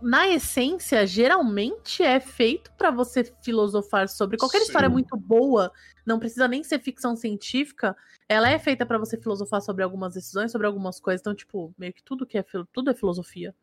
[0.00, 4.64] na essência, geralmente é feito pra você filosofar sobre qualquer Sim.
[4.64, 5.70] história muito boa,
[6.04, 7.96] não precisa nem ser ficção científica,
[8.28, 11.20] ela é feita pra você filosofar sobre algumas decisões, sobre algumas coisas.
[11.20, 13.54] Então, tipo, meio que tudo que é tudo é filosofia.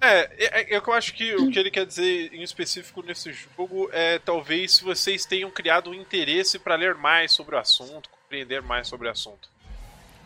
[0.00, 3.32] É, é, é que eu acho que o que ele quer dizer em específico nesse
[3.32, 8.62] jogo é talvez vocês tenham criado um interesse pra ler mais sobre o assunto, compreender
[8.62, 9.48] mais sobre o assunto.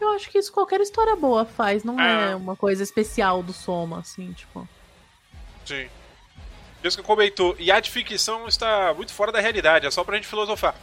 [0.00, 2.30] Eu acho que isso qualquer história boa faz, não Ah.
[2.32, 4.68] é uma coisa especial do Soma, assim, tipo.
[5.64, 5.88] Sim.
[6.84, 7.54] Isso que comentou.
[7.58, 10.74] E a de ficção está muito fora da realidade, é só pra gente filosofar.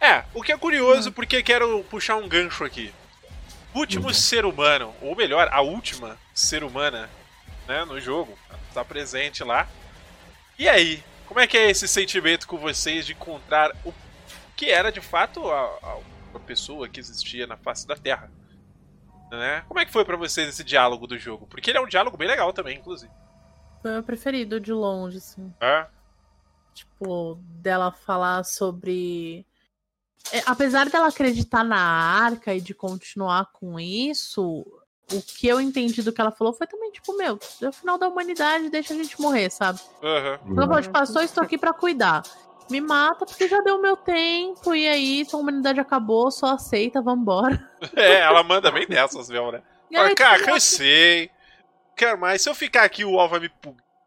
[0.00, 2.92] É, o que é curioso, porque quero puxar um gancho aqui.
[3.74, 4.14] O último Uhum.
[4.14, 7.08] ser humano, ou melhor, a última ser humana,
[7.70, 8.36] né, no jogo,
[8.74, 9.68] tá presente lá.
[10.58, 13.94] E aí, como é que é esse sentimento com vocês de encontrar o
[14.56, 16.00] que era de fato a,
[16.34, 18.28] a, pessoa que existia na face da Terra?
[19.30, 19.62] Né?
[19.68, 21.46] Como é que foi pra vocês esse diálogo do jogo?
[21.46, 23.12] Porque ele é um diálogo bem legal também, inclusive.
[23.80, 25.54] Foi o meu preferido de longe, assim.
[25.60, 25.86] É?
[26.74, 29.46] Tipo, dela falar sobre.
[30.32, 34.66] É, apesar dela acreditar na arca e de continuar com isso,
[35.12, 37.98] o que eu entendi do que ela falou foi também, tipo, meu, é o final
[37.98, 39.80] da humanidade, deixa a gente morrer, sabe?
[40.02, 40.38] Aham.
[40.56, 42.22] Ela falou, tipo, passou, estou aqui pra cuidar.
[42.70, 47.02] Me mata porque já deu meu tempo, e aí, se a humanidade acabou, só aceita,
[47.02, 47.68] vambora.
[47.96, 49.62] É, ela manda bem dessas mesmo, né?
[49.92, 51.30] Fala, cara, tipo, cansei.
[51.96, 52.40] Quero mais.
[52.42, 53.50] Se eu ficar aqui, o UOL vai me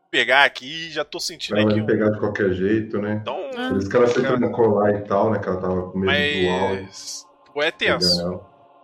[0.10, 0.90] pegar aqui.
[0.92, 1.74] Já tô sentindo Ela aqui.
[1.76, 3.20] vai um- pegar de qualquer jeito, né?
[3.22, 3.68] Então, Ah.
[3.70, 5.40] Por isso que ela se trancou lá e tal, né?
[5.40, 6.70] Que ela tava com medo do UOL.
[6.76, 7.28] mas.
[7.54, 8.42] Pô, é tenso.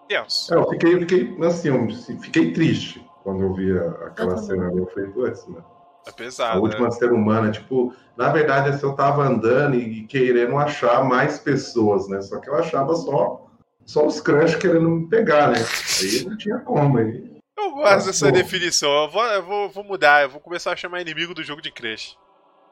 [0.09, 0.51] Tenso.
[0.53, 4.67] É, eu fiquei, eu fiquei, assim, eu fiquei triste quando eu vi a- aquela cena
[4.67, 4.79] ali.
[4.79, 5.63] Eu falei, putz, mano.
[6.05, 6.59] É A pesado.
[6.61, 6.91] última né?
[6.91, 12.21] ser humana, tipo, na verdade, assim, eu tava andando e querendo achar mais pessoas, né?
[12.21, 13.45] Só que eu achava só,
[13.85, 15.59] só os crush querendo me pegar, né?
[16.01, 16.97] Aí não tinha como.
[16.97, 17.29] Aí.
[17.55, 18.31] Eu gosto Ah, dessa pô.
[18.31, 18.89] definição.
[19.03, 20.23] Eu vou, eu vou, vou mudar.
[20.23, 22.17] Eu vou começar a chamar inimigo do jogo de Crash.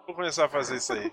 [0.07, 1.11] Vou começar a fazer isso aí.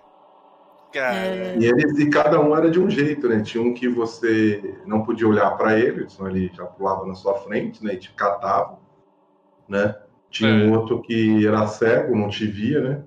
[0.95, 1.57] Cara.
[1.59, 3.43] E, eles, e cada um era de um jeito, né?
[3.43, 7.35] Tinha um que você não podia olhar pra ele, senão ele já pulava na sua
[7.35, 7.95] frente, né?
[7.95, 8.79] E te catava,
[9.69, 9.97] né?
[10.31, 10.53] Tinha É.
[10.53, 13.03] um outro que era cego, não te via, né?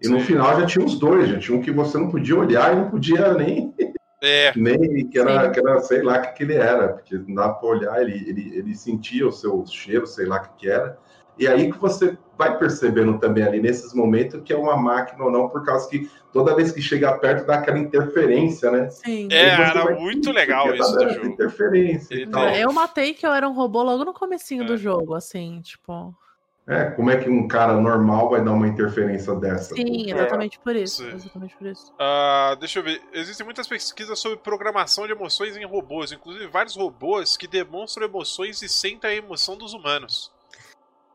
[0.00, 0.26] E no Sim.
[0.26, 2.88] final já tinha os dois, já tinha um que você não podia olhar e não
[2.88, 3.74] podia nem
[4.22, 5.52] É, nem que era, Sim.
[5.52, 8.28] que era, sei lá o que, que ele era, porque não dá pra olhar, ele,
[8.28, 10.96] ele, ele sentia o seu cheiro, sei lá o que, que era.
[11.36, 15.32] E aí que você vai percebendo também ali nesses momentos que é uma máquina ou
[15.32, 18.90] não, por causa que toda vez que chega perto dá aquela interferência, né?
[18.90, 19.28] sim.
[19.30, 21.26] É, era vai- muito legal isso do jogo.
[21.28, 22.48] interferência e tal.
[22.50, 24.66] Eu matei que eu era um robô logo no comecinho É.
[24.66, 26.12] do jogo, assim, tipo.
[26.66, 29.74] É, como é que um cara normal vai dar uma interferência dessa?
[29.74, 31.04] Sim, exatamente por isso.
[31.04, 31.12] Sim.
[31.14, 31.92] Exatamente por isso.
[31.98, 33.02] Ah, deixa eu ver.
[33.12, 38.60] Existem muitas pesquisas sobre programação de emoções em robôs, inclusive vários robôs que demonstram emoções
[38.62, 40.32] e sentem a emoção dos humanos.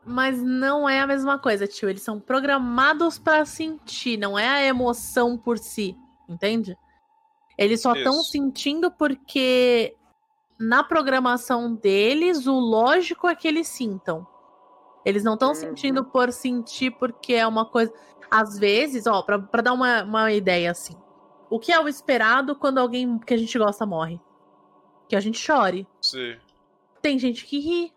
[0.10, 1.88] Mas não é a mesma coisa, tio.
[1.90, 5.96] Eles são programados pra sentir, não é a emoção por si,
[6.28, 6.76] entende?
[7.58, 9.96] Eles só estão sentindo porque
[10.60, 14.26] na programação deles o lógico é que eles sintam.
[15.06, 15.56] Eles não estão Uhum.
[15.56, 17.94] sentindo por sentir porque é uma coisa.
[18.32, 20.96] Às vezes, ó, pra, pra dar uma, uma ideia assim.
[21.50, 24.20] O que é o esperado quando alguém que a gente gosta morre?
[25.08, 25.88] Que a gente chore.
[26.02, 26.36] Sim.
[27.02, 27.94] Tem gente que ri.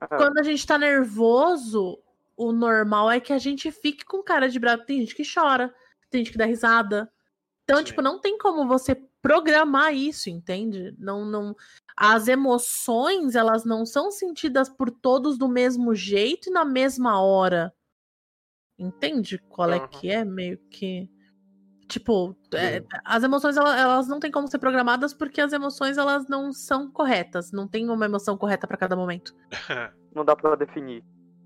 [0.00, 1.98] Ah, Quando a gente tá nervoso,
[2.36, 4.84] o normal é que a gente fique com cara de bravo.
[4.84, 5.74] Tem gente que chora,
[6.10, 7.10] tem gente que dá risada.
[7.64, 7.84] Então, Sim.
[7.84, 10.94] tipo, não tem como você programar isso, entende?
[10.98, 11.56] Não, não,
[11.96, 17.74] as emoções elas não são sentidas por todos do mesmo jeito e na mesma hora.
[18.78, 19.88] Entende qual é Aham.
[19.88, 21.08] que é meio que
[21.88, 26.26] tipo é, as emoções elas, elas não têm como ser programadas porque as emoções elas
[26.28, 29.34] não são corretas, não tem uma emoção correta para cada momento.
[30.14, 31.02] Não dá pra definir.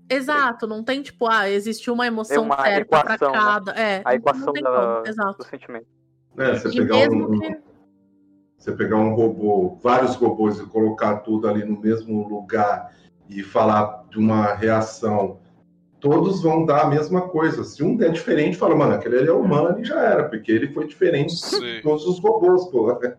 [0.07, 3.37] Exato, não tem tipo ah existe uma emoção uma certa para equação, né?
[3.39, 5.01] cada, é, A equação da-.
[5.01, 5.87] Do sentimento.
[6.37, 7.61] É, você E pegar um, que
[8.59, 12.93] você pegar um robô, vários robôs e colocar tudo ali no mesmo lugar
[13.29, 15.38] e falar de uma reação,
[15.99, 17.63] todos vão dar a mesma coisa.
[17.63, 20.73] Se um der diferente, fala, mano, aquele ali é humano e já era, porque ele
[20.73, 21.59] foi diferente Sim.
[21.59, 22.97] de todos os robôs, pô.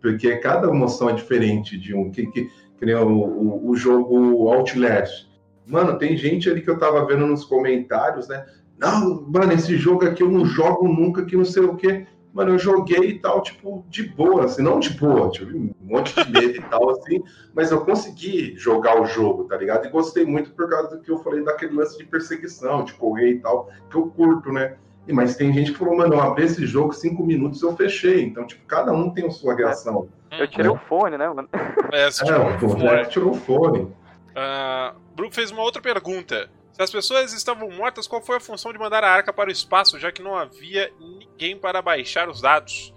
[0.00, 2.10] Porque cada emoção é diferente de um.
[2.10, 2.48] Que, que,
[2.78, 5.28] que nem o, o, o jogo Outlast.
[5.66, 8.46] Mano, tem gente ali que eu tava vendo nos comentários, né?
[8.78, 12.06] Não, mano, esse jogo aqui eu não jogo nunca, que não sei o quê.
[12.32, 16.14] Mano, eu joguei e tal, tipo, de boa, assim, não de boa, tive um monte
[16.14, 17.20] de medo e tal, assim,
[17.52, 19.86] mas eu consegui jogar o jogo, tá ligado?
[19.86, 23.30] E gostei muito por causa do que eu falei daquele lance de perseguição, de correr
[23.32, 24.76] e tal, que eu curto, né?
[25.08, 28.22] E, mas tem gente que falou, mano, eu abri esse jogo, cinco minutos eu fechei.
[28.22, 30.08] Então, tipo, cada um tem a sua reação.
[30.30, 31.48] Eu tirei o fone, né, mano?
[31.90, 32.82] É, você É, tirou o um fone.
[32.84, 33.88] moleque tirou o fone.
[34.36, 36.48] Ah, Brook fez uma outra pergunta.
[36.72, 39.52] Se as pessoas estavam mortas, qual foi a função de mandar a arca para o
[39.52, 42.94] espaço, já que não havia ninguém para baixar os dados?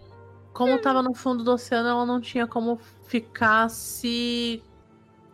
[0.54, 4.64] Como tava no fundo do oceano, ela não tinha como ficar se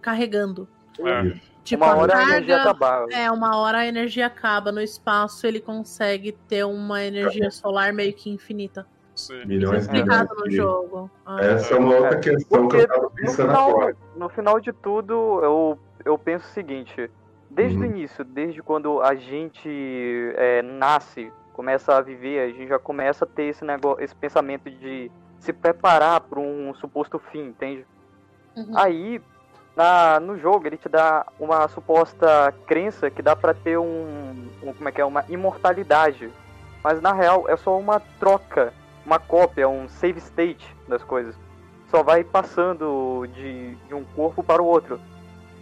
[0.02, 0.68] carregando.
[0.99, 1.38] É.
[1.64, 3.07] Tipo, uma a hora a carga- energia acabava.
[3.11, 4.72] É, uma hora a energia acaba.
[4.72, 8.88] No espaço, ele consegue ter uma energia solar meio que infinita.
[9.14, 9.34] Sim.
[9.34, 11.11] Isso é Milhões de explicado no jogo.
[11.26, 11.41] Ah.
[11.44, 13.98] Essa é uma outra questão que Porque eu tava No pensando final, agora.
[14.16, 15.14] no final de tudo,
[15.44, 17.11] eu, eu penso o seguinte:
[17.49, 17.84] desde Uhum.
[17.84, 23.26] o início, desde quando a gente é, nasce, começa a viver, a gente já começa
[23.26, 27.85] a ter esse negócio, esse pensamento de se preparar para um suposto fim, entende?
[28.55, 28.77] Uhum.
[28.77, 29.21] Aí,
[29.76, 34.73] na, no jogo, ele te dá uma suposta crença que dá pra ter um, um-
[34.73, 36.30] como é que é, uma imortalidade.
[36.84, 38.73] Mas na real é só uma troca,
[39.05, 41.35] uma cópia, um save state das coisas.
[41.88, 44.99] Só vai passando de, de um corpo para o outro.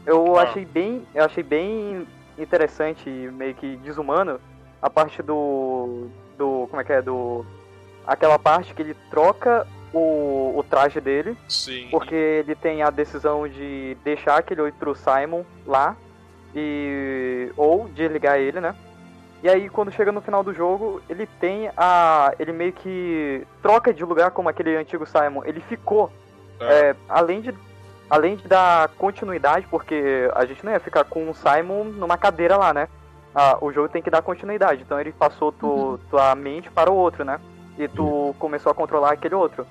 [0.08, 0.44] Eu Ah.
[0.44, 2.08] achei bem, eu achei bem
[2.40, 4.40] interessante meio que desumano
[4.82, 6.08] a parte do
[6.38, 7.46] do como é que é do
[8.06, 11.88] aquela parte que ele troca o, o traje dele Sim.
[11.92, 15.96] porque ele tem a decisão de deixar aquele outro Simon lá
[16.56, 18.76] e ou desligar ele, né?
[19.44, 23.94] E aí quando chega no final do jogo, ele tem a ele meio que troca
[23.94, 25.42] de lugar como aquele antigo Simon.
[25.46, 26.12] Ele ficou
[26.60, 26.90] É.
[26.90, 27.54] é, além de
[28.10, 32.56] além de dar continuidade, porque a gente não ia ficar com o Simon numa cadeira
[32.58, 32.88] lá, né?
[33.36, 34.82] Ah, o jogo tem que dar continuidade.
[34.82, 35.98] Então ele passou tu, Uhum.
[36.10, 37.40] tua mente para o outro, né?
[37.78, 39.66] E tu começou a controlar aquele outro.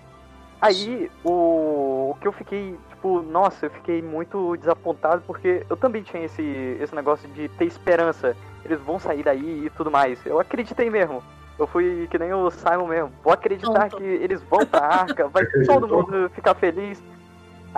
[0.61, 6.03] Aí, o, o que eu fiquei, tipo, nossa, eu fiquei muito desapontado porque eu também
[6.03, 6.43] tinha esse,
[6.81, 8.37] esse negócio de ter esperança.
[8.65, 10.25] Eles vão sair daí e tudo mais.
[10.25, 11.23] Eu acreditei mesmo.
[11.59, 13.13] Eu fui que nem o Simon mesmo.
[13.23, 13.97] Vou acreditar Tonto.
[13.99, 17.03] que eles vão pra arca, vai todo mundo ficar feliz.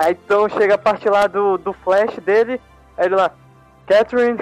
[0.01, 2.61] Aí então chega a parte lá do, do flash dele,
[2.97, 3.31] aí ele lá,
[3.85, 4.37] Catherine,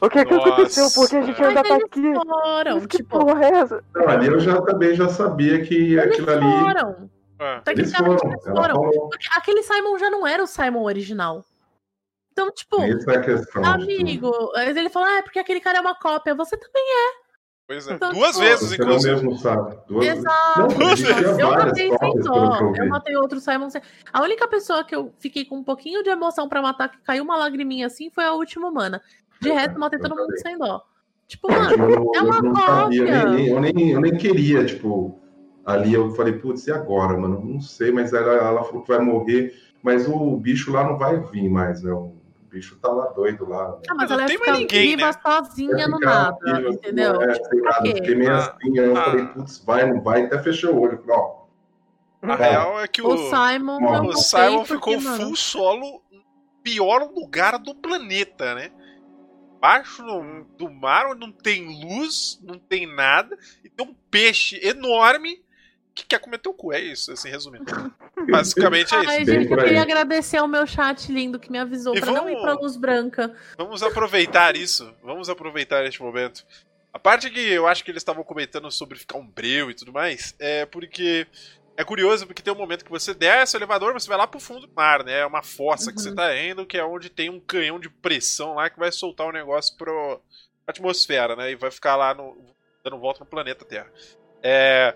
[0.00, 0.48] o que que Nossa.
[0.50, 0.90] aconteceu?
[0.94, 2.14] Por que a gente Mas ainda tá eles aqui?
[2.14, 3.84] foram, Mas que tipo, porra é essa?
[3.94, 6.40] Não, ali eu já também já sabia que eles aquilo ali.
[6.60, 7.10] foram.
[7.40, 7.52] É.
[7.54, 8.32] Eles Tecnicamente foram.
[8.32, 8.74] eles foram.
[8.74, 9.08] falou.
[9.08, 11.44] Porque aquele Simon já não era o Simon original.
[12.32, 13.64] Então, tipo, Essa é a questão.
[13.64, 16.34] amigo, mas ele falou, ah, é porque aquele cara é uma cópia.
[16.34, 16.84] Você também
[17.66, 17.94] Pois é.
[17.94, 19.14] Então, Duas tipo, vezes, Você inclusive.
[19.14, 19.76] mesmo sabe.
[19.88, 20.06] Duas...
[20.06, 20.58] Exato.
[20.60, 21.38] Não, Duas vezes.
[21.38, 22.58] Eu matei sem dó.
[22.60, 23.80] eu Eu matei outro Simon sem...
[24.12, 27.24] A única pessoa que eu fiquei com um pouquinho de emoção pra matar, que caiu
[27.24, 29.00] uma lagriminha assim, foi a última humana.
[29.40, 30.82] De resto, matei eu todo mundo sem dó.
[31.26, 33.24] Tipo, Eu mano, não, é eu uma cópia.
[33.30, 35.18] nem, nem- eu, nem, eu nem queria, tipo,
[35.64, 37.40] ali eu falei, putz, e agora, mano?
[37.42, 41.18] Não sei, mas ela, ela falou que vai morrer, mas o bicho lá não vai
[41.18, 41.92] vir mais, né?
[41.92, 42.12] O
[42.54, 43.78] bicho tá lá doido lá.
[43.90, 45.12] ah, mas ela tem mais ficar ninguém, viva né?
[45.20, 47.20] sozinha no nada, assim, entendeu?
[47.22, 49.04] É, Tipo, sei lá, fiquei meio Ah, assim, aí eu ah.
[49.04, 50.98] falei, putz, vai, não vai, até fechei o olho.
[51.02, 51.44] Falei, ó,
[52.22, 56.02] A real é que o, O Simon, o o Simon porque, ficou mano, full solo
[56.10, 56.22] no
[56.62, 58.70] pior lugar do planeta, né?
[59.60, 64.58] Baixo no- do mar, onde não tem luz, não tem nada, e tem um peixe
[64.62, 65.43] enorme
[65.94, 66.72] que quer comer teu cu.
[66.72, 67.64] É isso, assim, resumindo.
[68.30, 69.10] Basicamente é isso.
[69.10, 72.24] Ai, gente, eu queria agradecer ao meu chat lindo que me avisou E pra não
[72.24, 73.34] vamos- ir pra luz branca.
[73.56, 74.92] Vamos aproveitar isso.
[75.02, 76.44] Vamos aproveitar este momento.
[76.92, 79.92] A parte que eu acho que eles estavam comentando sobre ficar um breu e tudo
[79.92, 81.26] mais é porque
[81.76, 84.38] é curioso porque tem um momento que você desce o elevador, você vai lá pro
[84.38, 85.18] fundo do mar, né?
[85.20, 86.04] É uma fossa que Uhum.
[86.04, 89.26] você tá indo, que é onde tem um canhão de pressão lá que vai soltar
[89.26, 90.20] o negócio pro
[90.66, 91.50] atmosfera, né?
[91.50, 92.36] E vai ficar lá no,
[92.84, 93.90] dando volta no planeta Terra.
[94.42, 94.94] É,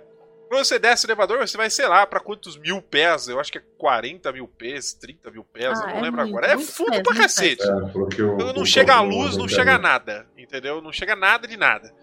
[0.49, 3.29] Quando você desce o elevador, você vai, sei lá, pra quantos mil pés?
[3.29, 6.23] Eu acho que é 40 mil pés, 30 mil pés, Ah, eu não é lembro
[6.23, 6.53] muito, agora.
[6.53, 7.63] É fundo pés, pra cacete.
[7.63, 10.81] É, falou que o- Não, o- chega a luz, não chega nada, entendeu?
[10.81, 11.95] Não chega nada de nada.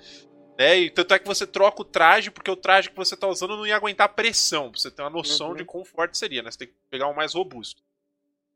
[0.58, 0.78] Né?
[0.80, 3.58] E tanto é que você troca o traje, porque o traje que você tá usando
[3.58, 5.56] não ia aguentar pressão, pra você ter uma noção Uhum.
[5.56, 6.50] de quão forte seria, né?
[6.52, 7.82] Você tem que pegar um mais robusto.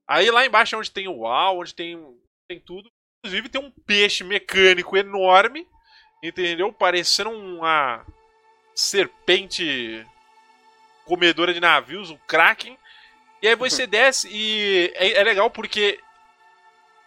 [0.08, 2.00] Aí lá embaixo é onde tem o UAU, onde tem,
[2.48, 2.90] tem tudo.
[3.26, 5.68] Inclusive tem um peixe mecânico enorme,
[6.24, 6.72] entendeu?
[6.72, 8.06] Parecendo uma
[8.80, 10.06] serpente
[11.06, 12.78] comedora de navios, o Kraken.
[13.42, 16.00] E aí você desce e é, é legal porque.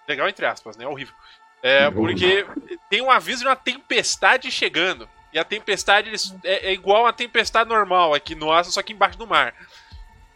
[0.09, 0.87] Legal entre aspas, né?
[0.87, 1.15] Horrível.
[1.63, 2.45] É, porque
[2.91, 5.09] tem um aviso de uma tempestade chegando.
[5.33, 8.93] E a tempestade eles- é, é igual a tempestade normal aqui no Asa, só que
[8.93, 9.55] embaixo do mar.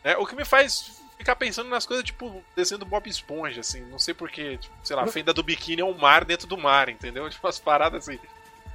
[0.04, 3.80] É, o que me faz ficar pensando nas coisas tipo desenho do Bob Esponja, assim.
[3.86, 6.56] Não sei porquê, tipo, sei lá, a fenda do biquíni é um mar dentro do
[6.56, 7.28] mar, entendeu?
[7.30, 8.20] Tipo, as paradas assim.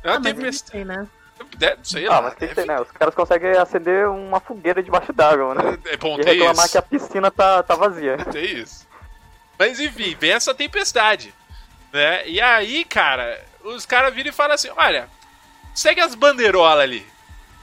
[0.03, 0.71] É uma Ah, mas tempestade.
[0.73, 1.07] tem, né?
[1.61, 2.17] É, sei lá.
[2.17, 2.81] Ah, mas tem que deve- ser, né?
[2.81, 5.77] Os caras conseguem acender uma fogueira debaixo d'água, né?
[5.85, 6.71] É bom E reclamar isso.
[6.71, 8.17] que a piscina tá, tá vazia.
[8.31, 8.87] Tem isso.
[9.57, 11.33] Mas enfim, vem essa tempestade.
[11.93, 12.27] Né?
[12.27, 15.07] E aí, cara, os caras viram e falam assim: olha,
[15.73, 17.05] segue as bandeirolas ali.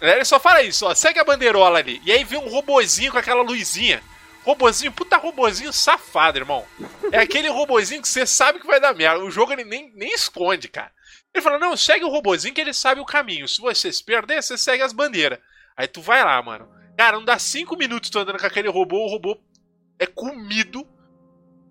[0.00, 0.14] Né?
[0.16, 2.00] Ele só fala isso, ó, segue a bandeirola ali.
[2.04, 4.02] E aí vem um robozinho com aquela luzinha.
[4.44, 6.64] Robozinho, puta robozinho safado, irmão.
[7.12, 9.22] É aquele robozinho que você sabe que vai dar merda.
[9.24, 10.90] O jogo ele nem, nem esconde, cara.
[11.34, 13.46] Ele fala: não, segue o robozinho que ele sabe o caminho.
[13.48, 15.38] Se você se perder, você segue as bandeiras.
[15.76, 16.68] Aí tu vai lá, mano.
[16.96, 19.38] Cara, não dá cinco minutos tu andando com aquele robô, o robô
[19.98, 20.84] é comido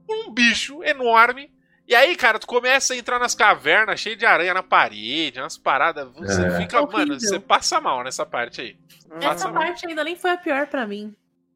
[0.05, 1.51] por um bicho enorme.
[1.85, 5.57] E aí, cara, tu começa a entrar nas cavernas, cheio de aranha na parede, nas
[5.57, 6.07] paradas.
[6.13, 6.51] Você É.
[6.57, 6.99] fica, Horrível.
[7.07, 8.77] mano, você passa mal nessa parte aí.
[9.11, 9.63] Essa Passa mal.
[9.63, 11.15] parte ainda nem foi a pior pra mim.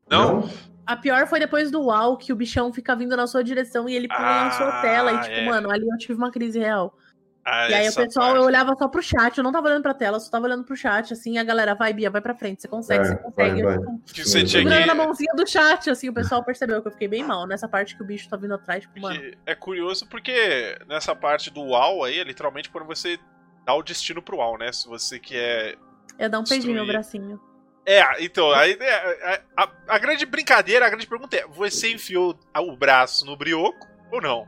[0.10, 0.50] Não?
[0.86, 3.96] A pior foi depois do UAU, que o bichão fica vindo na sua direção e
[3.96, 5.14] ele pula na sua Ah, tela.
[5.14, 5.46] E, tipo, é.
[5.46, 6.98] mano, ali eu tive uma crise real.
[7.44, 8.38] Ah, e aí o pessoal, parte.
[8.40, 10.64] eu olhava só pro chat, eu não tava olhando pra tela, eu só tava olhando
[10.64, 13.64] pro chat, assim, a galera, vai, Bia, vai pra frente, você consegue, É, você consegue.
[13.64, 13.96] vai, Eu, vai.
[13.96, 16.92] tipo, Que você tinha segurando na mãozinha do chat, assim, o pessoal percebeu que eu
[16.92, 17.48] fiquei bem mal.
[17.48, 19.20] Nessa parte que o bicho tá vindo atrás, tipo, mano.
[19.46, 23.18] É curioso porque nessa parte do UAU aí, é literalmente quando você
[23.66, 24.72] dá o destino pro UAU, né?
[24.72, 25.78] Se você quer
[26.20, 26.94] Eu dar um peidinho no Destruir.
[26.94, 27.42] bracinho.
[27.84, 32.38] É, então, aí, é, a, a- a grande brincadeira, a grande pergunta é: você enfiou
[32.56, 34.46] o braço no brioco ou não?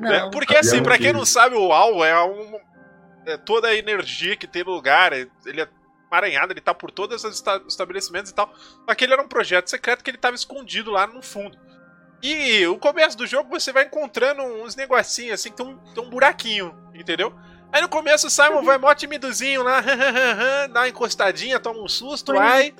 [0.00, 0.20] Né?
[0.20, 0.30] Não.
[0.30, 2.58] Porque assim, pra quem que- não sabe, o UAU é, um,
[3.26, 5.68] é toda a energia que tem no lugar, é- ele é
[6.10, 8.52] emaranhado, ele tá por todos os esta- estabelecimentos e tal.
[8.88, 11.56] Só que ele era um projeto secreto que ele tava escondido lá no fundo.
[12.22, 16.04] E o começo do jogo você vai encontrando uns negocinhos assim, que tem um, tem
[16.04, 17.34] um buraquinho, entendeu?
[17.72, 19.80] Aí no começo o Simon vai mó timidozinho lá,
[20.72, 22.72] dá uma encostadinha, toma um susto, ai.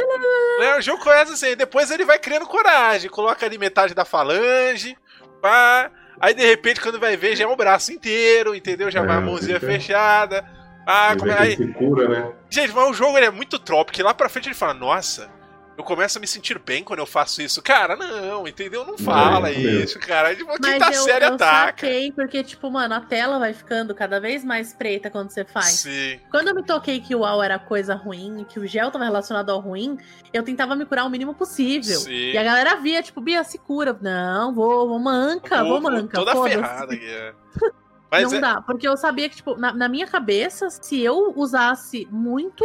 [0.61, 4.97] Né, o jogo começa assim, depois ele vai criando coragem, coloca ali metade da falange,
[5.41, 5.91] pá.
[6.21, 8.91] Aí de repente, quando vai ver, já é o braço inteiro, entendeu?
[8.91, 10.45] Já É, vai a mãozinha fica- fechada.
[10.87, 12.33] Ah, como é- que aí, se cura, né?
[12.51, 15.31] Gente, mas o jogo ele é muito porque lá pra frente ele fala, nossa,
[15.77, 17.63] eu começo a me sentir bem quando eu faço isso.
[17.63, 18.85] Cara, não, entendeu?
[18.85, 19.85] Não fala é isso mesmo.
[19.85, 20.35] isso, cara.
[20.35, 21.87] Tipo, Mas quinta eu, série eu ataca.
[21.87, 25.81] saquei, porque, tipo, mano, a tela vai ficando cada vez mais preta quando você faz.
[25.81, 26.21] Sim.
[26.31, 29.51] Quando eu me toquei que o UAU era coisa ruim, que o gel tava relacionado
[29.51, 29.99] ao ruim,
[30.33, 32.01] eu tentava me curar o mínimo possível.
[32.01, 32.33] Sim.
[32.33, 33.97] E a galera via, tipo, Bia, se cura.
[34.01, 36.19] Não, vou, vou manca, vou, manca.
[36.19, 37.35] Toda ferrada aqui, é.
[38.13, 41.33] Mas não é, dá, porque eu sabia que, tipo, na, na minha cabeça, se eu
[41.35, 42.63] usasse muito,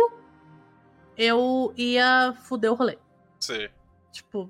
[1.17, 2.97] eu ia fuder o rolê.
[3.39, 3.67] sim.
[4.11, 4.49] Tipo,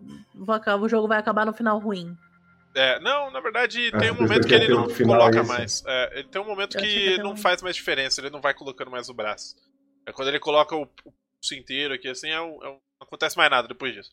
[0.80, 2.16] o jogo vai acabar no final ruim.
[2.74, 5.84] É, não, na verdade, Ah, tem um momento que ele não coloca mais.
[5.86, 8.90] É, ele tem um momento que não um- faz mais diferença, ele não vai colocando
[8.92, 9.56] mais o braço.
[10.06, 10.88] É quando ele coloca o o
[11.42, 14.10] pulso inteiro aqui, assim, é um- é um- não acontece mais nada depois disso.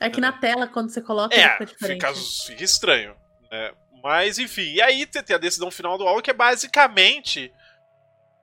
[0.00, 2.00] É que na tela, quando você coloca, É, fica diferente.
[2.06, 2.14] fica,
[2.46, 3.14] fica estranho.
[3.50, 3.72] Né?
[4.02, 7.52] Mas, enfim, e aí você tem a decisão final do AU, que é basicamente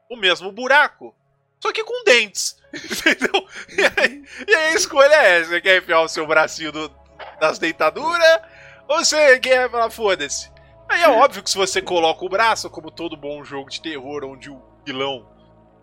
[0.09, 1.15] o mesmo buraco.
[1.63, 2.57] Só que com dentes.
[2.73, 3.47] Entendeu?
[3.69, 6.91] E aí, e aí a escolha é essa: você quer enfiar o seu bracinho do-
[7.39, 8.41] das deitaduras?
[8.85, 10.51] Ou você quer falar, foda-se?
[10.89, 14.25] Aí é óbvio que se você coloca o braço, como todo bom jogo de terror,
[14.25, 15.25] onde o vilão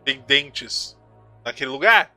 [0.05, 0.99] tem dentes
[1.43, 2.13] naquele lugar,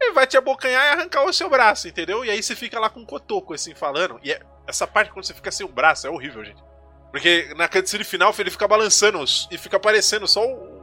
[0.00, 2.24] ele vai te abocanhar e arrancar o seu braço, entendeu?
[2.24, 4.18] E aí você fica lá com um cotoco, assim, falando.
[4.24, 6.62] E é- essa parte quando você fica sem o braço é horrível, gente.
[7.10, 10.73] Porque na cutscene final ele fica balançando e fica aparecendo só o,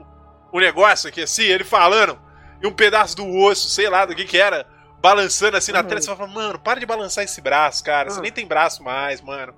[0.52, 2.20] o negócio aqui, assim, ele falando,
[2.62, 4.66] e um pedaço do osso, sei lá do que que era,
[5.02, 5.88] balançando assim na Uhum.
[5.88, 6.02] tela.
[6.02, 8.10] Você fala, mano, para de balançar esse braço, cara.
[8.10, 8.24] Você Uhum.
[8.24, 9.54] nem tem braço mais, mano.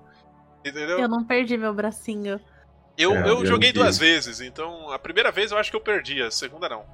[0.66, 1.00] Entendeu?
[1.00, 2.40] Eu não perdi meu bracinho.
[2.98, 5.82] Eu, É, eu eu joguei duas vezes, então a primeira vez eu acho que eu
[5.82, 6.86] perdi, a segunda não.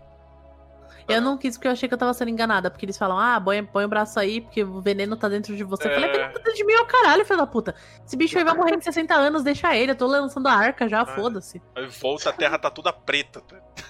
[1.10, 2.70] Eu não quis porque eu achei que eu tava sendo enganada.
[2.70, 5.64] Porque eles falam, ah, põe, põe o braço aí, porque o veneno tá dentro de
[5.64, 5.88] você.
[5.88, 6.12] Eu falei, É.
[6.14, 7.76] veneno tá dentro de mim, ô caralho, filho da puta.
[8.06, 9.92] Esse bicho aí vai morrer em 60 anos, deixa ele.
[9.92, 11.62] Eu tô lançando a arca já, foda-se.
[11.76, 13.42] Aí volta, a terra tá toda preta.
[13.42, 13.58] Tá?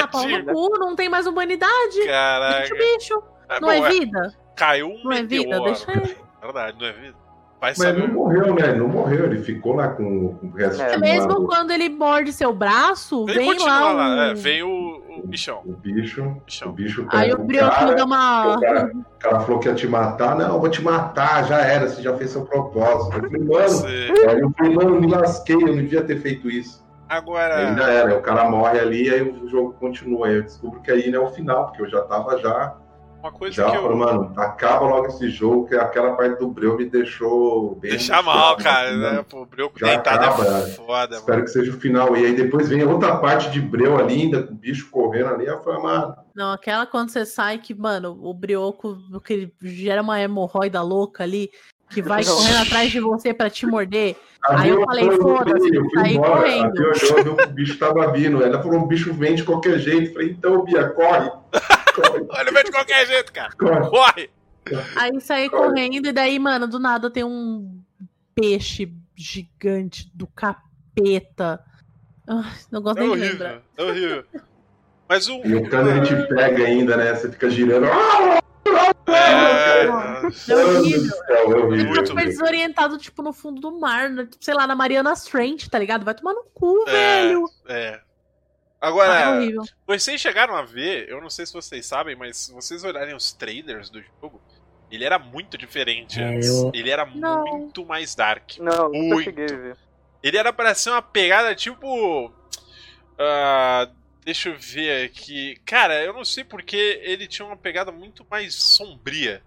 [0.00, 0.52] Ah, pau no de...
[0.52, 1.94] cu, não tem mais humanidade.
[1.94, 2.74] Deixa Caraca.
[2.74, 3.22] o bicho.
[3.48, 4.36] É, Não bom, é é, vida?
[4.54, 5.44] Caiu um Não é vida?
[5.44, 5.64] meteoro.
[5.64, 6.16] Deixa ele.
[6.40, 7.16] Verdade, não é vida.
[7.60, 8.06] Vai Mas ele saber.
[8.06, 8.68] não morreu, né?
[8.68, 11.46] Ele não morreu, ele ficou lá com, com o resto É, É mesmo lado.
[11.46, 13.92] quando ele morde seu braço, Ele vem continua lá.
[13.92, 15.62] lá, um- é, vem o, o bichão.
[15.66, 16.72] O bicho, o bichão.
[16.72, 18.56] bicho Aí o brioco cara, dá uma.
[18.56, 20.36] o cara, o cara falou que ia te matar.
[20.36, 23.16] Não, eu vou te matar, já era, você já fez seu propósito.
[23.16, 26.48] Eu falei, mano, Você- aí eu falei, mano, me lasquei, eu não devia ter feito
[26.48, 26.86] isso.
[27.08, 30.28] Aí Agora, já era, o cara morre ali, aí o jogo continua.
[30.28, 32.76] Aí eu descubro que aí não é o final, porque eu já tava já,
[33.18, 33.96] uma coisa já que eu.
[33.96, 37.90] mano, acaba logo esse jogo, que aquela parte do Breu me deixou bem.
[37.92, 39.12] Deixar mal, angustiado, cara, né?
[39.18, 39.24] né?
[39.28, 40.66] Pô, o Brioco Já deitado acaba, é é.
[40.68, 41.14] foda, mano.
[41.16, 42.16] Espero que seja o final.
[42.16, 45.46] E aí depois vem outra parte de Breu ali, ainda com o bicho correndo ali.
[45.46, 50.20] Eu falei, mano, Não, aquela quando você sai que, mano, o brioco que gera uma
[50.20, 51.50] hemorroida louca ali,
[51.90, 52.36] que vai Não.
[52.36, 54.14] correndo atrás de você pra te morder.
[54.44, 56.32] a Aí eu falei, foda-se, eu saí embora.
[56.42, 56.66] correndo.
[56.66, 58.44] A Bel olhou, viu que o bicho tava vindo.
[58.44, 60.08] Ela falou, o bicho vem de qualquer jeito.
[60.08, 61.30] Eu falei, então, Bia, corre.
[62.00, 63.50] Corre, Olha, vem de qualquer jeito, cara.
[63.56, 63.88] corre.
[63.90, 64.30] Corre!
[64.96, 67.80] Aí saí correndo e daí, mano, do nada tem um
[68.34, 71.60] peixe gigante do capeta.
[72.26, 73.46] Ai, não gosto É nem horrível,
[73.76, 74.24] é horrível.
[75.08, 75.40] Mas o.
[75.46, 77.14] E o cano ele te pega ainda, né?
[77.14, 77.86] Você fica girando.
[79.06, 81.12] É, É horrível.
[81.28, 81.94] é Ele horrível.
[81.94, 84.26] tá super desorientado, tipo, no fundo do mar, né?
[84.26, 86.04] Tipo, sei lá, na Mariana Trench, tá ligado?
[86.04, 87.44] Vai tomar no cu, É, velho.
[87.68, 88.00] é.
[88.80, 89.40] Ah, é Agora,
[89.86, 93.32] vocês chegaram a ver, eu não sei se vocês sabem, mas se vocês olharem os
[93.32, 94.40] trailers do jogo,
[94.90, 96.48] ele era muito diferente É, antes.
[96.48, 97.44] eu- Ele era Não.
[97.44, 98.56] muito mais dark.
[98.58, 99.24] Não, nunca Muito.
[99.24, 99.76] cheguei a ver.
[100.22, 102.32] Ele era pra ser uma pegada tipo.
[103.18, 103.88] ah,
[104.24, 105.60] deixa eu ver aqui.
[105.66, 109.42] Cara, eu não sei porque ele tinha uma pegada muito mais sombria.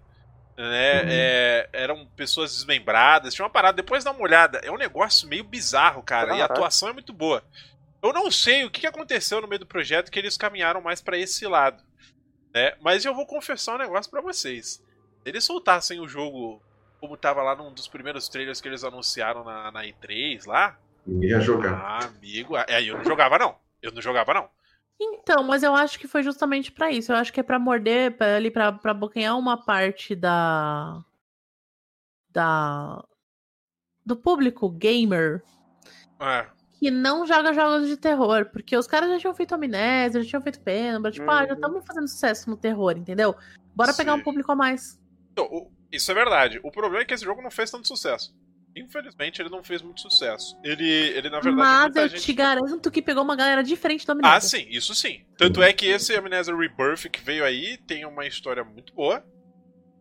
[0.56, 1.02] Né?
[1.02, 1.08] Uhum.
[1.10, 3.76] É, eram pessoas desmembradas, tinha uma parada.
[3.76, 4.58] Depois dá uma olhada.
[4.62, 6.36] É um negócio meio bizarro, cara.
[6.36, 7.42] E a atuação é muito boa.
[8.02, 11.16] Eu não sei o que aconteceu no meio do projeto que eles caminharam mais pra
[11.16, 11.82] esse lado.
[12.52, 12.74] Né?
[12.80, 14.82] Mas eu vou confessar um negócio pra vocês.
[15.22, 16.60] Se eles soltassem o jogo
[17.02, 20.78] como tava lá num dos primeiros trailers que eles anunciaram na, na E3 lá.
[21.04, 21.74] Ninguém ia jogar.
[21.74, 22.56] Ah, amigo.
[22.56, 23.56] É, eu não jogava, não.
[23.82, 24.48] Eu não jogava, não.
[25.00, 27.10] Então, mas eu acho que foi justamente pra isso.
[27.10, 31.02] Eu acho que é pra morder, pra, ali, pra, pra bocanhar uma parte da.
[32.30, 33.04] da.
[34.06, 35.42] do público gamer
[36.20, 36.46] É.
[36.82, 38.46] que não joga jogos de terror.
[38.46, 41.12] Porque os caras já tinham feito Amnésia, já tinham feito Penumbra.
[41.12, 41.54] Tipo, ah, já Uhum.
[41.54, 43.36] estamos fazendo sucesso no terror, entendeu?
[43.72, 44.18] Bora pegar Sim.
[44.18, 45.00] um público a mais.
[45.92, 46.58] Isso é verdade.
[46.64, 48.34] O problema é que esse jogo não fez tanto sucesso.
[48.74, 50.58] Infelizmente, ele não fez muito sucesso.
[50.64, 52.22] Ele, ele na verdade, mas eu gente...
[52.22, 54.40] te garanto que pegou uma galera diferente Ah, Amnésia.
[54.40, 55.24] sim, isso sim.
[55.38, 59.24] Tanto é que esse Amnesia Rebirth que veio aí tem uma história muito boa.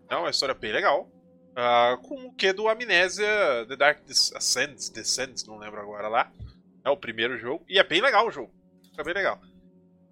[0.09, 1.07] É uma história bem legal.
[1.55, 3.27] Ah, com o que do Amnésia
[3.67, 3.99] The Dark
[4.35, 6.31] Ascends, Descends, não lembro agora lá.
[6.83, 7.65] É o primeiro jogo.
[7.67, 8.53] E é bem legal o jogo.
[8.97, 9.41] É bem legal.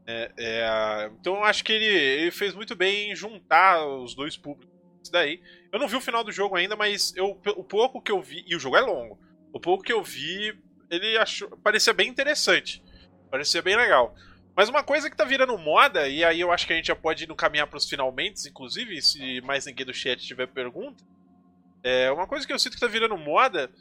[0.05, 4.35] É, é, então eu acho que ele, ele fez muito bem em juntar os dois
[4.35, 4.69] públicos.
[5.01, 5.41] Isso daí.
[5.71, 8.43] Eu não vi o final do jogo ainda, mas eu, o pouco que eu vi.
[8.47, 9.19] E o jogo é longo.
[9.53, 10.57] O pouco que eu vi,
[10.89, 12.83] ele achou, parecia bem interessante.
[13.29, 14.15] Parecia bem legal.
[14.55, 16.95] Mas uma coisa que tá virando moda, e aí eu acho que a gente já
[16.95, 21.03] pode ir no caminhar pros finalmente, inclusive, se mais ninguém do chat tiver pergunta.
[21.83, 23.71] É, uma coisa que eu sinto que tá virando moda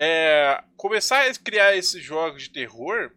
[0.00, 3.12] é começar a criar esses jogos de terror,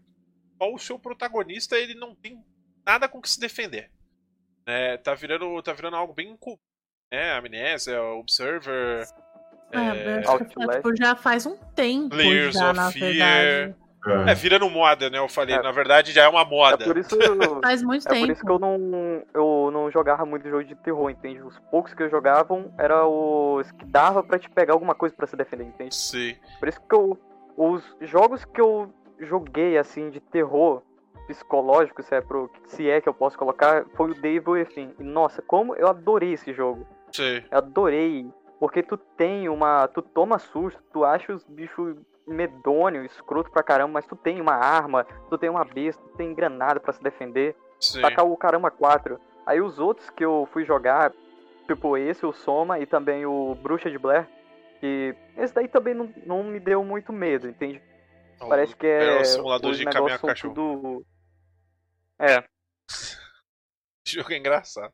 [0.59, 2.43] o seu protagonista ele não tem
[2.85, 3.89] nada com que se defender.
[4.65, 6.57] É, tá, virando, tá virando algo bem comum.
[7.11, 7.33] Né?
[7.33, 9.07] Amnésia, Observer.
[9.71, 10.75] É, é, acho que Outlast.
[10.77, 13.11] tipo, já faz um tempo Layers já, of na Fear.
[13.11, 13.82] verdade.
[14.05, 14.31] É.
[14.31, 15.17] É, virando moda, né?
[15.17, 15.55] Eu falei.
[15.55, 15.61] É.
[15.61, 16.83] Na verdade, já é uma É moda.
[16.83, 17.17] por isso,
[17.63, 18.25] Faz muito é tempo.
[18.27, 21.41] por isso que eu não, eu não jogava muito jogo de terror, entende?
[21.41, 25.25] Os poucos que eu jogavam eram os que dava pra te pegar alguma coisa pra
[25.27, 25.95] se defender, entende?
[25.95, 26.35] Sim.
[26.59, 27.17] Por isso que eu.
[27.55, 30.81] Os jogos que eu joguei, assim, de terror
[31.27, 34.93] psicológico, se é, pro, se é que eu posso colocar, foi o Devil Within.
[34.99, 36.85] E nossa, como eu adorei esse jogo.
[37.11, 37.43] Sim.
[37.49, 38.27] Eu adorei.
[38.59, 39.87] Porque tu tem uma.
[39.87, 41.95] Tu toma susto, tu acha os bichos
[42.27, 46.33] medonho, escroto pra caramba, mas tu tem uma arma, tu tem uma besta, tu tem
[46.33, 47.55] granada pra se defender.
[47.79, 48.01] Sim.
[48.01, 49.19] Tacar o caramba 4.
[49.45, 51.13] Aí os outros que eu fui jogar,
[51.67, 54.27] tipo esse, o Soma e também o Bruxa de Blair,
[54.79, 57.81] que esse daí também não, não me deu muito medo, entende?
[58.39, 59.21] Parece que é.
[59.21, 60.53] o simulador de caminhar cachorro.
[60.53, 61.05] tudo.
[62.19, 62.45] É,
[62.87, 64.93] Esse jogo é engraçado.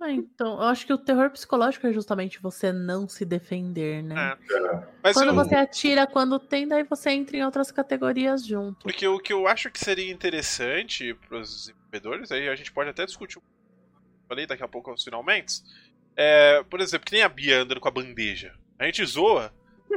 [0.00, 4.32] Ah, então, eu acho que o terror psicológico é justamente você não se defender, né?
[4.32, 4.86] É.
[5.02, 8.80] Mas Quando eu- você atira quando tem, daí você entra em outras categorias junto.
[8.82, 12.90] Porque o que eu acho que seria interessante para os desenvolvedores, aí a gente pode
[12.90, 13.38] até discutir.
[13.38, 13.42] um
[14.28, 15.62] Falei daqui a pouco aos finalmente.
[16.16, 18.54] É, por exemplo, que nem a Bia andando com a bandeja.
[18.78, 19.52] A gente zoa.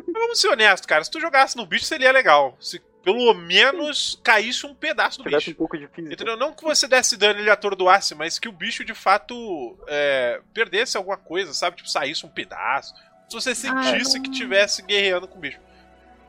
[0.06, 1.04] Mas vamos ser honestos, cara.
[1.04, 2.56] Se tu jogasse no bicho, seria legal.
[2.60, 5.52] Se pelo menos caísse um pedaço do Tivesse bicho.
[5.56, 6.14] um pouco de física.
[6.14, 6.36] Entendeu?
[6.36, 10.42] Não que você desse dano e ele atordoasse, mas que o bicho de fato é,
[10.54, 11.78] perdesse alguma coisa, sabe?
[11.78, 12.94] Tipo, saísse um pedaço.
[13.30, 15.60] Se você sentisse não- que tivesse guerreando com o bicho.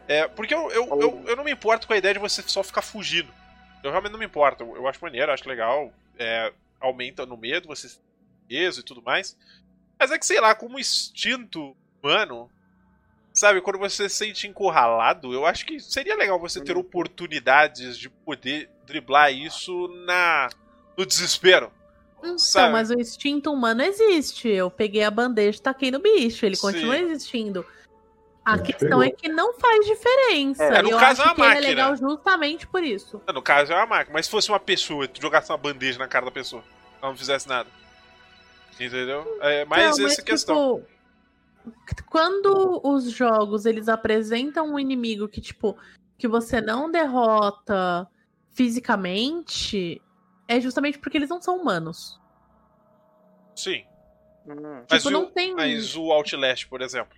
[0.06, 2.62] É, porque eu, eu, eu, eu não me importo com a ideia de você só
[2.62, 3.32] ficar fugindo.
[3.82, 4.62] Eu realmente não me importo.
[4.64, 5.92] Eu, eu acho maneiro, eu acho legal.
[6.18, 7.98] É, aumenta no medo, você se
[8.48, 9.36] peso e tudo mais.
[9.98, 12.48] Mas é que, sei lá, como instinto humano,
[13.38, 18.08] sabe, quando você se sente encurralado, eu acho que seria legal você ter oportunidades de
[18.08, 20.48] poder driblar isso na
[20.96, 21.72] no desespero.
[22.18, 22.72] Então, Sabe?
[22.72, 24.48] mas o instinto humano existe.
[24.48, 26.44] Eu peguei a bandeja e taquei no bicho.
[26.44, 26.62] Ele Sim.
[26.62, 27.64] continua existindo.
[28.44, 29.02] A Mas questão pegou.
[29.04, 30.64] é que não faz diferença.
[30.64, 31.68] É, no eu caso é acho uma que ele é máquina.
[31.68, 33.22] legal justamente por isso.
[33.32, 36.08] No caso é uma máquina, mas se fosse uma pessoa, tu jogasse uma bandeja na
[36.08, 36.64] cara da pessoa,
[37.00, 37.68] ela não fizesse nada.
[38.74, 39.38] Entendeu?
[39.40, 40.78] É mais Não, essa questão.
[40.78, 40.97] tipo,
[42.10, 45.76] quando os jogos eles apresentam um inimigo que, tipo,
[46.16, 48.06] que você não derrota
[48.50, 50.00] fisicamente,
[50.46, 52.20] é justamente porque eles não são humanos.
[53.54, 53.84] Sim.
[54.46, 54.82] Hum.
[54.90, 57.17] Mas, Tipo, o, não tem- mas o Outlast, por exemplo.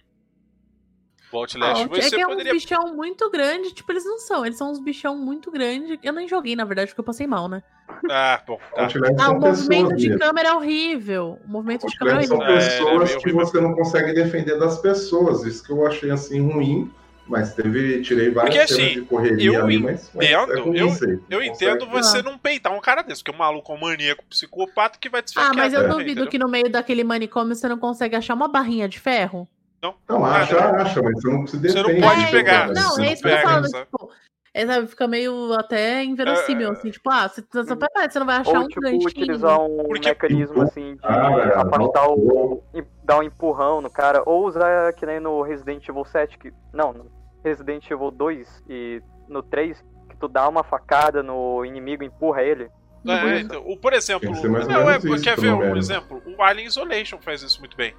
[1.33, 2.53] O Ah, Outlast, é você que é poderia.
[2.53, 5.99] um bichão muito grande, tipo, eles não são, eles são uns bichão muito grandes.
[6.03, 7.63] Eu nem joguei, na verdade, porque eu passei mal, né?
[8.11, 8.59] Ah, bom.
[8.75, 8.83] Tá.
[8.85, 11.39] Outlast Ah, o movimento pessoas de câmera é horrível.
[11.47, 12.57] O movimento de câmera é Outlast são horrível.
[12.57, 13.47] É, é pessoas meio que horrível.
[13.47, 15.45] você não consegue defender das pessoas.
[15.45, 16.91] Isso que eu achei assim ruim.
[17.29, 20.63] Mas teve, tirei várias Porque, cenas assim, de correria eu ali, mas, mas é entendo,
[20.65, 21.23] convincente.
[21.31, 22.23] Eu entendo você Ah.
[22.25, 25.33] não peitar um cara desse, porque é um maluco, um maníaco, psicopata que vai te
[25.39, 26.27] Ah, mas eu também, duvido entendeu?
[26.29, 29.47] que no meio daquele manicômio você não consegue achar uma barrinha de ferro.
[29.83, 32.01] Não, acha, Ah, acha, mas você não se Você defende.
[32.01, 33.69] não pode É, pegar, então, você Não, não é isso que eu sabe?
[33.69, 34.11] Tipo,
[34.53, 36.73] é, sabe, fica meio até inverossímil, É.
[36.73, 39.07] assim, tipo, ah, você, você, você não vai achar Ou, um tipo, ganchinho.
[39.09, 42.15] utilizar um Porque- mecanismo assim de Ah, afastar não.
[42.15, 42.63] o.
[42.75, 44.23] e dar um empurrão no cara.
[44.27, 46.53] Ou usar que nem no Resident Evil 7, que.
[46.75, 47.11] Não, no
[47.43, 52.43] Resident Evil 2 e no 3, que tu dá uma facada no inimigo e empurra
[52.43, 52.69] ele.
[53.07, 53.35] É, Uhum.
[53.39, 54.29] então, por exemplo,
[54.69, 55.89] não, é, isso, quer ver um menos.
[55.89, 56.21] exemplo?
[56.37, 57.95] O Alien Isolation faz isso muito bem.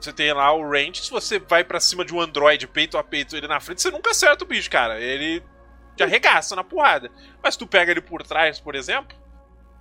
[0.00, 3.02] Você tem lá o range, se você vai pra cima de um android peito a
[3.02, 5.00] peito ele na frente, você nunca acerta o bicho, cara.
[5.00, 5.42] Ele
[5.96, 7.10] te arregaça na porrada.
[7.42, 9.16] Mas se tu pega ele por trás, por exemplo,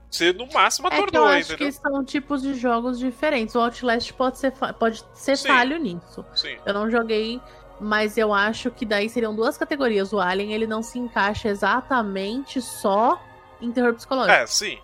[0.09, 1.67] você no máximo É que eu atordoa, acho entendeu?
[1.67, 3.53] que são tipos de jogos diferentes.
[3.55, 5.47] O Outlast pode ser, pode ser Sim.
[5.49, 6.25] falho nisso.
[6.33, 6.57] Sim.
[6.65, 7.41] Eu não joguei,
[7.79, 10.13] mas eu acho que daí seriam duas categorias.
[10.13, 13.21] O Alien, ele não se encaixa exatamente só
[13.61, 14.31] em terror psicológico.
[14.33, 14.79] É, sim.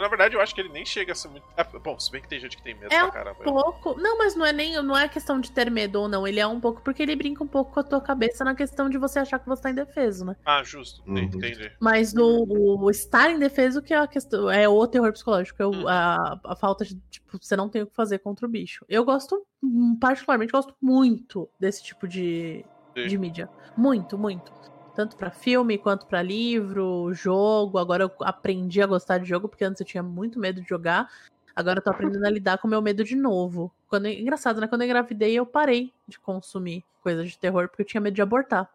[0.00, 1.44] Na verdade, eu acho que ele nem chega a ser muito.
[1.56, 3.44] é, bom, se bem que tem gente que tem medo É pra um caramba.
[3.44, 4.00] pouco.
[4.00, 6.26] Não, mas não é nem não é questão de ter medo ou não.
[6.26, 8.88] Ele é um pouco porque ele brinca um pouco com a tua cabeça na questão
[8.88, 10.34] de você achar que você tá indefeso, né?
[10.44, 11.02] Ah, justo.
[11.06, 11.18] Uhum.
[11.18, 11.70] Entendi.
[11.78, 12.46] Mas no,
[12.82, 14.50] o estar indefeso que é a questão.
[14.50, 15.62] É o terror psicológico.
[15.62, 15.88] É o- Hum.
[15.88, 16.94] a, a falta de.
[17.10, 18.84] Tipo, você não tem o que fazer contra o bicho.
[18.88, 22.64] Eu gosto, hum, particularmente, gosto muito desse tipo de,
[22.96, 23.06] Sim.
[23.06, 23.48] de mídia.
[23.76, 24.50] Muito, muito.
[24.94, 27.78] Tanto pra filme quanto pra livro, jogo.
[27.78, 31.08] Agora eu aprendi a gostar de jogo, porque antes eu tinha muito medo de jogar.
[31.54, 33.72] Agora eu tô aprendendo a lidar com o meu medo de novo.
[33.88, 34.66] Quando, engraçado, né?
[34.66, 38.22] Quando eu engravidei, eu parei de consumir coisas de terror, porque eu tinha medo de
[38.22, 38.70] abortar.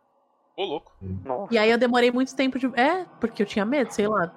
[0.55, 0.93] Ô, louco.
[1.01, 1.53] Nossa.
[1.53, 2.67] E aí eu demorei muito tempo de.
[2.79, 4.33] É, porque eu tinha medo, sei lá.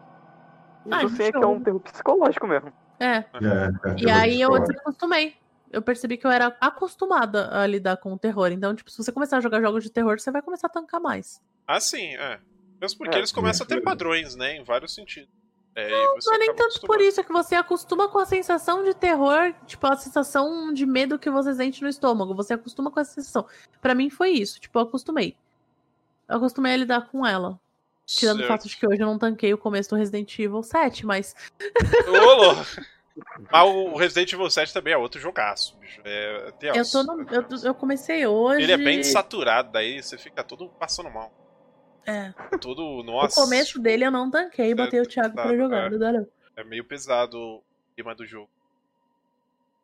[0.91, 2.73] Ah, Isso sim é que é um terror psicológico mesmo.
[2.99, 3.07] É.
[3.07, 5.37] É, é, E aí eu desacostumei.
[5.71, 8.51] Eu percebi que eu era acostumada a lidar com o terror.
[8.51, 11.01] Então, tipo, se você começar a jogar jogos de terror, você vai começar a tancar
[11.01, 11.43] mais.
[11.69, 12.41] Ah, sim, é.
[12.81, 14.57] Mesmo porque É, eles começam a ter padrões, né?
[14.57, 15.29] Em vários sentidos.
[15.75, 18.83] É, Não, não é nem tanto por isso, é que você acostuma com a sensação
[18.83, 22.35] de terror, tipo, a sensação de medo que você sente no estômago.
[22.35, 23.47] Você acostuma com essa sensação.
[23.81, 25.37] Pra mim foi isso, tipo, eu acostumei.
[26.29, 27.61] Eu acostumei a lidar com ela.
[28.07, 31.05] Tirando o fato de que hoje eu não tanquei o começo do Resident Evil 7,
[31.05, 31.37] mas.
[32.09, 32.63] Ô, louco.
[33.51, 36.01] Mas o Resident Evil 7 também é outro jogaço, bicho.
[36.05, 38.63] É, tem Eu, tô no- eu, eu comecei hoje.
[38.63, 41.31] Ele é bem saturado, daí você fica todo passando mal.
[42.09, 42.33] É.
[42.59, 46.15] Todo, O nossa, começo dele eu não tanquei, botei o Thiago pra pesado, jogar.
[46.15, 46.27] é.
[46.57, 47.63] é meio pesado o
[47.95, 48.49] clima do jogo.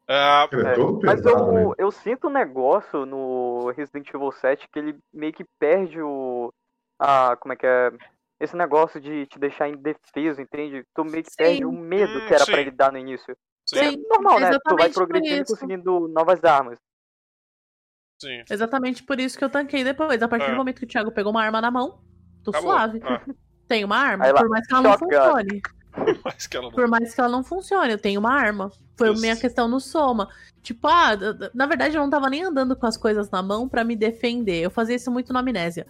[0.08, 1.62] Ah, é É, todo Mas pesado, né?
[1.64, 6.50] eu, eu sinto um negócio no Resident Evil 7 que ele meio que perde o.
[6.98, 7.92] A, como é que é?
[8.40, 10.82] Esse negócio de te deixar indefeso, entende?
[10.94, 11.36] Tu meio que Sim.
[11.36, 12.50] perde o medo Hum, que era sim.
[12.52, 13.36] pra ele dar no início.
[13.66, 14.50] sim, É normal, né?
[14.66, 16.78] Tu vai progredindo e conseguindo novas armas.
[18.20, 18.42] sim.
[18.50, 20.22] Exatamente por isso que eu tanquei depois.
[20.22, 20.50] A partir É.
[20.50, 22.02] do momento que o Thiago pegou uma arma na mão,
[22.44, 22.70] tô Acabou.
[22.70, 23.00] suave.
[23.04, 23.20] Ah,
[23.66, 25.62] Tem uma arma, lá, por mais que ela não funcione.
[26.22, 26.72] mas que ela não.
[26.72, 28.70] Por mais que ela não funcione, eu tenho uma arma.
[28.96, 29.22] Foi a Isso.
[29.22, 30.28] minha questão no Soma.
[30.62, 31.12] Tipo, ah,
[31.54, 34.60] na verdade eu não tava nem andando com as coisas na mão pra me defender.
[34.62, 35.86] Eu fazia isso muito na amnésia.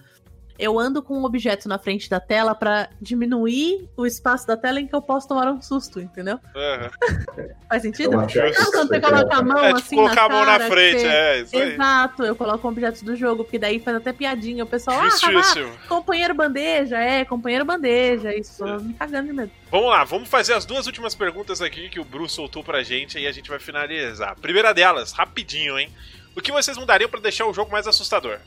[0.59, 4.81] Eu ando com um objeto na frente da tela pra diminuir o espaço da tela
[4.81, 6.39] em que eu posso tomar um susto, entendeu?
[6.55, 6.91] Aham.
[7.69, 8.13] Faz sentido?
[8.29, 8.63] Justo.
[8.63, 10.67] Não, quando você coloca a mão É, tipo, assim colocar na a mão na cara,
[10.69, 11.73] frente, você- é, isso aí.
[11.73, 14.63] Exato, eu coloco objetos do jogo, porque daí faz até piadinha.
[14.63, 15.73] O pessoal, ah, haha, Justíssimo.
[15.89, 18.79] companheiro bandeja, é, companheiro bandeja, isso, É.
[18.79, 19.51] me cagando de medo.
[19.71, 23.19] Vamos lá, vamos fazer as duas últimas perguntas aqui que o Bruce soltou pra gente
[23.19, 24.37] e a gente vai finalizar.
[24.41, 25.89] Primeira delas, rapidinho, hein?
[26.37, 28.39] O que vocês mudariam pra deixar o jogo mais assustador?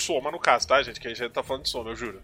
[0.00, 1.00] Soma no caso, tá, gente?
[1.00, 2.20] Que a gente tá falando de soma, eu juro.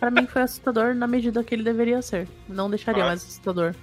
[0.00, 2.26] Pra mim foi assustador na medida que ele deveria ser.
[2.48, 3.06] Não deixaria Ah.
[3.06, 3.74] mais assustador.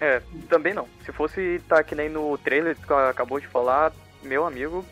[0.00, 0.86] É, também não.
[1.04, 3.92] Se fosse tá que nem no trailer que acabou de falar,
[4.22, 4.84] meu amigo,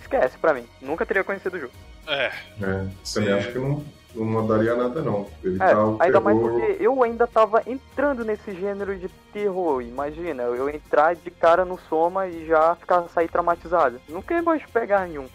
[0.00, 0.66] esquece pra mim.
[0.80, 1.72] Nunca teria conhecido o jogo.
[2.06, 2.26] É,
[2.60, 3.84] É, também acho que não,
[4.14, 5.28] não mudaria nada, não.
[5.42, 9.08] Ele É, tá o ainda mais terror- porque eu ainda tava entrando nesse gênero de
[9.32, 9.80] terror.
[9.82, 14.00] Imagina, eu entrar de cara no soma e já ficar sair traumatizado.
[14.08, 15.28] Nunca ia mais pegar nenhum.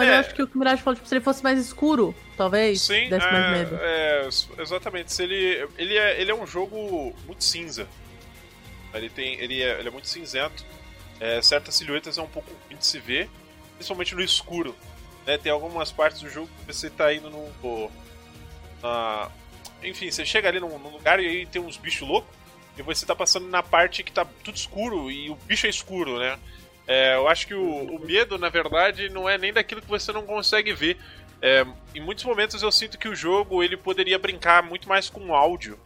[0.00, 0.14] Mas É.
[0.16, 2.80] eu acho que o que o Mirage falou, tipo, se ele fosse mais escuro, talvez,
[2.82, 3.76] sim, desse mais medo.
[3.80, 4.28] é,
[4.58, 5.12] é, exatamente.
[5.12, 7.86] Se ele, ele, é, ele é um jogo muito cinza.
[8.94, 10.64] Ele, tem, ele, é, ele é muito cinzento.
[11.20, 13.28] É, certas silhuetas é um pouco ruim de se ver,
[13.76, 14.74] principalmente no escuro.
[15.26, 15.36] né?
[15.36, 17.48] Tem algumas partes do jogo que você tá indo no.
[17.62, 17.90] no-
[18.82, 19.30] na-
[19.82, 22.34] enfim, você chega ali num, num lugar e aí tem uns bichos loucos.
[22.78, 26.18] E você tá passando na parte que tá tudo escuro e o bicho é escuro,
[26.18, 26.38] né?
[26.92, 27.62] É, eu acho que o,
[27.94, 30.96] o medo, na verdade, não é nem daquilo que você não consegue ver.
[31.40, 31.64] É,
[31.94, 35.34] em muitos momentos eu sinto que o jogo ele poderia brincar muito mais com o
[35.34, 35.78] áudio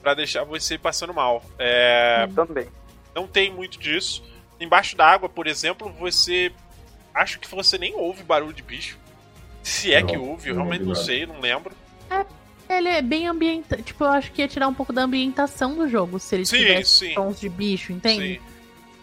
[0.00, 1.44] pra deixar você passando mal.
[1.58, 2.68] É, Também.
[3.14, 4.24] não tem muito disso.
[4.58, 6.50] Embaixo d'água, por exemplo, você
[7.14, 8.98] acho que você nem ouve barulho de bicho.
[9.62, 11.04] Se é Não, que ouve, eu não realmente não nada.
[11.04, 11.74] sei, não lembro.
[12.66, 13.82] Ele é bem ambientado.
[13.82, 16.56] Tipo, eu acho que ia tirar um pouco da ambientação do jogo se ele Sim,
[16.56, 17.14] tivesse sim.
[17.14, 18.40] tons de bicho, entende?
[18.42, 18.55] Sim.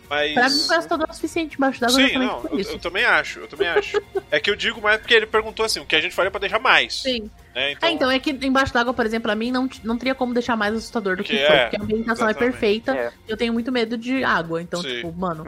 [0.09, 0.33] Mas.
[0.33, 3.47] Pra mim foi assustador o suficiente embaixo d'água Sim, não, eu, eu também acho, eu
[3.47, 4.01] também acho.
[4.29, 6.39] é que eu digo mais porque ele perguntou assim, o que a gente faria pra
[6.39, 7.01] deixar mais.
[7.01, 7.29] Sim.
[7.55, 7.71] Né?
[7.71, 10.33] Então, Ah, então é que embaixo d'água, por exemplo, pra mim não, não teria como
[10.33, 12.51] deixar mais assustador do que Porque foi, é, porque a ambientação é exatamente.
[12.51, 12.95] perfeita.
[12.95, 13.11] É.
[13.27, 14.95] Eu tenho muito medo de água, então, Sim.
[14.95, 15.47] tipo, mano,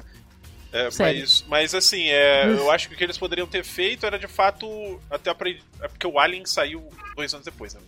[0.71, 4.17] É, mas, mas assim, é, eu acho que o que eles poderiam ter feito era
[4.19, 4.99] de fato.
[5.09, 7.81] Até aprendi, é porque o Alien saiu dois anos depois, né?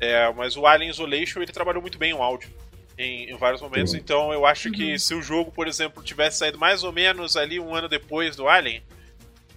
[0.00, 2.50] É, mas o Alien Isolation ele trabalhou muito bem o áudio
[2.98, 3.92] em, em vários momentos.
[3.92, 3.98] Sim.
[3.98, 4.98] Então eu acho que Uhum.
[4.98, 8.48] se o jogo, por exemplo, tivesse saído mais ou menos ali um ano depois do
[8.48, 8.82] Alien,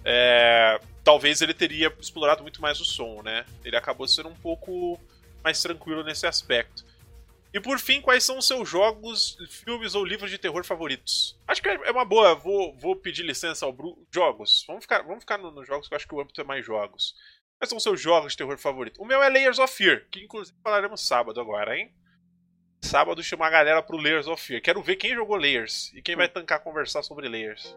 [0.04, 3.44] é, talvez ele teria explorado muito mais o som, né?
[3.64, 4.98] Ele acabou sendo um pouco
[5.42, 6.84] mais tranquilo nesse aspecto.
[7.52, 11.36] E por fim, quais são os seus jogos, filmes ou livros de terror favoritos?
[11.48, 14.06] Acho que é uma boa, vou, vou pedir licença ao Bru.
[14.14, 14.64] Jogos.
[14.68, 16.64] Vamos ficar, vamos ficar no- nos jogos que eu acho que o âmbito é mais
[16.64, 17.14] jogos.
[17.58, 19.02] Quais são os seus jogos de terror favorito?
[19.02, 21.90] O meu é Layers of Fear, que inclusive falaremos sábado agora, hein?
[22.80, 24.62] Sábado chamar a galera pro Layers of Fear.
[24.62, 27.76] Quero ver quem jogou Layers e quem vai tancar conversar sobre Layers.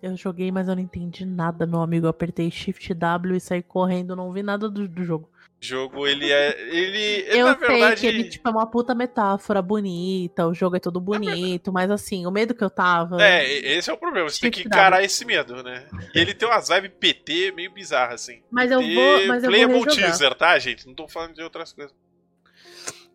[0.00, 2.06] eu joguei, mas eu não entendi nada, meu amigo.
[2.06, 5.28] Eu apertei Shift W e saí correndo, não vi nada do, do jogo.
[5.60, 6.60] O jogo, ele é.
[6.68, 8.00] Ele, ele eu na sei verdade.
[8.00, 12.24] que ele, tipo, é uma puta metáfora bonita, o jogo é todo bonito, mas assim,
[12.26, 13.20] o medo que eu tava.
[13.20, 14.30] É, esse é o problema.
[14.30, 15.88] Você tem que encarar esse medo, né?
[16.14, 18.40] E ele tem umas vibes PT meio bizarras, assim.
[18.48, 19.96] Mas eu vou, mas eu vou Playable rejogar.
[19.96, 20.86] teaser, tá, gente?
[20.86, 21.92] Não tô falando de outras coisas.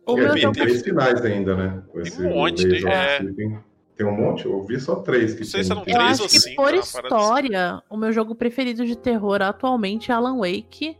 [0.06, 1.82] O E meu tem jogo- três finais ainda, né?
[1.88, 3.18] Com esse um monte, tem- é.
[3.18, 3.58] Tem,
[3.96, 4.44] tem um monte?
[4.44, 5.64] Eu vi só três que Não sei tem.
[5.64, 8.12] se eram Eu três acho ou que cinco, por é uma parada história, o meu
[8.12, 10.96] jogo preferido de terror atualmente é Alan Wake.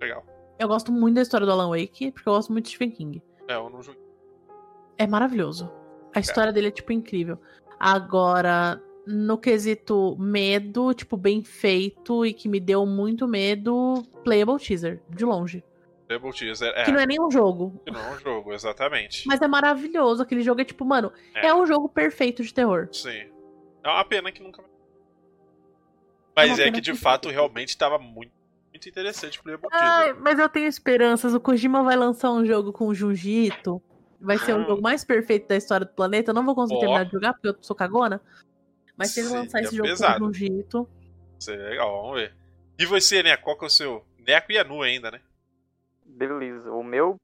[0.00, 0.24] Legal.
[0.58, 3.22] Eu gosto muito da história do Alan Wake, porque eu gosto muito de Stephen King.
[3.48, 4.00] É, eu não joguei.
[4.96, 5.70] É maravilhoso.
[6.14, 7.36] A história dele é, tipo, incrível.
[7.78, 15.02] Agora, no quesito medo, tipo, bem feito e que me deu muito medo, Playable Teaser,
[15.10, 15.62] de longe.
[16.06, 16.72] Playable teaser.
[16.76, 17.80] É, Que não é nem um jogo.
[17.84, 19.26] que não é um jogo, exatamente.
[19.26, 20.22] Mas é maravilhoso.
[20.22, 21.46] Aquele jogo é tipo, mano, É.
[21.46, 22.88] é, um jogo perfeito de terror.
[22.92, 23.30] Sim.
[23.82, 24.60] É uma pena que nunca.
[24.62, 24.64] É
[26.36, 28.32] Mas é pena que de que- fato realmente tava muito,
[28.70, 30.22] muito interessante o Playable Ai, teaser.
[30.22, 31.32] mas eu tenho esperanças.
[31.34, 33.80] O Kojima vai lançar um jogo com o Junji Ito.
[34.20, 34.64] Vai ser o Ah.
[34.64, 36.30] jogo mais perfeito da história do planeta.
[36.30, 36.80] Eu não vou conseguir Ó.
[36.80, 38.20] terminar de jogar porque eu sou cagona.
[38.96, 40.20] Mas se ele lançar é esse jogo pesado.
[40.20, 40.88] com o Junji Ito,
[41.38, 42.34] Isso é legal, vamos ver.
[42.78, 43.36] E você, né?
[43.36, 44.04] Qual que é o seu?
[44.26, 45.20] Neco e Anu ainda, né?
[46.14, 46.70] Beleza.
[46.72, 47.16] O meu.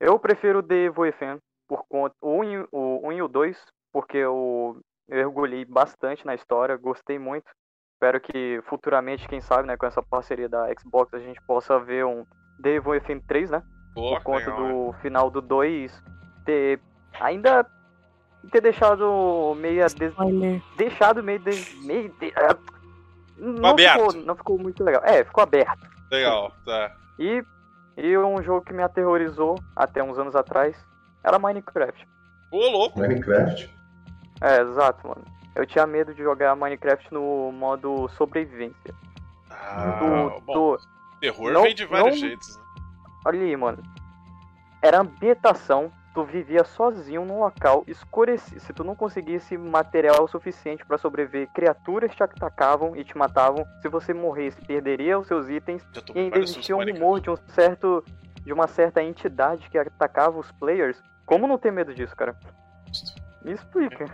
[0.00, 2.14] Eu prefiro o The Voifen por conta.
[2.20, 3.58] O 1 e o, um e o 2,
[3.92, 7.46] porque eu mergulhei bastante na história, gostei muito.
[7.94, 12.04] Espero que futuramente, quem sabe, né, com essa parceria da Xbox, a gente possa ver
[12.04, 12.24] um
[12.62, 13.62] The Voifen 3, né?
[13.94, 14.72] Boa, por conta legal, né?
[14.72, 16.04] do final do 2
[16.44, 16.80] ter
[17.18, 17.66] ainda
[18.52, 20.14] ter deixado meio des-
[20.76, 22.56] deixado meio de, meio de, ah,
[23.36, 25.02] não ficou, não ficou muito legal.
[25.04, 25.88] É, ficou aberto.
[26.10, 26.96] Legal, tá.
[27.18, 27.42] E
[27.98, 30.76] e um jogo que me aterrorizou até uns anos atrás
[31.24, 32.06] era Minecraft.
[32.52, 32.98] Ô, louco.
[33.00, 33.68] Minecraft?
[34.40, 35.24] É, exato, mano.
[35.54, 38.94] Eu tinha medo de jogar Minecraft no modo sobrevivência.
[39.50, 40.78] Ah, do, bom, do-
[41.20, 42.56] terror não- vem de vários não- jeitos.
[42.56, 42.62] né?
[43.26, 43.82] Olha aí, mano.
[44.80, 48.60] Era ambientação, tu vivia sozinho num local escurecido.
[48.60, 53.64] Se tu não conseguisse material suficiente pra sobreviver, criaturas te atacavam e te matavam.
[53.82, 55.82] Se você morresse, perderia os seus itens.
[56.14, 58.04] E ainda existia um rumor de um certo.
[58.44, 61.00] de uma certa entidade que atacava os players.
[61.26, 62.34] Como não ter medo disso, cara?
[63.44, 64.06] Me explica.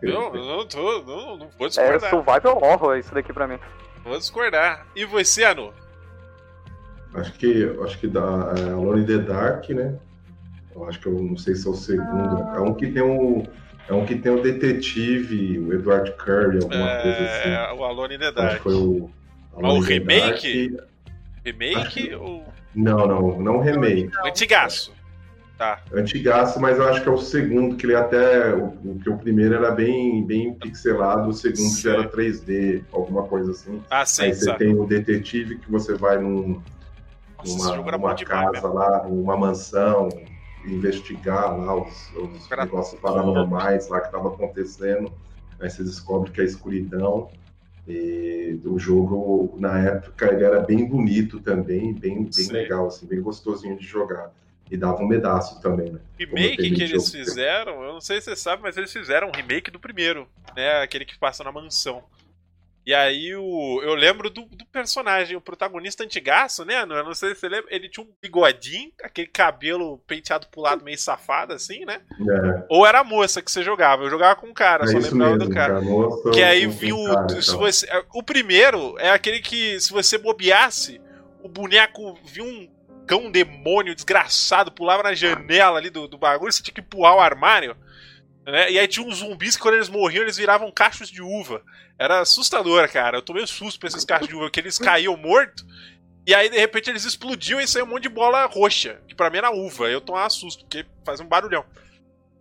[0.00, 2.10] Eu, eu não tô, não, não vou É discordar.
[2.10, 3.58] survival horror isso daqui pra mim.
[4.04, 4.86] Vou discordar.
[4.94, 5.74] E você, Anu?
[7.14, 8.20] Acho que, acho que da
[8.56, 9.98] é, Alone in the Dark, né?
[10.78, 12.40] Eu acho que eu não sei se é o segundo.
[12.54, 13.44] É um que tem um.
[13.88, 17.48] É um que tem o detetive, o Edward Curry, alguma coisa assim.
[17.48, 18.62] É, o Alone in the Acho que Dark.
[18.62, 19.10] foi o.
[19.54, 20.68] Ah, o Alone the remake?
[20.70, 20.88] Dark.
[21.44, 22.44] Remake ou
[22.74, 24.10] Não, não, não remake.
[24.24, 24.92] antigaço?
[25.56, 25.80] Tá.
[25.92, 28.54] Antigaço, mas eu acho que é o segundo, que ele até.
[28.54, 33.24] O, o que o primeiro era bem, bem pixelado, o segundo já era 3D, alguma
[33.24, 33.82] coisa assim.
[33.90, 34.58] Ah, sim, Aí você sabe.
[34.58, 36.60] tem o detetive que você vai num,
[37.38, 38.72] Nossa, bom demais casa mesmo.
[38.74, 40.08] lá, numa mansão,
[40.64, 45.12] investigar lá os, os negócios paranormais lá que estavam acontecendo.
[45.60, 47.30] Aí você descobre que é escuridão.
[47.86, 52.52] E o jogo, na época, ele era bem bonito também, bem, bem Sim.
[52.52, 54.30] legal, assim, bem gostosinho de jogar.
[54.70, 56.00] E dava um pedaço também, né?
[56.18, 59.70] remake que eles fizeram, eu não sei se você sabe, mas eles fizeram um remake
[59.70, 60.82] do primeiro, né?
[60.82, 62.04] Aquele que passa na mansão.
[62.88, 66.80] E aí o, eu lembro do, do personagem, o protagonista antigaço, né?
[66.84, 70.82] Eu não sei se você lembra, ele tinha um bigodinho, aquele cabelo penteado pro lado
[70.82, 72.00] meio safado, assim, né?
[72.18, 74.04] É, Ou era a moça que você jogava.
[74.04, 75.82] Eu jogava com o cara, é só lembrava mesmo, do cara.
[75.82, 77.56] Moça, Que aí um- um cara, se tá.
[77.58, 80.98] você, é, o primeiro é aquele que, se você bobeasse,
[81.42, 82.70] o boneco vinha um
[83.06, 87.20] cão demônio desgraçado, pulava na janela ali do, do bagulho, você tinha que pular o
[87.20, 87.76] armário.
[88.48, 88.72] Né?
[88.72, 91.62] E aí tinha uns zumbis que quando eles morriam, eles viravam cachos de uva.
[91.98, 93.18] Era assustador, cara.
[93.18, 95.66] Eu tomei um susto pra esses cachos de uva, que eles caíam mortos.
[96.26, 99.28] E aí, de repente, eles explodiam e saiu um monte de bola roxa, que pra
[99.28, 99.90] mim era uva.
[99.90, 101.62] Eu tomava susto, porque fazia um barulhão.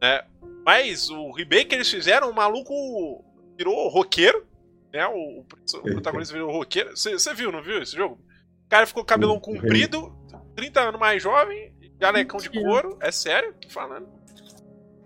[0.01, 0.23] Né?
[0.65, 3.25] Mas o remake que eles fizeram, o maluco
[3.57, 4.47] virou roqueiro,
[4.93, 5.05] né?
[5.07, 6.95] O, o protagonista virou roqueiro.
[6.95, 8.15] Você viu, não viu esse jogo?
[8.65, 10.15] O cara ficou com cabelão comprido,
[10.55, 12.97] 30 anos mais jovem, jalecão de couro.
[13.01, 14.16] É sério, tô falando.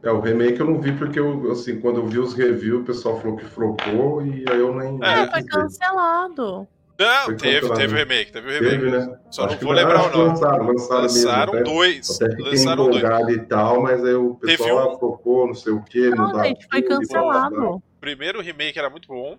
[0.03, 2.85] É, o remake eu não vi porque eu, assim, quando eu vi os reviews, o
[2.85, 4.99] pessoal falou que flopou e aí eu nem.
[5.03, 6.67] É, nem Foi cancelado.
[6.99, 7.79] Não, Foi teve, cancelado.
[7.79, 8.69] teve o remake, teve o remake.
[8.77, 9.19] Teve, né?
[9.31, 10.29] Só Acho não que vou lembrar o nome.
[10.29, 11.59] Lançaram, lançaram, Lançaram mesmo.
[11.67, 12.09] até- dois.
[12.21, 13.35] Até fiquei Lançaram dois.
[13.35, 16.43] e tal, mas aí o pessoal um- ah, flopou, não sei o que, não, Não,
[16.43, 17.75] gente, foi cancelado.
[17.75, 19.37] O primeiro remake era muito bom.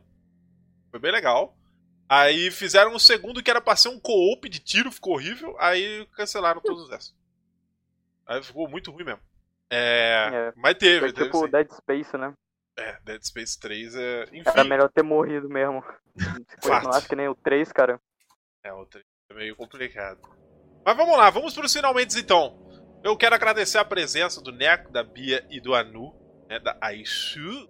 [0.91, 1.57] Foi bem legal.
[2.09, 5.57] Aí fizeram um segundo que era pra ser um co-op de tiro, ficou horrível.
[5.59, 7.15] Aí cancelaram todos esses.
[8.27, 9.21] Aí ficou muito ruim mesmo.
[9.75, 11.51] É, É, mas teve, teve tipo sim.
[11.51, 12.35] Dead Space, né?
[12.79, 14.23] É, Dead Space 3 é.
[14.25, 14.43] Enfim.
[14.47, 15.83] Era melhor ter morrido mesmo.
[16.17, 16.83] Se Fato.
[16.85, 18.01] continuasse que nem o 3, cara.
[18.65, 20.21] É, o 3 é meio complicado.
[20.85, 22.59] Mas vamos lá, vamos pros finalmente então.
[23.03, 26.15] Eu quero agradecer a presença do Neco, da Bia e do Anu,
[26.49, 27.69] né, da Aishu.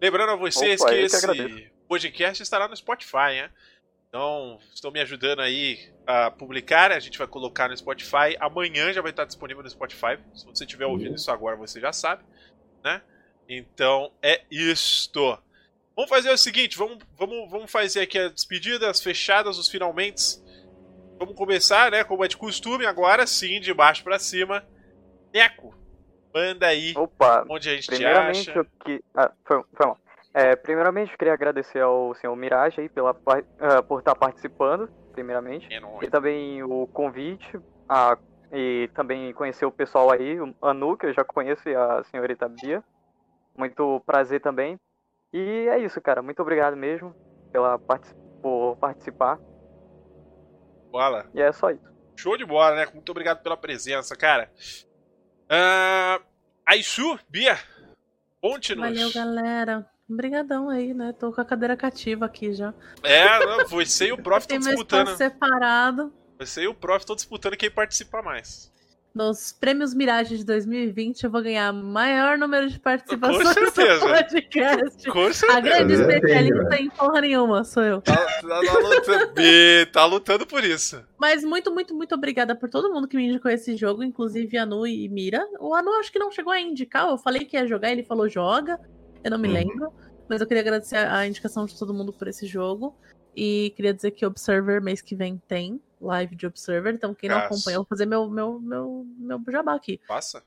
[0.00, 1.70] Lembrando a vocês Opa, que que esse agradeço.
[1.88, 3.50] podcast estará no Spotify, né?
[4.10, 8.36] Então, estão me ajudando aí a publicar, a gente vai colocar no Spotify.
[8.40, 10.18] Amanhã já vai estar disponível no Spotify.
[10.34, 12.24] Se você estiver ouvindo isso agora, você já sabe,
[12.82, 13.00] né?
[13.48, 15.38] Então, é isto.
[15.94, 20.40] Vamos fazer o seguinte, vamos, vamos, vamos fazer aqui as despedidas, as fechadas, os finalmente.
[21.16, 24.66] Vamos começar, né, como é de costume, agora sim, de baixo pra cima.
[25.32, 25.72] Neco,
[26.34, 28.58] manda aí Opa, onde a gente te primeiramente acha.
[28.58, 29.04] eu que.
[29.14, 29.98] Ah, foi, foi mal.
[30.32, 33.16] É, primeiramente eu queria agradecer ao senhor Mirage aí pela,
[33.58, 35.72] ah, por estar participando, primeiramente.
[35.72, 35.80] É.
[36.04, 37.58] E também o convite.
[37.88, 38.16] A,
[38.52, 42.48] e também conhecer o pessoal aí, o Anu, que eu já conheço, e a senhorita
[42.48, 42.82] Bia.
[43.56, 44.78] Muito prazer também.
[45.32, 46.22] E é isso, cara.
[46.22, 47.14] Muito obrigado mesmo
[47.52, 49.38] pela partici- por participar.
[50.90, 51.26] Bola.
[51.34, 51.90] E é só isso.
[52.16, 52.86] Show de bola, né?
[52.92, 54.50] Muito obrigado pela presença, cara.
[55.48, 56.20] Ah,
[56.66, 57.56] Aishu, Bia,
[58.40, 58.88] conte-nos.
[58.88, 59.86] Valeu, galera.
[60.10, 61.14] Obrigadão aí, né?
[61.18, 62.74] Tô com a cadeira cativa aqui já.
[63.02, 65.16] É, você e o prof estão disputando.
[65.16, 66.12] separado.
[66.38, 68.70] Você e o prof estão disputando quem participa mais.
[69.12, 74.06] Nos prêmios Mirage de 2020, eu vou ganhar maior número de participações Com certeza.
[74.06, 75.10] no podcast.
[75.10, 75.60] Com A certeza.
[75.60, 78.00] grande É, tem, especialista em porra nenhuma, sou eu.
[78.02, 79.32] Tá, tá- tá lutando,
[79.92, 81.04] tá lutando por isso.
[81.18, 84.86] Mas muito, muito, muito obrigada por todo mundo que me indicou esse jogo, inclusive Anu
[84.86, 85.44] e Mira.
[85.58, 88.28] O Anu acho que não chegou a indicar, eu falei que ia jogar, ele falou
[88.28, 88.78] joga,
[89.22, 89.54] eu não me Uhum.
[89.54, 89.92] lembro.
[90.28, 92.94] Mas eu queria agradecer a indicação de todo mundo por esse jogo.
[93.34, 97.36] E queria dizer que Observer mês que vem tem live de Observer, então quem não
[97.36, 100.00] acompanha, eu vou fazer meu, meu, meu, meu jabá aqui.
[100.08, 100.42] Passa.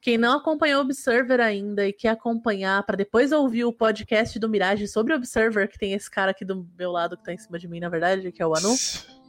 [0.00, 4.88] Quem não acompanhou Observer ainda e quer acompanhar para depois ouvir o podcast do Mirage
[4.88, 7.68] sobre Observer, que tem esse cara aqui do meu lado que tá em cima de
[7.68, 8.74] mim, na verdade, que é o Anu.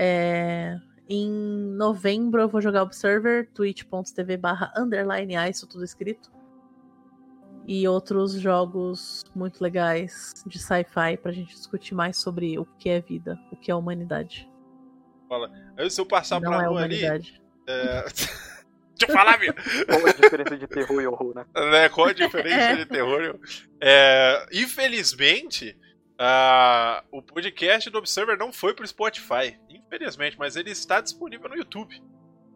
[0.00, 0.76] É...
[1.08, 6.30] Em novembro eu vou jogar Observer, twitch.tv barra underline isso tudo escrito.
[7.70, 12.98] E outros jogos muito legais de sci-fi pra gente discutir mais sobre o que é
[13.00, 14.48] vida, o que é humanidade.
[15.28, 15.52] Fala.
[15.76, 16.96] Aí se eu passar Não pra é rua ali.
[16.96, 17.42] humanidade.
[17.66, 18.04] É...
[18.98, 19.54] Deixa eu falar, meu.
[19.54, 21.44] Qual a diferença de terror e horror, né?
[21.70, 21.88] né?
[21.90, 22.76] Qual a diferença É.
[22.76, 23.38] de terror?
[23.80, 25.78] É, infelizmente,
[26.18, 29.56] ah, o podcast do Observer não foi pro Spotify.
[29.68, 32.02] Infelizmente, mas ele está disponível no YouTube.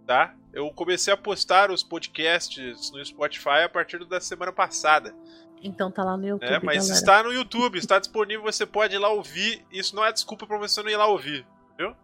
[0.07, 0.35] Tá?
[0.53, 5.15] Eu comecei a postar os podcasts no Spotify a partir da semana passada.
[5.63, 6.61] Então tá lá no YouTube, Né?
[6.63, 6.95] Mas galera.
[6.95, 9.65] está no YouTube, está disponível, você pode ir lá ouvir.
[9.71, 11.47] Isso não é desculpa pra você não ir lá ouvir,
[11.79, 11.95] viu?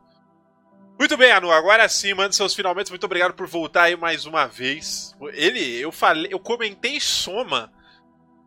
[0.99, 2.91] Muito bem, Anu, agora sim, mande seus finalmente.
[2.91, 5.17] Muito obrigado por voltar aí mais uma vez.
[5.33, 7.73] Ele, eu falei, eu comentei soma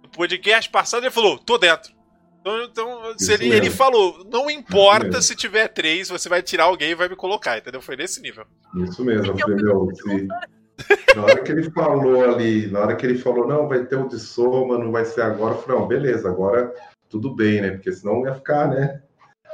[0.01, 1.93] no podcast passado, ele falou, tô dentro.
[2.41, 6.91] Então, então se ele, ele falou, não importa se tiver três, você vai tirar alguém
[6.91, 7.81] e vai me colocar, entendeu?
[7.81, 8.45] Foi nesse nível.
[8.75, 10.27] Isso mesmo, eu falei, meu, se-
[11.15, 14.07] na hora que ele falou ali, na hora que ele falou, não, vai ter o
[14.07, 16.73] de soma, não vai ser agora, eu falei, não, beleza, agora
[17.09, 17.71] tudo bem, né?
[17.71, 19.01] Porque senão ia ficar, né?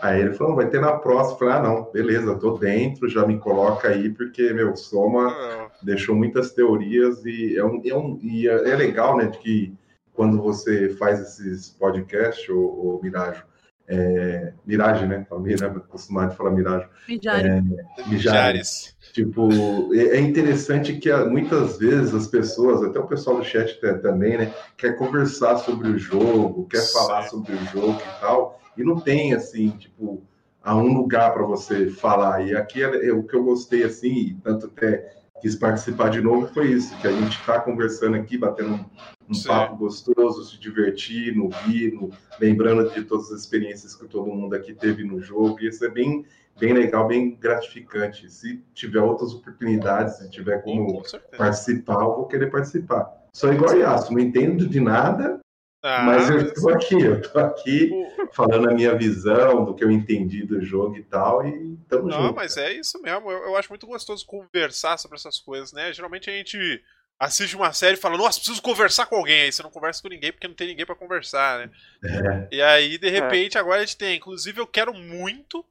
[0.01, 1.33] Aí ele falou, vai ter na próxima.
[1.33, 5.71] Eu falei, ah, não, beleza, tô dentro, já me coloca aí, porque, meu, soma Ah,
[5.81, 9.73] deixou muitas teorias e é, um, é, um, e é é legal, né, de que
[10.17, 13.43] quando você faz esses podcasts, o, o Mirage,
[13.87, 15.23] é, Mirage, né?
[15.29, 16.89] Fala Mirage, acostumado a falar Mirage.
[17.07, 17.63] Mijário.
[18.07, 18.23] Mijares.
[18.23, 18.97] Jares.
[19.13, 19.49] Tipo,
[19.93, 23.99] é é interessante que ah, muitas vezes as pessoas, até o pessoal do chat ta-
[23.99, 26.93] também, né, quer conversar sobre o jogo, quer Sim.
[26.93, 30.23] falar sobre o jogo e tal, e não tem assim, tipo,
[30.63, 32.45] há um lugar para você falar.
[32.45, 36.21] E aqui é, é o que eu gostei assim, e tanto até quis participar de
[36.21, 38.85] novo foi isso, que a gente está conversando aqui, batendo
[39.29, 39.47] um, Sim.
[39.47, 42.09] papo gostoso, se divertindo, rindo,
[42.39, 45.57] lembrando de todas as experiências que todo mundo aqui teve no jogo.
[45.61, 46.25] E isso é bem
[46.59, 48.29] bem legal, bem gratificante.
[48.31, 53.11] Se tiver outras oportunidades, se tiver como Com participar, eu vou querer participar.
[53.33, 55.39] Sou igual Yasu, não entendo de nada,
[55.87, 57.91] Ah, mas eu estou aqui, eu estou aqui
[58.33, 62.23] falando a minha visão, do que eu entendi do jogo e tal, e tamo Não,
[62.23, 62.35] junto.
[62.35, 63.31] mas é isso mesmo.
[63.31, 65.93] Eu, eu acho muito gostoso conversar sobre essas coisas, né?
[65.93, 66.83] Geralmente a gente
[67.17, 69.43] assiste uma série e fala, nossa, preciso conversar com alguém.
[69.43, 71.71] Aí você não conversa com ninguém porque não tem ninguém pra conversar, né?
[72.03, 74.17] É, E aí, de repente, agora a gente tem.
[74.17, 75.65] Inclusive, eu quero muito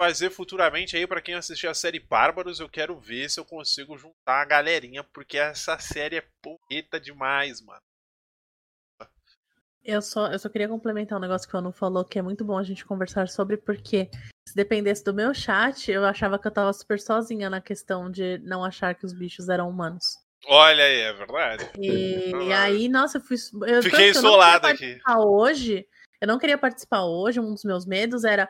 [0.00, 3.96] fazer futuramente aí pra quem assistir a série Bárbaros, eu quero ver se eu consigo
[3.96, 7.80] juntar a galerinha, porque essa série é porreta demais, mano.
[9.84, 12.42] Eu só, eu só queria complementar um negócio que o Anu falou, que é muito
[12.42, 14.08] bom a gente conversar sobre, porque
[14.48, 18.38] se dependesse do meu chat, eu achava que eu tava super sozinha na questão de
[18.38, 20.02] não achar que os bichos eram humanos.
[20.46, 21.70] Olha aí, é verdade.
[21.78, 23.36] E, e aí, nossa, eu fui.
[23.66, 24.98] Eu, Fiquei isolado aqui.
[24.98, 25.86] participar hoje.
[26.20, 27.40] Eu não queria participar hoje.
[27.40, 28.48] Um dos meus medos era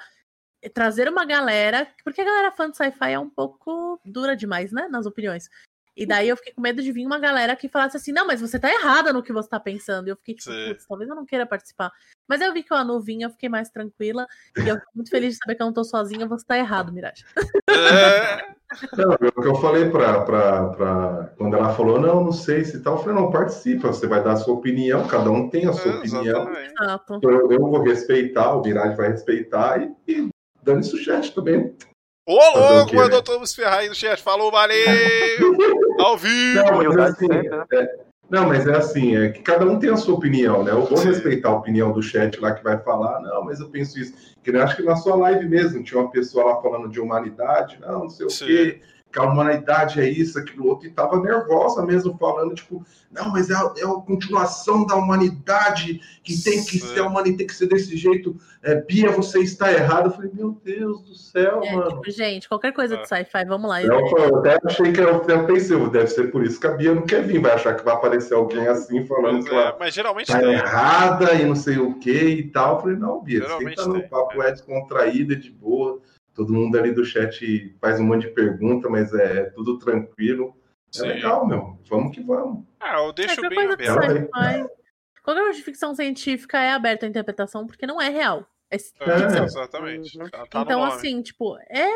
[0.72, 4.88] trazer uma galera, porque a galera fã de sci-fi é um pouco dura demais, né?
[4.88, 5.48] Nas opiniões.
[5.96, 8.40] E daí eu fiquei com medo de vir uma galera que falasse assim, não, mas
[8.40, 10.08] você tá errada no que você tá pensando.
[10.08, 11.92] E eu fiquei tipo, putz, talvez eu não queira participar.
[12.28, 14.26] Mas aí eu vi que o Anu vinha, eu fiquei mais tranquila.
[14.56, 16.92] E eu fico muito feliz de saber que eu não tô sozinha, você tá errado,
[16.92, 17.24] Mirage.
[17.70, 18.54] É,
[18.96, 22.64] Não, é o que eu falei pra, pra, pra- Quando ela falou, não, não sei
[22.64, 25.66] se tal, eu falei, não, participa, você vai dar a sua opinião, cada um tem
[25.66, 26.24] a sua opinião.
[26.24, 26.72] exatamente.
[26.80, 27.14] Exato.
[27.14, 30.28] Então, eu, eu vou respeitar, o Mirage vai respeitar e, e
[30.62, 31.76] dane-se o chat também.
[32.26, 33.24] Ô, o louco, mandou né?
[33.24, 34.22] todos ferrar aí no chat.
[34.22, 34.76] Falou, valeu!
[36.00, 36.64] Ao vivo!
[36.64, 37.64] Não, mas é assim, né?
[37.72, 40.72] é- não, mas é assim, é que cada um tem a sua opinião, né?
[40.72, 41.08] Eu vou Sim.
[41.08, 44.14] respeitar a opinião do chat lá que vai falar, não, mas eu penso isso.
[44.42, 47.78] Que eu acho que na sua live mesmo tinha uma pessoa lá falando de humanidade,
[47.80, 48.46] não, não sei o Sim.
[48.46, 48.80] quê,
[49.14, 53.48] que a humanidade é isso, aquilo outro, e tava nervosa mesmo, falando, tipo, não, mas
[53.48, 56.88] é a, é a continuação da humanidade, que tem que Sim.
[56.88, 58.36] ser a humanidade, tem que ser desse jeito.
[58.60, 60.06] É, Bia, você está errado.
[60.06, 61.90] Eu falei, meu Deus do céu, É, mano.
[61.90, 63.02] tipo, gente, qualquer coisa Ah.
[63.02, 63.80] de sci-fi, vamos lá.
[63.80, 66.92] Eu, eu até achei que eu até pensei, deve ser por isso que a Bia
[66.92, 69.76] não quer vir, vai achar que vai aparecer alguém assim falando Pois que ela é,
[69.78, 70.52] mas geralmente tá tem.
[70.54, 72.74] errada e não sei o que e tal.
[72.76, 76.00] Eu falei, não, Bia, Geralmente senta no tem, papo é descontraída, de boa.
[76.34, 80.56] Todo mundo ali do chat faz um monte de pergunta, mas é, é tudo tranquilo.
[80.94, 81.06] É Sim.
[81.06, 81.78] legal, meu.
[81.88, 82.64] Vamos que vamos.
[82.80, 84.02] Ah, eu deixo Qualquer bem aberto.
[84.02, 84.68] sci-fi.
[85.22, 88.46] Qualquer coisa de ficção científica é aberta à interpretação, porque não é real.
[88.70, 90.18] É É, exatamente.
[90.18, 90.28] Uhum.
[90.28, 91.88] Tá- tá então, assim, tipo, é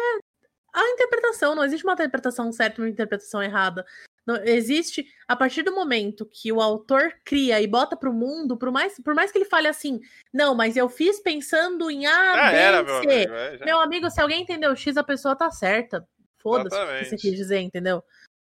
[0.72, 3.84] a interpretação, não existe uma interpretação certa e uma interpretação errada.
[4.28, 8.70] Não, existe, a partir do momento que o autor cria e bota pro mundo, por
[8.70, 9.98] mais, por mais que ele fale assim,
[10.30, 13.06] não, mas eu fiz pensando em A, Já B, era, meu C.
[13.10, 13.32] amigo.
[13.32, 16.06] é, já- Meu amigo, se alguém entendeu X, a pessoa tá certa.
[16.36, 18.04] Foda-se o que você quis dizer, entendeu?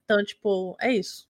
[0.05, 1.29] Então, tipo, é isso.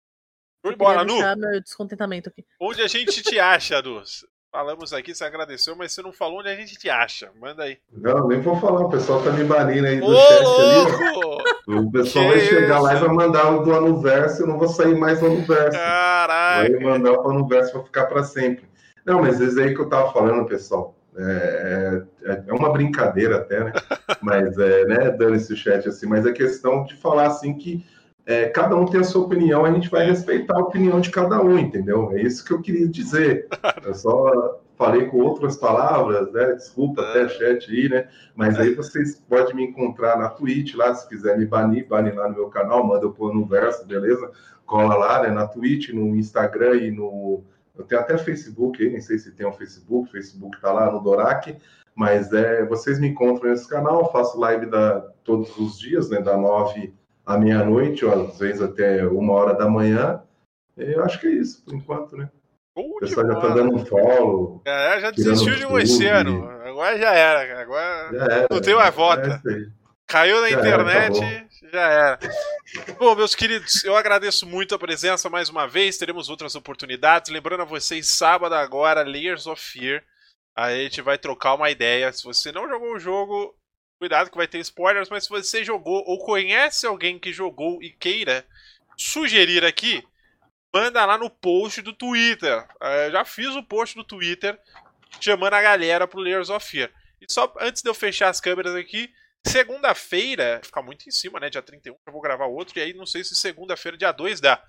[0.78, 1.36] Bola, Queria Nu.
[1.36, 2.42] meu descontentamento aqui.
[2.58, 4.02] Onde a gente te acha, Nu?
[4.50, 7.30] Falamos aqui, você agradeceu, mas você não falou onde a gente te acha.
[7.38, 7.76] Manda aí.
[7.92, 11.12] Não, nem vou falar, o pessoal tá me banindo aí do Ô, chat ali.
[11.12, 11.42] louco!
[11.68, 11.74] ó.
[11.80, 13.04] O pessoal Que vai chegar lá e isso?
[13.06, 15.76] vai mandar o do Anuverso, eu não vou sair mais do Anuverso.
[15.76, 16.80] Vai Caraca!
[16.80, 18.64] mandar o Anuverso pra ficar pra sempre.
[19.04, 20.94] Não, mas isso aí que eu tava falando, pessoal.
[21.16, 23.72] É, é, é uma brincadeira até, né?
[24.22, 27.84] Mas, é, né, dane-se o chat assim, mas é questão de falar assim que
[28.28, 31.40] é, cada um tem a sua opinião, a gente vai respeitar a opinião de cada
[31.40, 32.12] um, entendeu?
[32.12, 33.48] É isso que eu queria dizer.
[33.82, 36.52] Eu só falei com outras palavras, né?
[36.52, 38.06] Desculpa até chat aí, né?
[38.36, 42.28] Mas aí vocês podem me encontrar na Twitch lá, se quiser me banir, bane lá
[42.28, 44.30] no meu canal, manda eu pôr no verso, beleza?
[44.66, 45.30] Cola lá, né?
[45.30, 47.42] Na Twitch, no Instagram e no.
[47.74, 51.00] Eu tenho até Facebook aí, nem sei se tem um Facebook, Facebook tá lá no
[51.00, 51.46] Dorac,
[51.94, 56.20] mas é, vocês me encontram nesse canal, eu faço live da, todos os dias, né?
[56.20, 56.92] Da nove
[57.28, 60.22] à meia-noite, ou às vezes até uma hora da manhã.
[60.76, 62.30] Eu acho que é isso, por enquanto, né?
[62.74, 63.54] O pessoal já tá bola.
[63.54, 64.62] dando um follow.
[64.64, 66.08] É, já desistiu de você, e-.
[66.68, 67.60] Agora já era, cara.
[67.62, 69.42] Agora Já era, Não tem mais É volta.
[70.06, 71.70] caiu na Já era, internet, acabou.
[71.72, 72.18] já era.
[72.98, 75.98] Bom, meus queridos, eu agradeço muito a presença mais uma vez.
[75.98, 77.32] Teremos outras oportunidades.
[77.32, 80.02] Lembrando a vocês, sábado agora, Layers of Fear.
[80.56, 82.12] Aí a gente vai trocar uma ideia.
[82.12, 83.54] Se você não jogou o jogo,
[83.98, 87.90] cuidado que vai ter spoilers, mas se você jogou ou conhece alguém que jogou e
[87.90, 88.46] queira
[88.96, 90.06] sugerir aqui,
[90.72, 92.66] manda lá no post do Twitter.
[92.80, 94.58] Eh, Eu já fiz o post do Twitter
[95.20, 96.90] chamando a galera pro Layers of Fear.
[97.20, 99.12] E só antes de eu fechar as câmeras aqui,
[99.44, 101.50] segunda-feira, ficar muito em cima, né?
[101.50, 104.62] Dia 31, eu vou gravar outro, e aí não sei se segunda-feira, dia 2 dá.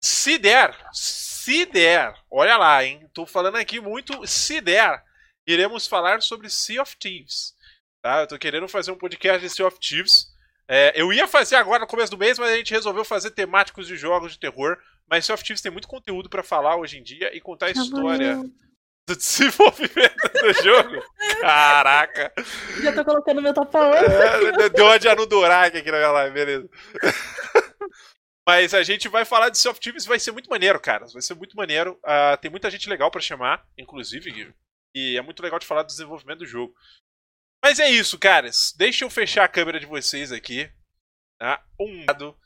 [0.00, 3.08] Se der, se der, olha lá, hein?
[3.12, 5.02] Tô falando aqui muito, se der,
[5.46, 7.53] iremos falar sobre Sea of Thieves.
[8.04, 8.20] Tá?
[8.20, 10.26] Eu tô querendo fazer um podcast de Sea of Thieves.
[10.68, 13.86] É, eu ia fazer agora no começo do mês, mas a gente resolveu fazer temáticos
[13.86, 14.76] de jogos de terror.
[15.08, 17.70] Mas Sea of Thieves tem muito conteúdo pra falar hoje em dia e contar a
[17.70, 18.36] história
[19.08, 21.02] do desenvolvimento do jogo.
[21.40, 22.30] Caraca!
[22.82, 24.06] Já tô colocando meu tapa-olho.
[24.60, 26.68] É, deu uma de Anudorak aqui na minha live, beleza.
[28.46, 31.06] Mas a gente vai falar de Sea of Thieves, vai ser muito maneiro, cara.
[31.10, 31.98] Vai ser muito maneiro.
[32.04, 34.54] Ah, tem muita gente legal pra chamar, inclusive,
[34.94, 36.74] e é muito legal de falar do desenvolvimento do jogo.
[37.64, 38.74] Mas é isso, caras.
[38.76, 40.70] Deixa eu fechar a câmera de vocês aqui.
[41.38, 41.64] Tá?
[41.80, 42.36] Um lado.